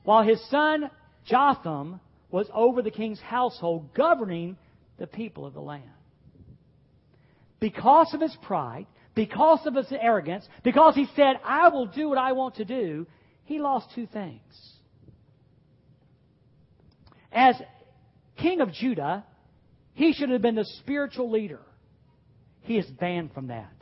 while 0.05 0.23
his 0.23 0.41
son 0.51 0.91
Jotham 1.27 2.01
was 2.31 2.49
over 2.53 2.83
the 2.83 2.91
king's 2.91 3.21
household, 3.21 3.95
governing 3.95 4.57
the 4.99 5.07
people 5.07 5.47
of 5.47 5.55
the 5.55 5.61
land. 5.61 5.85
Because 7.61 8.13
of 8.15 8.21
his 8.21 8.37
pride, 8.43 8.87
because 9.15 9.61
of 9.65 9.75
his 9.75 9.91
arrogance, 9.91 10.47
because 10.63 10.95
he 10.95 11.07
said, 11.17 11.37
I 11.45 11.69
will 11.69 11.87
do 11.87 12.09
what 12.09 12.19
I 12.19 12.33
want 12.33 12.57
to 12.57 12.65
do, 12.65 13.07
he 13.45 13.59
lost 13.59 13.89
two 13.95 14.07
things. 14.07 14.41
As 17.33 17.55
king 18.37 18.61
of 18.61 18.73
Judah, 18.73 19.25
he 19.99 20.13
should 20.13 20.31
have 20.31 20.43
been 20.43 20.55
the 20.55 20.65
spiritual 20.79 21.29
leader. 21.29 21.59
He 22.61 22.79
is 22.79 22.87
banned 22.87 23.33
from 23.33 23.49
that. 23.49 23.73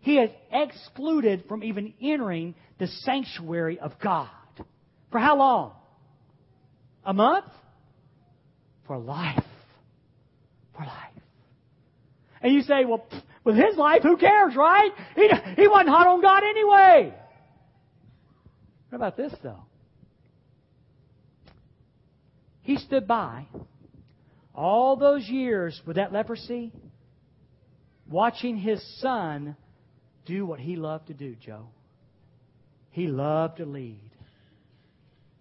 He 0.00 0.18
is 0.18 0.28
excluded 0.52 1.44
from 1.48 1.64
even 1.64 1.94
entering 2.02 2.54
the 2.78 2.86
sanctuary 2.86 3.78
of 3.78 3.92
God. 3.98 4.28
For 5.10 5.18
how 5.18 5.38
long? 5.38 5.72
A 7.02 7.14
month? 7.14 7.46
For 8.86 8.98
life. 8.98 9.42
For 10.76 10.82
life. 10.82 11.22
And 12.42 12.52
you 12.52 12.60
say, 12.60 12.84
well, 12.84 13.06
with 13.42 13.56
his 13.56 13.74
life, 13.78 14.02
who 14.02 14.18
cares, 14.18 14.54
right? 14.54 14.90
He, 15.16 15.30
he 15.56 15.66
wasn't 15.66 15.88
hot 15.88 16.06
on 16.06 16.20
God 16.20 16.42
anyway. 16.44 17.14
What 18.90 18.96
about 18.96 19.16
this, 19.16 19.32
though? 19.42 19.64
He 22.60 22.76
stood 22.76 23.08
by 23.08 23.46
all 24.54 24.96
those 24.96 25.28
years 25.28 25.80
with 25.86 25.96
that 25.96 26.12
leprosy, 26.12 26.72
watching 28.08 28.56
his 28.56 28.82
son 29.00 29.56
do 30.26 30.46
what 30.46 30.60
he 30.60 30.76
loved 30.76 31.08
to 31.08 31.14
do, 31.14 31.34
Joe. 31.34 31.66
He 32.90 33.06
loved 33.06 33.58
to 33.58 33.66
lead. 33.66 34.10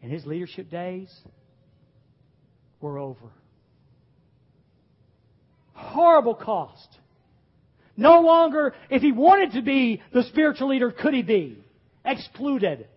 And 0.02 0.12
his 0.12 0.26
leadership 0.26 0.70
days 0.70 1.14
were 2.82 2.98
over. 2.98 3.30
Horrible 5.74 6.36
cost. 6.36 6.88
No 7.96 8.22
longer, 8.22 8.74
if 8.90 9.02
he 9.02 9.12
wanted 9.12 9.54
to 9.54 9.62
be 9.62 10.02
the 10.12 10.24
spiritual 10.24 10.70
leader, 10.70 10.92
could 10.92 11.14
he 11.14 11.22
be. 11.22 11.64
Excluded. 12.04 12.88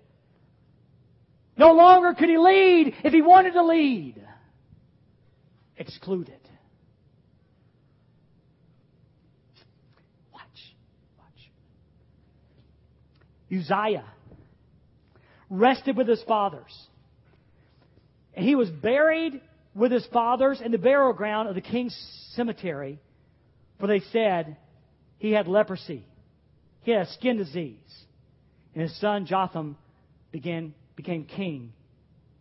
No 1.56 1.72
longer 1.72 2.14
could 2.14 2.28
he 2.28 2.38
lead 2.38 2.94
if 3.04 3.12
he 3.12 3.22
wanted 3.22 3.52
to 3.52 3.62
lead. 3.62 4.25
Excluded. 5.78 6.40
Watch. 10.32 10.42
Watch. 11.18 11.50
Uzziah 13.52 14.04
rested 15.50 15.96
with 15.96 16.08
his 16.08 16.22
fathers. 16.24 16.74
And 18.34 18.44
he 18.44 18.54
was 18.54 18.70
buried 18.70 19.40
with 19.74 19.92
his 19.92 20.06
fathers 20.12 20.60
in 20.64 20.72
the 20.72 20.78
burial 20.78 21.12
ground 21.12 21.48
of 21.48 21.54
the 21.54 21.60
king's 21.60 21.94
cemetery, 22.34 22.98
for 23.78 23.86
they 23.86 24.00
said 24.12 24.56
he 25.18 25.32
had 25.32 25.48
leprosy. 25.48 26.04
He 26.82 26.90
had 26.92 27.02
a 27.02 27.12
skin 27.12 27.36
disease. 27.36 27.76
And 28.74 28.82
his 28.82 28.98
son 29.00 29.26
Jotham 29.26 29.76
began, 30.32 30.74
became 30.96 31.24
king 31.24 31.72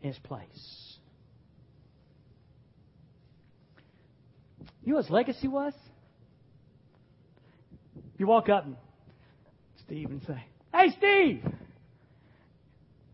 in 0.02 0.10
his 0.10 0.20
place. 0.20 0.85
You 4.86 4.92
know 4.92 4.98
what 4.98 5.06
his 5.06 5.12
legacy 5.12 5.48
was? 5.48 5.74
You 8.18 8.28
walk 8.28 8.50
up 8.50 8.66
and 8.66 8.78
Steve 9.84 10.10
and 10.10 10.22
say, 10.26 10.44
Hey 10.74 10.92
Steve! 10.98 11.44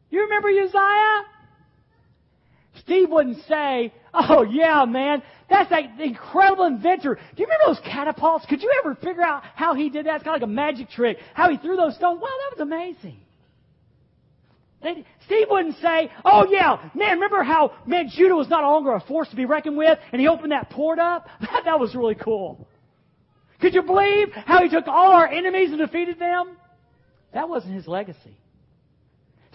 You 0.09 0.21
remember 0.21 0.49
Uzziah? 0.49 1.23
Steve 2.81 3.09
wouldn't 3.09 3.43
say, 3.47 3.93
Oh 4.13 4.43
yeah, 4.43 4.83
man, 4.85 5.23
that's 5.49 5.69
that 5.69 5.99
incredible 5.99 6.65
inventor. 6.65 7.15
Do 7.15 7.41
you 7.41 7.45
remember 7.45 7.63
those 7.67 7.79
catapults? 7.85 8.45
Could 8.47 8.61
you 8.61 8.71
ever 8.83 8.95
figure 8.95 9.23
out 9.23 9.43
how 9.55 9.73
he 9.73 9.89
did 9.89 10.05
that? 10.07 10.15
It's 10.15 10.23
kind 10.25 10.35
of 10.35 10.41
like 10.41 10.49
a 10.49 10.53
magic 10.53 10.89
trick. 10.89 11.17
How 11.33 11.49
he 11.49 11.57
threw 11.57 11.77
those 11.77 11.95
stones. 11.95 12.21
Wow, 12.21 12.27
that 12.27 12.57
was 12.57 12.67
amazing. 12.67 13.19
They, 14.81 15.05
Steve 15.25 15.47
wouldn't 15.49 15.77
say, 15.77 16.11
oh 16.25 16.47
yeah, 16.49 16.89
man, 16.95 17.15
remember 17.19 17.43
how, 17.43 17.73
man, 17.85 18.09
Judah 18.09 18.35
was 18.35 18.49
not 18.49 18.63
longer 18.63 18.93
a 18.93 18.99
force 19.01 19.29
to 19.29 19.35
be 19.35 19.45
reckoned 19.45 19.77
with 19.77 19.99
and 20.11 20.19
he 20.19 20.27
opened 20.27 20.51
that 20.51 20.69
port 20.69 20.99
up? 20.99 21.27
That, 21.41 21.63
that 21.65 21.79
was 21.79 21.93
really 21.93 22.15
cool. 22.15 22.67
Could 23.59 23.73
you 23.75 23.83
believe 23.83 24.29
how 24.31 24.63
he 24.63 24.69
took 24.69 24.87
all 24.87 25.11
our 25.11 25.27
enemies 25.27 25.69
and 25.69 25.77
defeated 25.77 26.17
them? 26.17 26.57
That 27.33 27.47
wasn't 27.47 27.75
his 27.75 27.87
legacy. 27.87 28.37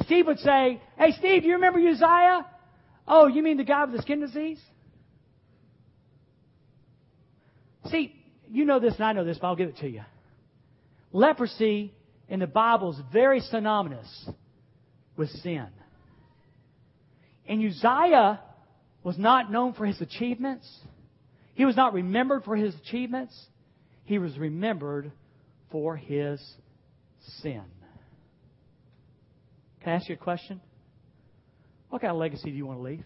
Steve 0.03 0.27
would 0.27 0.39
say, 0.39 0.81
hey 0.99 1.13
Steve, 1.19 1.43
do 1.43 1.49
you 1.49 1.55
remember 1.55 1.81
Uzziah? 1.81 2.47
Oh, 3.09 3.27
you 3.27 3.43
mean 3.43 3.57
the 3.57 3.65
guy 3.65 3.85
with 3.85 3.97
the 3.97 4.03
skin 4.03 4.21
disease? 4.21 4.61
See, 7.91 8.15
you 8.49 8.65
know 8.65 8.79
this 8.79 8.95
and 8.95 9.05
I 9.05 9.13
know 9.13 9.25
this, 9.25 9.39
but 9.41 9.49
I'll 9.49 9.57
give 9.57 9.71
it 9.71 9.79
to 9.79 9.89
you. 9.89 10.03
Leprosy 11.13 11.93
in 12.29 12.41
the 12.41 12.47
Bible 12.47 12.93
is 12.93 13.01
very 13.13 13.41
synonymous 13.41 14.29
with 15.17 15.31
sin. 15.31 15.67
And 17.49 17.65
Uzziah 17.65 18.41
was 19.03 19.19
not 19.19 19.51
known 19.51 19.73
for 19.73 19.87
his 19.87 20.01
achievements. 20.01 20.69
He 21.55 21.65
was 21.65 21.77
not 21.77 21.95
remembered 21.95 22.45
for 22.45 22.57
his 22.57 22.75
achievements. 22.75 23.35
He 24.05 24.19
was 24.19 24.37
remembered 24.39 25.13
for 25.71 25.97
his 25.97 26.41
sin. 27.43 27.63
Can 29.83 29.93
I 29.93 29.97
ask 29.97 30.09
you 30.09 30.17
a 30.17 30.19
question? 30.19 30.61
What 31.89 32.03
kind 32.03 32.11
of 32.11 32.19
legacy 32.19 32.51
do 32.51 32.57
you 32.57 32.67
want 32.67 32.81
to 32.81 32.83
leave? 32.83 33.05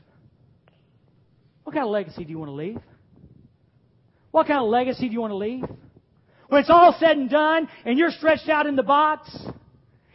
What 1.65 1.75
kind 1.75 1.85
of 1.85 1.91
legacy 1.93 2.25
do 2.25 2.31
you 2.31 2.39
want 2.39 2.49
to 2.49 2.55
leave? 2.55 2.79
What 4.31 4.47
kind 4.47 4.61
of 4.61 4.69
legacy 4.69 5.09
do 5.09 5.13
you 5.13 5.21
want 5.21 5.33
to 5.33 5.37
leave? 5.37 5.65
When 6.49 6.61
it's 6.61 6.71
all 6.71 6.97
said 6.99 7.17
and 7.17 7.29
done 7.31 7.69
and 7.85 7.99
you're 7.99 8.11
stretched 8.11 8.49
out 8.49 8.67
in 8.67 8.77
the 8.77 8.83
box, 8.83 9.31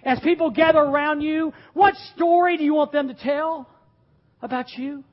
as 0.05 0.19
people 0.19 0.51
gather 0.51 0.79
around 0.79 1.21
you, 1.21 1.51
what 1.73 1.95
story 2.15 2.57
do 2.57 2.63
you 2.63 2.75
want 2.75 2.91
them 2.91 3.07
to 3.07 3.15
tell 3.15 3.67
about 4.41 4.69
you? 4.73 5.03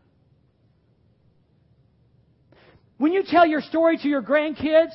When 2.98 3.12
you 3.12 3.24
tell 3.26 3.46
your 3.46 3.62
story 3.62 3.96
to 3.96 4.08
your 4.08 4.22
grandkids, 4.22 4.92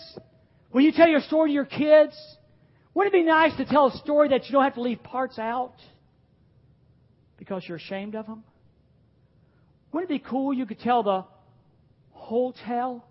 when 0.72 0.86
you 0.86 0.92
tell 0.92 1.10
your 1.10 1.20
story 1.22 1.50
to 1.50 1.54
your 1.54 1.66
kids, 1.66 2.16
wouldn't 2.94 3.14
it 3.14 3.18
be 3.18 3.24
nice 3.24 3.56
to 3.58 3.66
tell 3.66 3.88
a 3.88 3.98
story 3.98 4.30
that 4.30 4.46
you 4.46 4.52
don't 4.52 4.64
have 4.64 4.76
to 4.76 4.82
leave 4.82 5.02
parts 5.04 5.40
out 5.40 5.74
because 7.38 7.64
you're 7.68 7.78
ashamed 7.78 8.16
of 8.16 8.28
them? 8.28 8.44
Wouldn't 9.92 10.12
it 10.12 10.24
be 10.24 10.30
cool 10.30 10.54
you 10.54 10.68
could 10.68 10.80
tell 10.80 11.02
the 11.02 11.26
whole 12.12 12.54
tale? 12.66 13.04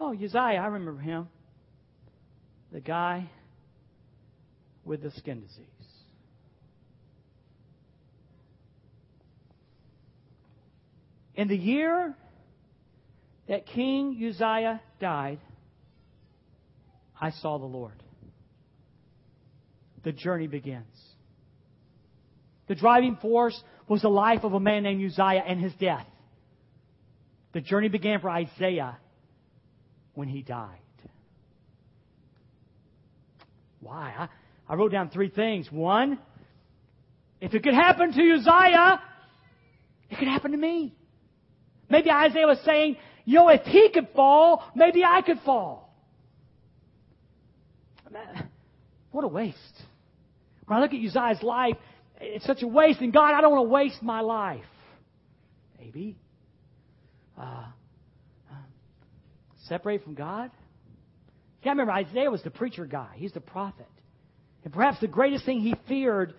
Oh, 0.00 0.14
Uzziah, 0.14 0.38
I 0.38 0.66
remember 0.66 1.00
him. 1.00 1.28
The 2.72 2.80
guy 2.80 3.30
with 4.84 5.02
the 5.02 5.10
skin 5.12 5.40
disease. 5.40 5.64
In 11.34 11.48
the 11.48 11.56
year 11.56 12.14
that 13.48 13.66
King 13.66 14.20
Uzziah 14.28 14.80
died, 15.00 15.38
I 17.20 17.30
saw 17.30 17.58
the 17.58 17.64
Lord. 17.64 18.02
The 20.02 20.12
journey 20.12 20.46
begins. 20.46 20.84
The 22.66 22.74
driving 22.74 23.16
force 23.16 23.58
was 23.88 24.02
the 24.02 24.08
life 24.08 24.44
of 24.44 24.52
a 24.52 24.60
man 24.60 24.82
named 24.82 25.04
Uzziah 25.04 25.42
and 25.46 25.60
his 25.60 25.72
death. 25.74 26.06
The 27.52 27.60
journey 27.60 27.88
began 27.88 28.20
for 28.20 28.30
Isaiah 28.30 28.98
when 30.14 30.28
he 30.28 30.42
died. 30.42 30.80
Why? 33.80 34.14
I, 34.18 34.28
I 34.68 34.74
wrote 34.76 34.92
down 34.92 35.10
three 35.10 35.30
things. 35.30 35.70
One, 35.70 36.18
if 37.40 37.54
it 37.54 37.62
could 37.62 37.74
happen 37.74 38.12
to 38.12 38.34
Uzziah, 38.34 39.00
it 40.10 40.18
could 40.18 40.28
happen 40.28 40.52
to 40.52 40.58
me. 40.58 40.94
Maybe 41.88 42.10
Isaiah 42.10 42.46
was 42.46 42.58
saying, 42.64 42.96
you 43.24 43.34
know, 43.34 43.48
if 43.48 43.62
he 43.62 43.90
could 43.90 44.08
fall, 44.14 44.64
maybe 44.74 45.04
I 45.04 45.22
could 45.22 45.38
fall. 45.44 45.94
What 49.10 49.24
a 49.24 49.28
waste. 49.28 49.56
When 50.66 50.78
I 50.78 50.82
look 50.82 50.92
at 50.92 51.00
Uzziah's 51.00 51.42
life, 51.42 51.76
it's 52.20 52.44
such 52.44 52.62
a 52.62 52.66
waste. 52.66 53.00
And 53.00 53.12
God, 53.12 53.34
I 53.34 53.40
don't 53.40 53.52
want 53.52 53.66
to 53.66 53.70
waste 53.70 54.02
my 54.02 54.20
life. 54.20 54.64
Maybe. 55.78 56.16
Uh, 57.38 57.64
Separate 59.68 60.02
from 60.02 60.14
God? 60.14 60.50
You 61.60 61.64
got 61.64 61.74
to 61.74 61.80
remember, 61.80 61.92
Isaiah 61.92 62.30
was 62.30 62.42
the 62.42 62.50
preacher 62.50 62.86
guy. 62.86 63.10
He's 63.16 63.32
the 63.32 63.40
prophet. 63.40 63.88
And 64.64 64.72
perhaps 64.72 65.00
the 65.00 65.08
greatest 65.08 65.44
thing 65.44 65.60
he 65.60 65.74
feared 65.88 66.34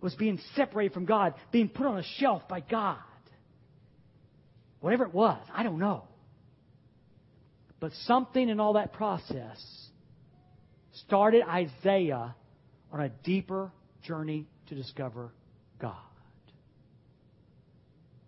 was 0.00 0.14
being 0.14 0.38
separated 0.54 0.92
from 0.92 1.04
God, 1.04 1.34
being 1.50 1.68
put 1.68 1.86
on 1.86 1.98
a 1.98 2.04
shelf 2.18 2.42
by 2.48 2.60
God. 2.60 2.98
Whatever 4.80 5.04
it 5.04 5.14
was, 5.14 5.40
I 5.52 5.62
don't 5.62 5.78
know. 5.78 6.04
But 7.80 7.92
something 8.04 8.48
in 8.48 8.60
all 8.60 8.74
that 8.74 8.92
process 8.92 9.58
started 11.06 11.42
Isaiah 11.42 12.34
on 12.92 13.00
a 13.00 13.08
deeper 13.08 13.72
journey 14.04 14.46
to 14.68 14.74
discover 14.74 15.32
God. 15.80 15.94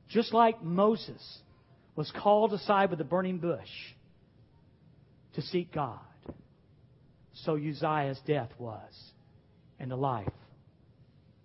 Just 0.08 0.32
like 0.32 0.62
Moses 0.62 1.38
was 1.96 2.10
called 2.10 2.52
aside 2.52 2.90
with 2.90 2.98
the 2.98 3.04
burning 3.04 3.38
bush 3.38 3.68
to 5.34 5.42
seek 5.42 5.72
God, 5.72 6.00
so 7.44 7.56
Uzziah's 7.56 8.20
death 8.26 8.50
was 8.58 8.92
in 9.78 9.88
the 9.88 9.96
life 9.96 10.28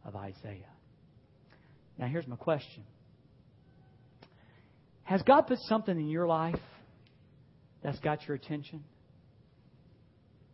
of 0.05 0.15
Isaiah. 0.15 0.69
Now, 1.97 2.07
here's 2.07 2.27
my 2.27 2.35
question 2.35 2.83
Has 5.03 5.21
God 5.23 5.47
put 5.47 5.59
something 5.59 5.97
in 5.97 6.09
your 6.09 6.27
life 6.27 6.59
that's 7.83 7.99
got 7.99 8.27
your 8.27 8.35
attention? 8.35 8.83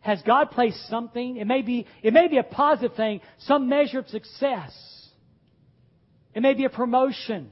Has 0.01 0.21
God 0.25 0.51
placed 0.51 0.87
something? 0.87 1.37
It 1.37 1.45
may 1.45 1.61
be, 1.61 1.85
it 2.01 2.13
may 2.13 2.27
be 2.27 2.37
a 2.37 2.43
positive 2.43 2.95
thing, 2.95 3.21
some 3.39 3.67
measure 3.67 3.99
of 3.99 4.07
success. 4.07 4.73
It 6.33 6.41
may 6.41 6.53
be 6.53 6.65
a 6.65 6.69
promotion. 6.69 7.51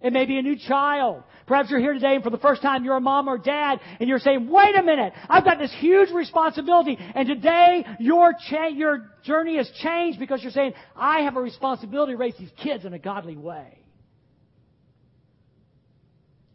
It 0.00 0.12
may 0.12 0.24
be 0.24 0.38
a 0.38 0.42
new 0.42 0.56
child. 0.56 1.22
Perhaps 1.46 1.70
you're 1.70 1.80
here 1.80 1.92
today 1.92 2.16
and 2.16 2.24
for 2.24 2.30
the 2.30 2.38
first 2.38 2.60
time 2.60 2.84
you're 2.84 2.96
a 2.96 3.00
mom 3.00 3.28
or 3.28 3.38
dad 3.38 3.78
and 4.00 4.08
you're 4.08 4.18
saying, 4.18 4.48
wait 4.50 4.76
a 4.76 4.82
minute, 4.82 5.12
I've 5.28 5.44
got 5.44 5.58
this 5.58 5.72
huge 5.78 6.10
responsibility 6.10 6.98
and 6.98 7.28
today 7.28 7.84
your, 8.00 8.32
cha- 8.50 8.66
your 8.66 9.08
journey 9.22 9.56
has 9.56 9.70
changed 9.80 10.18
because 10.18 10.42
you're 10.42 10.50
saying, 10.50 10.74
I 10.96 11.20
have 11.20 11.36
a 11.36 11.40
responsibility 11.40 12.12
to 12.12 12.18
raise 12.18 12.34
these 12.36 12.50
kids 12.60 12.84
in 12.84 12.92
a 12.94 12.98
godly 12.98 13.36
way. 13.36 13.78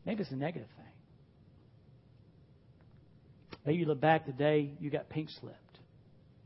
Maybe 0.05 0.23
it's 0.23 0.31
a 0.31 0.35
negative 0.35 0.67
thing. 0.75 0.85
Maybe 3.65 3.79
you 3.79 3.85
look 3.85 4.01
back 4.01 4.25
the 4.25 4.33
day 4.33 4.71
you 4.81 4.89
got 4.89 5.07
pink 5.07 5.29
slipped 5.39 5.57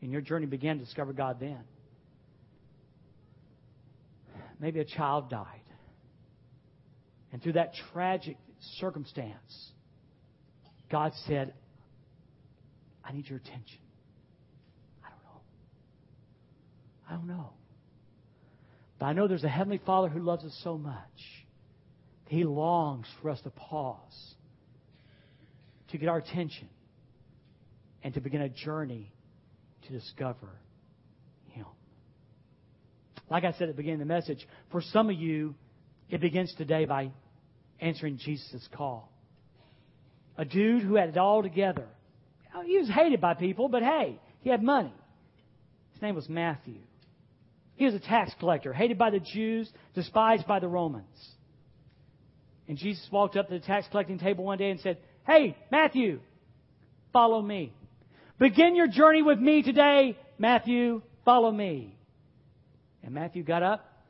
and 0.02 0.12
your 0.12 0.22
journey 0.22 0.46
began 0.46 0.78
to 0.78 0.84
discover 0.84 1.14
God 1.14 1.38
then. 1.40 1.62
Maybe 4.60 4.82
a 4.82 4.86
child 4.86 5.32
died. 5.32 5.65
And 7.32 7.42
through 7.42 7.54
that 7.54 7.74
tragic 7.94 8.38
circumstance, 8.80 9.72
God 10.90 11.12
said, 11.28 11.54
I 13.04 13.12
need 13.12 13.28
your 13.28 13.38
attention. 13.38 13.80
I 15.04 15.10
don't 15.10 15.24
know. 15.24 15.42
I 17.10 17.14
don't 17.14 17.28
know. 17.28 17.50
But 19.00 19.08
I 19.08 19.14
know 19.14 19.28
there's 19.28 19.44
a 19.44 19.50
Heavenly 19.50 19.82
Father 19.86 20.10
who 20.10 20.20
loves 20.20 20.44
us 20.46 20.60
so 20.64 20.78
much. 20.78 20.96
He 22.28 22.44
longs 22.44 23.06
for 23.22 23.30
us 23.30 23.40
to 23.42 23.50
pause, 23.50 24.34
to 25.90 25.98
get 25.98 26.10
our 26.10 26.18
attention, 26.18 26.70
and 28.04 28.14
to 28.14 28.22
begin 28.22 28.42
a 28.42 28.50
journey 28.50 29.12
to 29.88 29.94
discover 29.94 30.50
Him. 31.50 31.66
Like 33.30 33.44
I 33.44 33.52
said 33.52 33.64
at 33.64 33.68
the 33.70 33.74
beginning 33.74 34.02
of 34.02 34.08
the 34.08 34.14
message, 34.14 34.48
for 34.72 34.82
some 34.82 35.10
of 35.10 35.16
you, 35.16 35.56
it 36.16 36.22
begins 36.22 36.56
today 36.56 36.86
by 36.86 37.12
answering 37.82 38.18
Jesus' 38.18 38.66
call. 38.74 39.12
A 40.38 40.46
dude 40.46 40.82
who 40.82 40.96
had 40.96 41.10
it 41.10 41.18
all 41.18 41.44
together. 41.44 41.88
Oh, 42.56 42.62
he 42.62 42.78
was 42.78 42.88
hated 42.88 43.20
by 43.20 43.34
people, 43.34 43.68
but 43.68 43.84
hey, 43.84 44.18
he 44.40 44.50
had 44.50 44.64
money. 44.64 44.94
His 45.92 46.02
name 46.02 46.16
was 46.16 46.30
Matthew. 46.30 46.80
He 47.76 47.84
was 47.84 47.94
a 47.94 48.00
tax 48.00 48.32
collector, 48.40 48.72
hated 48.72 48.98
by 48.98 49.10
the 49.10 49.20
Jews, 49.20 49.70
despised 49.94 50.48
by 50.48 50.60
the 50.60 50.70
Romans. 50.70 51.06
And 52.70 52.78
Jesus 52.78 53.06
walked 53.12 53.36
up 53.36 53.50
to 53.50 53.60
the 53.60 53.66
tax 53.66 53.86
collecting 53.92 54.18
table 54.18 54.46
one 54.46 54.58
day 54.58 54.70
and 54.70 54.80
said, 54.80 55.00
Hey, 55.28 55.58
Matthew, 55.70 56.22
follow 57.12 57.42
me. 57.42 57.74
Begin 58.40 58.78
your 58.78 58.88
journey 58.88 59.22
with 59.22 59.40
me 59.40 59.64
today, 59.64 60.18
Matthew. 60.38 61.02
Follow 61.26 61.52
me. 61.52 61.98
And 63.04 63.14
Matthew 63.14 63.44
got 63.44 63.64
up, 63.64 64.02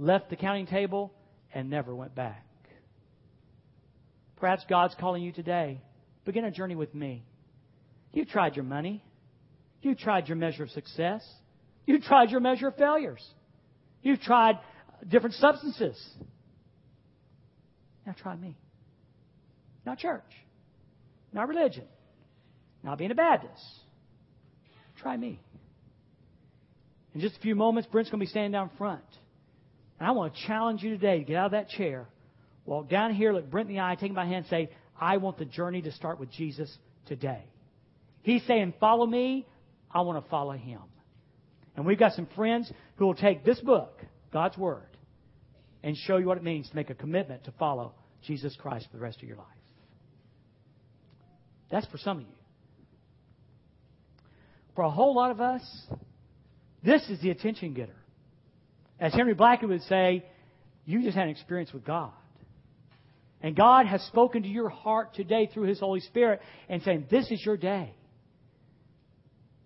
left 0.00 0.28
the 0.28 0.34
counting 0.34 0.66
table, 0.66 1.12
and 1.56 1.70
never 1.70 1.94
went 1.94 2.14
back. 2.14 2.44
Perhaps 4.36 4.66
God's 4.68 4.94
calling 5.00 5.22
you 5.22 5.32
today. 5.32 5.80
Begin 6.26 6.44
a 6.44 6.50
journey 6.50 6.76
with 6.76 6.94
me. 6.94 7.24
You've 8.12 8.28
tried 8.28 8.56
your 8.56 8.64
money. 8.64 9.02
You've 9.80 9.96
tried 9.96 10.28
your 10.28 10.36
measure 10.36 10.64
of 10.64 10.70
success. 10.70 11.26
You've 11.86 12.02
tried 12.02 12.30
your 12.30 12.40
measure 12.40 12.68
of 12.68 12.76
failures. 12.76 13.26
You've 14.02 14.20
tried 14.20 14.58
different 15.08 15.36
substances. 15.36 15.98
Now 18.06 18.14
try 18.20 18.36
me. 18.36 18.54
Not 19.86 19.98
church. 19.98 20.22
Not 21.32 21.48
religion. 21.48 21.86
Not 22.82 22.98
being 22.98 23.12
a 23.12 23.14
Baptist. 23.14 23.64
Try 25.00 25.16
me. 25.16 25.40
In 27.14 27.22
just 27.22 27.36
a 27.36 27.40
few 27.40 27.54
moments, 27.54 27.88
Brent's 27.90 28.10
going 28.10 28.20
to 28.20 28.26
be 28.26 28.28
standing 28.28 28.52
down 28.52 28.70
front. 28.76 29.04
And 29.98 30.08
I 30.08 30.12
want 30.12 30.34
to 30.34 30.46
challenge 30.46 30.82
you 30.82 30.90
today 30.90 31.18
to 31.18 31.24
get 31.24 31.36
out 31.36 31.46
of 31.46 31.52
that 31.52 31.68
chair, 31.70 32.06
walk 32.64 32.88
down 32.88 33.14
here, 33.14 33.32
look 33.32 33.50
Brent 33.50 33.68
in 33.68 33.76
the 33.76 33.80
eye, 33.80 33.96
take 33.98 34.12
my 34.12 34.26
hand, 34.26 34.46
say, 34.50 34.70
I 35.00 35.16
want 35.18 35.38
the 35.38 35.44
journey 35.44 35.82
to 35.82 35.92
start 35.92 36.18
with 36.18 36.30
Jesus 36.30 36.74
today. 37.06 37.44
He's 38.22 38.42
saying, 38.46 38.74
Follow 38.80 39.06
me. 39.06 39.46
I 39.90 40.00
want 40.02 40.22
to 40.22 40.30
follow 40.30 40.52
him. 40.52 40.80
And 41.76 41.86
we've 41.86 41.98
got 41.98 42.12
some 42.12 42.26
friends 42.34 42.70
who 42.96 43.06
will 43.06 43.14
take 43.14 43.44
this 43.44 43.60
book, 43.60 44.00
God's 44.32 44.56
Word, 44.58 44.88
and 45.82 45.96
show 45.96 46.16
you 46.16 46.26
what 46.26 46.36
it 46.36 46.44
means 46.44 46.68
to 46.68 46.76
make 46.76 46.90
a 46.90 46.94
commitment 46.94 47.44
to 47.44 47.52
follow 47.52 47.94
Jesus 48.26 48.56
Christ 48.56 48.88
for 48.90 48.96
the 48.96 49.02
rest 49.02 49.22
of 49.22 49.28
your 49.28 49.36
life. 49.36 49.46
That's 51.70 51.86
for 51.86 51.98
some 51.98 52.18
of 52.18 52.22
you. 52.22 52.32
For 54.74 54.82
a 54.82 54.90
whole 54.90 55.14
lot 55.14 55.30
of 55.30 55.40
us, 55.40 55.62
this 56.82 57.02
is 57.08 57.20
the 57.20 57.30
attention 57.30 57.74
getter. 57.74 57.96
As 58.98 59.12
Henry 59.12 59.34
Blackaby 59.34 59.68
would 59.68 59.82
say, 59.82 60.24
you 60.84 61.02
just 61.02 61.16
had 61.16 61.24
an 61.24 61.30
experience 61.30 61.72
with 61.72 61.84
God. 61.84 62.12
And 63.42 63.54
God 63.54 63.86
has 63.86 64.02
spoken 64.02 64.42
to 64.42 64.48
your 64.48 64.68
heart 64.68 65.14
today 65.14 65.50
through 65.52 65.64
His 65.64 65.78
Holy 65.80 66.00
Spirit 66.00 66.40
and 66.68 66.82
saying, 66.82 67.06
This 67.10 67.30
is 67.30 67.44
your 67.44 67.56
day. 67.56 67.94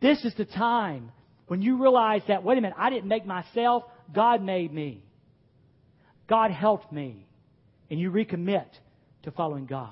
This 0.00 0.24
is 0.24 0.34
the 0.36 0.44
time 0.44 1.12
when 1.46 1.62
you 1.62 1.82
realize 1.82 2.22
that, 2.28 2.42
wait 2.42 2.58
a 2.58 2.60
minute, 2.60 2.76
I 2.78 2.90
didn't 2.90 3.08
make 3.08 3.26
myself, 3.26 3.84
God 4.14 4.42
made 4.42 4.72
me. 4.72 5.04
God 6.28 6.50
helped 6.50 6.92
me. 6.92 7.26
And 7.90 7.98
you 7.98 8.10
recommit 8.10 8.68
to 9.24 9.30
following 9.32 9.66
God. 9.66 9.90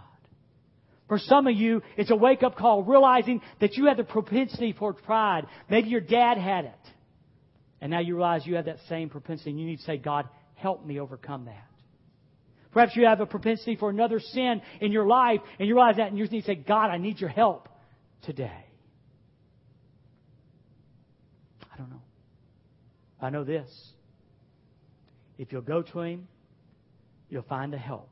For 1.09 1.19
some 1.19 1.47
of 1.47 1.57
you, 1.57 1.83
it's 1.97 2.11
a 2.11 2.17
wake 2.17 2.43
up 2.43 2.57
call, 2.57 2.85
realizing 2.85 3.41
that 3.61 3.77
you 3.77 3.87
have 3.87 3.97
the 3.97 4.05
propensity 4.05 4.73
for 4.79 4.93
pride. 4.93 5.47
Maybe 5.69 5.89
your 5.89 6.01
dad 6.01 6.39
had 6.39 6.67
it. 6.67 6.79
And 7.81 7.91
now 7.91 8.01
you 8.01 8.15
realize 8.17 8.47
you 8.47 8.57
have 8.57 8.65
that 8.65 8.79
same 8.89 9.09
propensity, 9.09 9.51
and 9.51 9.61
you 9.61 9.67
need 9.67 9.79
to 9.79 9.85
say, 9.85 9.97
God, 9.99 10.29
help 10.55 10.85
me 10.85 10.99
overcome 10.99 11.45
that. 11.45 11.65
Perhaps 12.73 12.97
you 12.97 13.07
have 13.07 13.21
a 13.21 13.27
propensity 13.27 13.77
for 13.77 13.89
another 13.89 14.21
sin 14.21 14.61
in 14.81 14.93
your 14.93 15.07
life, 15.07 15.41
and 15.59 15.69
you 15.69 15.75
realize 15.75 15.97
that, 15.97 16.09
and 16.09 16.19
you 16.19 16.25
need 16.27 16.41
to 16.41 16.47
say, 16.47 16.55
God, 16.55 16.91
I 16.91 16.99
need 16.99 17.21
your 17.21 17.31
help 17.31 17.69
today. 18.23 18.65
I 21.73 21.77
don't 21.77 21.91
know. 21.91 22.03
I 23.23 23.31
know 23.31 23.45
this. 23.45 23.69
If 25.39 25.53
you'll 25.53 25.63
go 25.63 25.83
to 25.83 26.01
Him, 26.01 26.29
you'll 27.31 27.43
find 27.43 27.73
the 27.73 27.79
help 27.79 28.11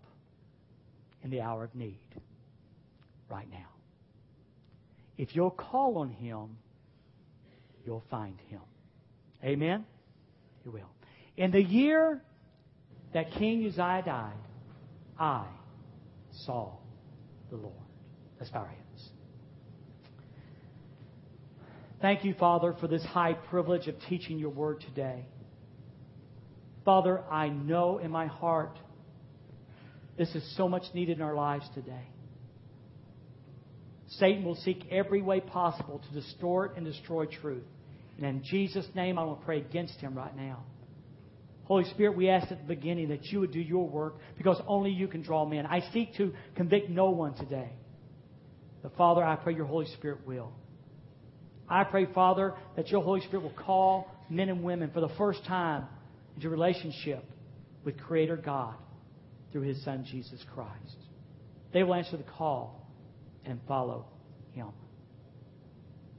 in 1.25 1.31
the 1.31 1.41
hour 1.41 1.65
of 1.65 1.75
need 1.75 1.99
right 3.29 3.51
now. 3.51 3.69
If 5.19 5.35
you'll 5.35 5.51
call 5.51 5.99
on 5.99 6.11
Him, 6.11 6.57
you'll 7.85 8.05
find 8.11 8.39
Him. 8.49 8.61
Amen? 9.45 9.85
You 10.65 10.73
will. 10.73 10.91
In 11.37 11.51
the 11.51 11.63
year 11.63 12.23
that 13.13 13.33
King 13.33 13.67
Uzziah 13.67 14.03
died, 14.05 14.33
I 15.19 15.47
saw 16.45 16.73
the 17.51 17.57
Lord. 17.57 17.75
Let's 18.39 18.51
bow 18.51 18.61
our 18.61 18.67
heads. 18.67 19.11
Thank 22.01 22.25
you, 22.25 22.35
Father, 22.35 22.75
for 22.79 22.89
this 22.89 23.05
high 23.05 23.33
privilege 23.33 23.89
of 23.89 23.95
teaching 24.09 24.39
your 24.39 24.51
word 24.51 24.81
today. 24.81 25.25
Father, 26.85 27.23
I 27.31 27.49
know 27.49 27.99
in 27.99 28.11
my 28.11 28.27
heart 28.27 28.79
this 30.19 30.35
is 30.35 30.57
so 30.57 30.69
much 30.69 30.85
needed 30.95 31.17
in 31.19 31.23
our 31.23 31.35
lives 31.35 31.69
today. 31.75 32.09
Satan 34.09 34.45
will 34.45 34.55
seek 34.57 34.87
every 34.91 35.21
way 35.21 35.41
possible 35.41 36.01
to 36.07 36.21
distort 36.21 36.77
and 36.77 36.87
destroy 36.87 37.27
truth. 37.27 37.65
And 38.17 38.27
in 38.27 38.43
Jesus' 38.45 38.87
name, 38.95 39.19
I 39.19 39.25
want 39.25 39.41
to 39.41 39.45
pray 39.45 39.59
against 39.59 40.01
him 40.01 40.15
right 40.15 40.35
now. 40.35 40.65
Holy 41.65 41.85
Spirit, 41.91 42.17
we 42.17 42.29
ask 42.29 42.51
at 42.53 42.59
the 42.59 42.75
beginning 42.75 43.09
that 43.09 43.25
you 43.27 43.41
would 43.41 43.53
do 43.53 43.61
your 43.61 43.89
work 43.89 44.17
because 44.39 44.61
only 44.67 44.91
you 44.91 45.09
can 45.09 45.23
draw 45.23 45.45
men. 45.45 45.67
I 45.67 45.81
seek 45.93 46.15
to 46.15 46.33
convict 46.55 46.89
no 46.89 47.11
one 47.11 47.35
today. 47.35 47.71
But 48.83 48.97
Father, 48.97 49.25
I 49.25 49.35
pray 49.35 49.55
your 49.55 49.67
Holy 49.67 49.87
Spirit 49.87 50.25
will. 50.27 50.53
I 51.69 51.83
pray, 51.83 52.07
Father, 52.15 52.55
that 52.77 52.89
your 52.89 53.03
Holy 53.03 53.21
Spirit 53.23 53.43
will 53.43 53.65
call 53.65 54.09
men 54.31 54.49
and 54.49 54.63
women 54.63 54.91
for 54.95 55.01
the 55.01 55.11
first 55.19 55.45
time 55.45 55.87
into 56.37 56.49
relationship 56.49 57.25
with 57.85 57.99
Creator 57.99 58.37
God 58.37 58.77
through 59.51 59.63
His 59.63 59.83
Son, 59.85 60.05
Jesus 60.09 60.41
Christ. 60.55 60.97
They 61.73 61.83
will 61.83 61.95
answer 61.95 62.17
the 62.17 62.23
call 62.23 62.89
and 63.45 63.61
follow 63.67 64.07
Him. 64.53 64.69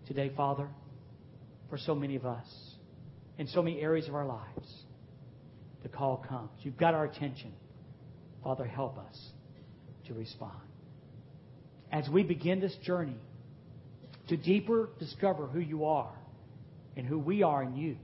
today, 0.06 0.32
Father, 0.36 0.68
for 1.70 1.78
so 1.78 1.96
many 1.96 2.16
of 2.16 2.26
us 2.26 2.48
in 3.38 3.48
so 3.48 3.62
many 3.62 3.80
areas 3.80 4.08
of 4.08 4.16
our 4.16 4.26
lives. 4.26 4.84
The 5.84 5.90
call 5.90 6.18
comes. 6.28 6.50
You've 6.62 6.78
got 6.78 6.94
our 6.94 7.06
attention. 7.06 7.54
Father, 8.44 8.66
help 8.66 8.98
us 8.98 9.18
to 10.08 10.14
respond. 10.14 10.54
As 11.92 12.10
we 12.10 12.24
begin 12.24 12.60
this 12.60 12.76
journey 12.84 13.18
to 14.30 14.38
deeper 14.38 14.90
discover 15.00 15.48
who 15.48 15.60
you 15.60 15.86
are 15.86 16.14
and 16.96 17.06
who 17.06 17.20
we 17.20 17.44
are 17.44 17.64
in 17.64 17.76
you, 17.76 17.98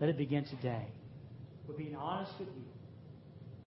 let 0.00 0.08
it 0.08 0.16
begin 0.16 0.44
today. 0.44 0.86
We're 1.68 1.76
being 1.76 1.94
honest 1.94 2.32
with 2.38 2.48
you 2.48 2.69